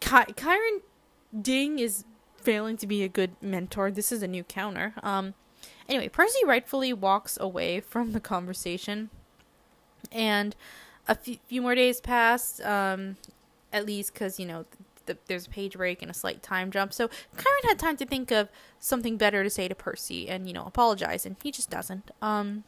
Ky- 0.02 0.34
Chiron 0.36 0.82
Ding 1.40 1.80
is 1.80 2.06
failing 2.38 2.78
to 2.78 2.88
be 2.88 3.04
a 3.04 3.08
good 3.08 3.36
mentor 3.42 3.92
this 3.92 4.12
is 4.12 4.24
a 4.24 4.28
new 4.28 4.44
counter 4.44 4.94
um 5.04 5.36
anyway 5.88 6.08
Percy 6.08 6.40
rightfully 6.46 6.92
walks 6.92 7.38
away 7.40 7.80
from 7.80 8.14
the 8.14 8.20
conversation 8.20 9.10
and 10.12 10.56
a 11.08 11.14
few, 11.14 11.38
few 11.46 11.62
more 11.62 11.76
days 11.76 12.02
pass 12.02 12.60
um 12.62 13.18
at 13.72 13.86
least 13.86 14.14
because 14.14 14.40
you 14.40 14.46
know 14.46 14.66
the, 15.06 15.18
there's 15.28 15.48
a 15.48 15.50
page 15.50 15.78
break 15.78 16.02
and 16.02 16.10
a 16.10 16.14
slight 16.14 16.42
time 16.44 16.72
jump. 16.72 16.94
So 16.94 17.10
Chiron 17.36 17.64
had 17.68 17.80
time 17.80 17.98
to 17.98 18.06
think 18.06 18.32
of 18.32 18.50
something 18.80 19.18
better 19.18 19.44
to 19.44 19.50
say 19.50 19.68
to 19.68 19.76
Percy 19.76 20.30
and, 20.30 20.48
you 20.48 20.54
know, 20.54 20.64
apologize, 20.66 21.26
and 21.26 21.36
he 21.42 21.52
just 21.52 21.70
doesn't. 21.70 22.12
Um, 22.22 22.64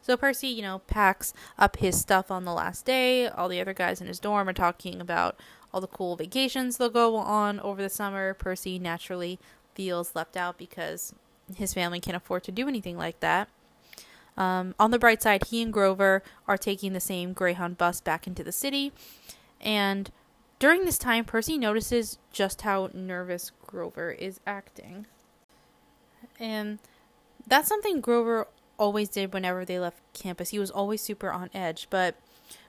so 0.00 0.16
Percy, 0.16 0.48
you 0.48 0.62
know, 0.62 0.80
packs 0.80 1.32
up 1.58 1.76
his 1.76 1.98
stuff 1.98 2.30
on 2.30 2.44
the 2.44 2.52
last 2.52 2.84
day. 2.84 3.28
All 3.28 3.48
the 3.48 3.60
other 3.60 3.74
guys 3.74 4.00
in 4.00 4.06
his 4.06 4.18
dorm 4.18 4.48
are 4.48 4.52
talking 4.52 5.00
about 5.00 5.38
all 5.72 5.80
the 5.80 5.86
cool 5.86 6.16
vacations 6.16 6.76
they'll 6.76 6.90
go 6.90 7.16
on 7.16 7.60
over 7.60 7.82
the 7.82 7.88
summer. 7.88 8.34
Percy 8.34 8.78
naturally 8.78 9.38
feels 9.74 10.14
left 10.14 10.36
out 10.36 10.58
because 10.58 11.14
his 11.56 11.74
family 11.74 12.00
can't 12.00 12.16
afford 12.16 12.44
to 12.44 12.52
do 12.52 12.68
anything 12.68 12.96
like 12.96 13.20
that. 13.20 13.48
Um, 14.36 14.74
on 14.78 14.90
the 14.90 14.98
bright 14.98 15.22
side, 15.22 15.44
he 15.48 15.62
and 15.62 15.72
Grover 15.72 16.22
are 16.48 16.56
taking 16.56 16.92
the 16.92 17.00
same 17.00 17.32
Greyhound 17.32 17.76
bus 17.76 18.00
back 18.00 18.26
into 18.26 18.42
the 18.42 18.52
city, 18.52 18.92
and 19.60 20.10
during 20.62 20.84
this 20.84 20.96
time, 20.96 21.24
Percy 21.24 21.58
notices 21.58 22.18
just 22.32 22.62
how 22.62 22.88
nervous 22.94 23.50
Grover 23.66 24.12
is 24.12 24.38
acting. 24.46 25.06
And 26.38 26.78
that's 27.48 27.68
something 27.68 28.00
Grover 28.00 28.46
always 28.78 29.08
did 29.08 29.32
whenever 29.32 29.64
they 29.64 29.80
left 29.80 29.98
campus. 30.14 30.50
He 30.50 30.60
was 30.60 30.70
always 30.70 31.00
super 31.00 31.32
on 31.32 31.50
edge. 31.52 31.88
But 31.90 32.14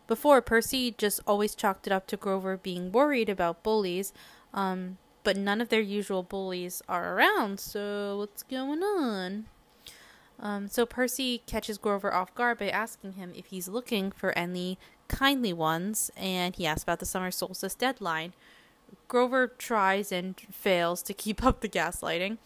before, 0.08 0.41
Percy 0.41 0.93
just 0.97 1.22
always 1.26 1.56
chalked 1.56 1.88
it 1.88 1.93
up 1.93 2.08
to 2.08 2.18
Grover 2.18 2.58
being 2.58 2.91
worried 2.91 3.30
about 3.30 3.64
bullies. 3.64 4.14
Um, 4.54 4.97
but 5.24 5.38
none 5.38 5.62
of 5.62 5.70
their 5.70 5.82
usual 5.82 6.24
bullies 6.24 6.82
are 6.88 7.16
around, 7.16 7.60
so 7.60 8.18
what's 8.18 8.43
going 8.43 8.84
on? 8.84 9.45
Um, 10.39 10.68
so 10.68 10.86
Percy 10.86 11.41
catches 11.45 11.78
Grover 11.78 12.14
off 12.14 12.36
guard 12.36 12.60
by 12.60 12.70
asking 12.70 13.14
him 13.14 13.32
if 13.36 13.47
he's 13.47 13.68
looking 13.68 14.12
for 14.12 14.38
any 14.38 14.78
kindly 15.08 15.54
ones, 15.54 16.12
and 16.18 16.56
he 16.56 16.66
asks 16.66 16.84
about 16.84 16.99
the 16.99 17.06
summer 17.06 17.32
solstice 17.32 17.76
deadline. 17.76 18.34
Grover 19.08 19.47
tries 19.47 20.12
and 20.12 20.39
fails 20.51 21.01
to 21.04 21.14
keep 21.14 21.43
up 21.43 21.62
the 21.62 21.70
gaslighting, 21.70 22.38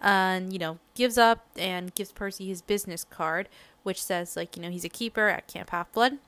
and 0.00 0.52
you 0.52 0.58
know 0.58 0.78
gives 0.94 1.18
up 1.18 1.46
and 1.56 1.94
gives 1.94 2.12
Percy 2.12 2.46
his 2.46 2.62
business 2.62 3.04
card, 3.04 3.48
which 3.82 4.02
says 4.02 4.36
like 4.36 4.56
you 4.56 4.62
know 4.62 4.70
he's 4.70 4.84
a 4.84 4.88
keeper 4.88 5.28
at 5.28 5.48
Camp 5.48 5.70
Half 5.70 5.92
Blood. 5.92 6.18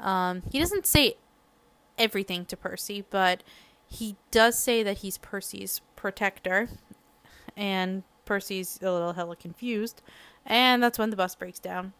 Um, 0.00 0.42
he 0.50 0.58
doesn't 0.58 0.86
say 0.86 1.16
everything 1.98 2.44
to 2.46 2.56
Percy, 2.56 3.04
but 3.10 3.42
he 3.86 4.16
does 4.30 4.58
say 4.58 4.82
that 4.82 4.98
he's 4.98 5.18
Percy's 5.18 5.80
protector, 5.96 6.68
and 7.56 8.02
Percy's 8.24 8.78
a 8.82 8.92
little 8.92 9.14
hella 9.14 9.36
confused, 9.36 10.02
and 10.46 10.82
that's 10.82 10.98
when 10.98 11.10
the 11.10 11.16
bus 11.16 11.34
breaks 11.34 11.58
down. 11.58 11.92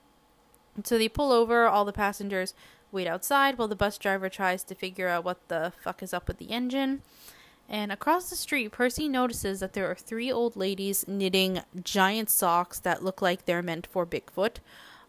So 0.84 0.96
they 0.96 1.08
pull 1.08 1.32
over, 1.32 1.66
all 1.66 1.84
the 1.84 1.92
passengers 1.92 2.54
wait 2.92 3.06
outside 3.06 3.58
while 3.58 3.68
the 3.68 3.76
bus 3.76 3.98
driver 3.98 4.28
tries 4.28 4.64
to 4.64 4.74
figure 4.74 5.08
out 5.08 5.24
what 5.24 5.48
the 5.48 5.72
fuck 5.82 6.02
is 6.02 6.14
up 6.14 6.28
with 6.28 6.38
the 6.38 6.50
engine. 6.50 7.02
And 7.68 7.92
across 7.92 8.30
the 8.30 8.36
street, 8.36 8.72
Percy 8.72 9.08
notices 9.08 9.60
that 9.60 9.74
there 9.74 9.90
are 9.90 9.94
three 9.94 10.32
old 10.32 10.56
ladies 10.56 11.06
knitting 11.06 11.60
giant 11.82 12.30
socks 12.30 12.78
that 12.80 13.04
look 13.04 13.20
like 13.20 13.44
they're 13.44 13.62
meant 13.62 13.86
for 13.86 14.06
Bigfoot. 14.06 14.56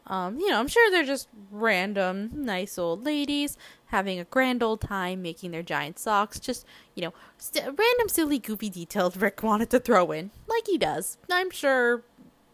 Um, 0.10 0.40
you 0.40 0.50
know, 0.50 0.60
I'm 0.60 0.68
sure 0.68 0.90
they're 0.90 1.06
just 1.06 1.30
random, 1.52 2.32
nice 2.34 2.78
old 2.78 3.06
ladies 3.06 3.58
having 3.88 4.20
a 4.20 4.24
grand 4.24 4.62
old 4.62 4.82
time 4.82 5.22
making 5.22 5.52
their 5.52 5.64
giant 5.64 6.00
socks. 6.00 6.40
Just, 6.40 6.66
you 6.96 7.04
know, 7.04 7.14
st- 7.38 7.66
random, 7.66 8.08
silly, 8.08 8.40
goofy 8.40 8.70
details 8.70 9.18
Rick 9.18 9.44
wanted 9.44 9.70
to 9.70 9.80
throw 9.80 10.12
in, 10.12 10.32
like 10.48 10.68
he 10.68 10.78
does. 10.78 11.18
I'm 11.30 11.52
sure 11.52 12.04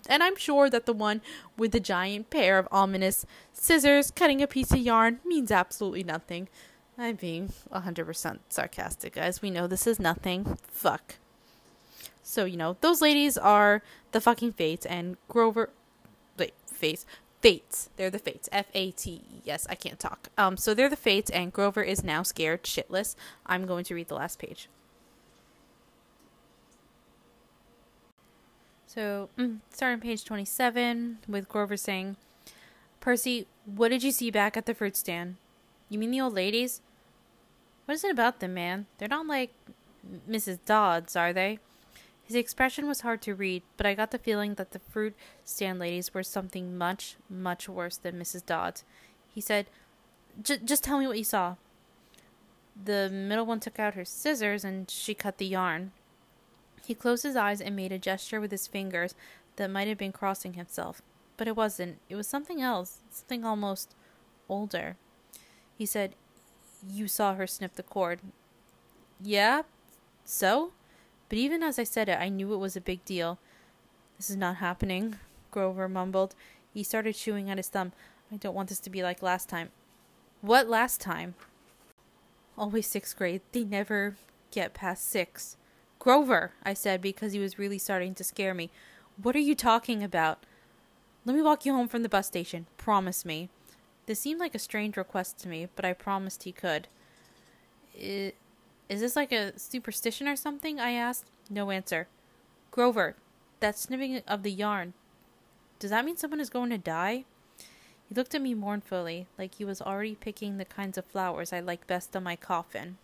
and 0.08 0.22
I'm 0.22 0.36
sure 0.36 0.70
that 0.70 0.86
the 0.86 0.94
one 0.94 1.22
with 1.58 1.72
the 1.72 1.80
giant 1.80 2.30
pair 2.30 2.60
of 2.60 2.68
ominous 2.72 3.26
scissors 3.54 4.12
cutting 4.12 4.42
a 4.42 4.48
piece 4.48 4.72
of 4.72 4.78
yarn 4.78 5.20
means 5.26 5.52
absolutely 5.52 6.04
nothing. 6.04 6.48
I'm 6.98 7.16
being 7.16 7.52
100% 7.74 8.40
sarcastic, 8.50 9.16
guys. 9.16 9.42
We 9.42 9.52
know 9.52 9.68
this 9.68 9.88
is 9.88 10.00
nothing. 10.00 10.58
Fuck. 10.68 11.16
So, 12.24 12.46
you 12.46 12.56
know, 12.56 12.78
those 12.82 13.02
ladies 13.02 13.38
are 13.38 13.82
the 14.12 14.22
fucking 14.22 14.54
Fates 14.54 14.86
and 14.86 15.18
Grover. 15.28 15.72
Wait, 16.38 16.54
Fates. 16.72 17.06
Fates. 17.46 17.92
They're 17.96 18.10
the 18.10 18.18
Fates. 18.18 18.50
F 18.52 18.66
A 18.74 18.90
T 18.90 19.12
E. 19.12 19.42
Yes, 19.44 19.68
I 19.70 19.76
can't 19.76 20.00
talk. 20.00 20.30
Um, 20.36 20.58
so 20.58 20.74
they're 20.74 20.90
the 20.90 20.96
Fates, 20.96 21.30
and 21.30 21.54
Grover 21.54 21.84
is 21.84 22.04
now 22.04 22.24
scared 22.24 22.64
shitless. 22.64 23.16
I'm 23.46 23.68
going 23.68 23.84
to 23.84 23.94
read 23.94 24.08
the 24.08 24.16
last 24.16 24.40
page. 24.40 24.68
So, 28.88 29.30
mm, 29.38 29.60
starting 29.70 30.00
page 30.00 30.26
27 30.26 31.20
with 31.28 31.48
Grover 31.48 31.78
saying, 31.78 32.16
Percy, 33.00 33.46
what 33.66 33.90
did 33.90 34.02
you 34.02 34.12
see 34.12 34.32
back 34.32 34.58
at 34.58 34.66
the 34.66 34.74
fruit 34.74 34.96
stand? 34.96 35.36
You 35.88 36.00
mean 36.00 36.10
the 36.10 36.22
old 36.22 36.34
ladies? 36.34 36.82
What 37.86 37.94
is 37.94 38.04
it 38.04 38.10
about 38.10 38.40
them, 38.40 38.56
man? 38.56 38.88
They're 38.98 39.08
not 39.08 39.28
like 39.28 39.54
Mrs. 40.28 40.58
Dodds, 40.66 41.16
are 41.16 41.32
they? 41.32 41.60
His 42.26 42.36
expression 42.36 42.88
was 42.88 43.02
hard 43.02 43.22
to 43.24 43.36
read, 43.36 43.62
but 43.78 43.86
I 43.86 43.94
got 43.94 44.10
the 44.10 44.18
feeling 44.18 44.56
that 44.56 44.72
the 44.72 44.80
fruit 44.80 45.16
stand 45.44 45.78
ladies 45.78 46.14
were 46.14 46.24
something 46.24 46.76
much, 46.76 47.18
much 47.30 47.70
worse 47.70 47.98
than 47.98 48.20
Mrs. 48.20 48.46
Dodds. 48.46 48.84
He 49.34 49.42
said, 49.42 49.68
Just 50.42 50.84
tell 50.84 50.98
me 50.98 51.08
what 51.08 51.20
you 51.20 51.24
saw. 51.24 51.56
The 52.84 53.10
middle 53.10 53.46
one 53.46 53.60
took 53.60 53.80
out 53.80 53.94
her 53.94 54.06
scissors 54.06 54.66
and 54.66 54.90
she 54.90 55.14
cut 55.14 55.38
the 55.38 55.46
yarn. 55.46 55.92
He 56.86 56.96
closed 56.96 57.24
his 57.24 57.36
eyes 57.36 57.62
and 57.62 57.76
made 57.76 57.92
a 57.92 58.00
gesture 58.00 58.42
with 58.42 58.52
his 58.52 58.68
fingers 58.68 59.14
that 59.56 59.70
might 59.70 59.88
have 59.88 59.98
been 59.98 60.12
crossing 60.12 60.54
himself. 60.54 61.02
But 61.38 61.48
it 61.48 61.56
wasn't. 61.56 62.00
It 62.10 62.16
was 62.16 62.28
something 62.28 62.62
else, 62.62 63.00
something 63.12 63.46
almost 63.46 63.96
older. 64.50 64.98
He 65.78 65.86
said, 65.86 66.16
You 66.88 67.08
saw 67.08 67.36
her 67.36 67.48
snip 67.48 67.76
the 67.76 67.84
cord. 67.84 68.20
Yeah? 69.22 69.64
So? 70.24 70.72
But 71.30 71.38
even 71.38 71.64
as 71.64 71.80
I 71.80 71.84
said 71.84 72.10
it, 72.10 72.20
I 72.20 72.30
knew 72.30 72.54
it 72.54 72.58
was 72.58 72.76
a 72.76 72.82
big 72.82 73.04
deal. 73.06 73.40
This 74.18 74.30
is 74.30 74.38
not 74.38 74.58
happening, 74.58 75.18
Grover 75.52 75.90
mumbled. 75.90 76.36
He 76.74 76.84
started 76.84 77.16
chewing 77.16 77.50
at 77.50 77.58
his 77.58 77.70
thumb. 77.70 77.92
I 78.32 78.38
don't 78.38 78.56
want 78.56 78.70
this 78.70 78.80
to 78.82 78.90
be 78.90 79.04
like 79.04 79.22
last 79.22 79.50
time. 79.50 79.70
What 80.42 80.68
last 80.68 81.02
time? 81.02 81.36
always 82.58 82.88
sixth 82.88 83.18
grade. 83.18 83.42
They 83.52 83.64
never 83.64 84.16
get 84.52 84.74
past 84.74 85.10
six. 85.10 85.58
Grover, 86.00 86.52
I 86.64 86.74
said 86.74 87.02
because 87.02 87.34
he 87.34 87.40
was 87.40 87.60
really 87.60 87.78
starting 87.78 88.14
to 88.16 88.24
scare 88.24 88.54
me. 88.54 88.70
What 89.22 89.36
are 89.36 89.40
you 89.40 89.56
talking 89.56 90.04
about? 90.04 90.46
Let 91.26 91.36
me 91.36 91.42
walk 91.42 91.66
you 91.66 91.74
home 91.74 91.88
from 91.88 92.04
the 92.04 92.10
bus 92.10 92.28
station. 92.28 92.68
Promise 92.78 93.26
me. 93.26 93.50
This 94.06 94.20
seemed 94.20 94.40
like 94.40 94.54
a 94.54 94.60
strange 94.60 94.98
request 94.98 95.40
to 95.40 95.48
me, 95.48 95.68
but 95.76 95.86
I 95.86 95.94
promised 95.94 96.44
he 96.44 96.52
could. 96.52 96.88
Is 98.88 99.02
this 99.02 99.16
like 99.16 99.32
a 99.32 99.58
superstition 99.58 100.28
or 100.28 100.36
something? 100.36 100.80
I 100.80 100.92
asked. 100.92 101.26
No 101.50 101.72
answer. 101.72 102.08
Grover, 102.72 103.16
that 103.60 103.78
snipping 103.78 104.22
of 104.28 104.44
the 104.44 104.52
yarn. 104.52 104.94
Does 105.80 105.90
that 105.90 106.06
mean 106.06 106.18
someone 106.18 106.40
is 106.40 106.50
going 106.50 106.70
to 106.70 106.78
die? 106.78 107.26
He 108.08 108.16
looked 108.16 108.36
at 108.36 108.42
me 108.42 108.54
mournfully, 108.54 109.28
like 109.38 109.56
he 109.56 109.66
was 109.66 109.82
already 109.82 110.16
picking 110.16 110.58
the 110.58 110.66
kinds 110.66 110.98
of 110.98 111.06
flowers 111.06 111.52
I 111.52 111.60
like 111.60 111.88
best 111.88 112.16
on 112.16 112.24
my 112.24 112.36
coffin. 112.36 112.98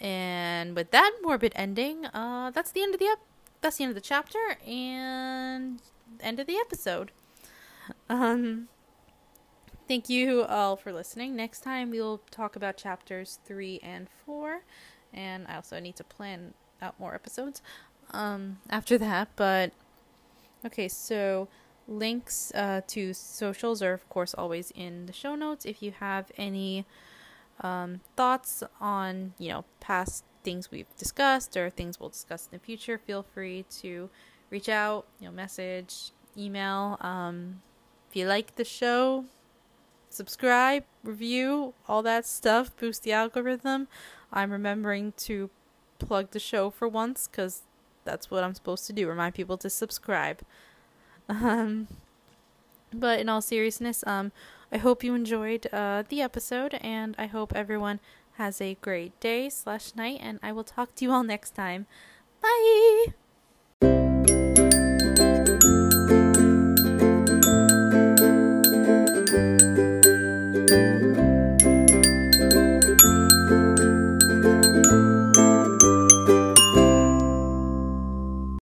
And 0.00 0.74
with 0.74 0.90
that 0.92 1.18
morbid 1.22 1.52
ending, 1.54 2.06
uh, 2.06 2.50
that's 2.50 2.72
the 2.72 2.82
end 2.82 2.94
of 2.94 3.00
the 3.00 3.06
ep- 3.06 3.18
that's 3.60 3.76
the 3.76 3.84
end 3.84 3.90
of 3.90 3.94
the 3.94 4.00
chapter 4.00 4.56
and 4.66 5.82
end 6.20 6.40
of 6.40 6.46
the 6.46 6.56
episode. 6.56 7.10
Um, 8.08 8.68
thank 9.90 10.08
you 10.08 10.44
all 10.44 10.76
for 10.76 10.92
listening. 10.92 11.34
Next 11.34 11.62
time 11.62 11.90
we 11.90 12.00
will 12.00 12.20
talk 12.30 12.54
about 12.54 12.76
chapters 12.76 13.40
three 13.44 13.80
and 13.82 14.06
four, 14.24 14.60
and 15.12 15.48
I 15.48 15.56
also 15.56 15.80
need 15.80 15.96
to 15.96 16.04
plan 16.04 16.54
out 16.80 16.94
more 17.00 17.12
episodes 17.12 17.60
um, 18.12 18.58
after 18.70 18.96
that. 18.98 19.30
But 19.34 19.72
okay, 20.64 20.86
so 20.86 21.48
links 21.88 22.52
uh, 22.54 22.82
to 22.86 23.12
socials 23.12 23.82
are 23.82 23.92
of 23.92 24.08
course 24.08 24.32
always 24.32 24.70
in 24.76 25.06
the 25.06 25.12
show 25.12 25.34
notes. 25.34 25.64
If 25.66 25.82
you 25.82 25.90
have 25.98 26.30
any 26.36 26.86
um, 27.60 28.00
thoughts 28.14 28.62
on 28.80 29.34
you 29.38 29.48
know 29.48 29.64
past 29.80 30.22
things 30.44 30.70
we've 30.70 30.96
discussed 30.98 31.56
or 31.56 31.68
things 31.68 31.98
we'll 31.98 32.10
discuss 32.10 32.44
in 32.46 32.56
the 32.56 32.64
future, 32.64 32.96
feel 32.96 33.24
free 33.24 33.64
to 33.80 34.08
reach 34.50 34.68
out, 34.68 35.08
you 35.18 35.26
know, 35.26 35.32
message, 35.32 36.12
email. 36.38 36.96
Um, 37.00 37.62
if 38.08 38.14
you 38.14 38.28
like 38.28 38.54
the 38.54 38.64
show, 38.64 39.24
subscribe, 40.10 40.84
review, 41.02 41.74
all 41.88 42.02
that 42.02 42.26
stuff, 42.26 42.76
boost 42.76 43.02
the 43.04 43.12
algorithm. 43.12 43.88
I'm 44.32 44.50
remembering 44.50 45.12
to 45.18 45.50
plug 45.98 46.30
the 46.30 46.38
show 46.38 46.70
for 46.70 46.88
once 46.88 47.28
because 47.28 47.62
that's 48.04 48.30
what 48.30 48.44
I'm 48.44 48.54
supposed 48.54 48.86
to 48.88 48.92
do 48.92 49.08
remind 49.08 49.34
people 49.34 49.56
to 49.58 49.70
subscribe. 49.70 50.40
Um, 51.28 51.86
but 52.92 53.20
in 53.20 53.28
all 53.28 53.40
seriousness, 53.40 54.02
um, 54.06 54.32
I 54.72 54.78
hope 54.78 55.04
you 55.04 55.14
enjoyed 55.14 55.66
uh, 55.72 56.04
the 56.08 56.22
episode, 56.22 56.74
and 56.80 57.14
I 57.18 57.26
hope 57.26 57.52
everyone 57.54 58.00
has 58.34 58.60
a 58.60 58.76
great 58.80 59.18
day 59.20 59.48
slash 59.48 59.94
night, 59.94 60.18
and 60.22 60.40
I 60.42 60.52
will 60.52 60.64
talk 60.64 60.94
to 60.96 61.04
you 61.04 61.12
all 61.12 61.22
next 61.22 61.54
time. 61.54 61.86
Bye! 62.40 63.29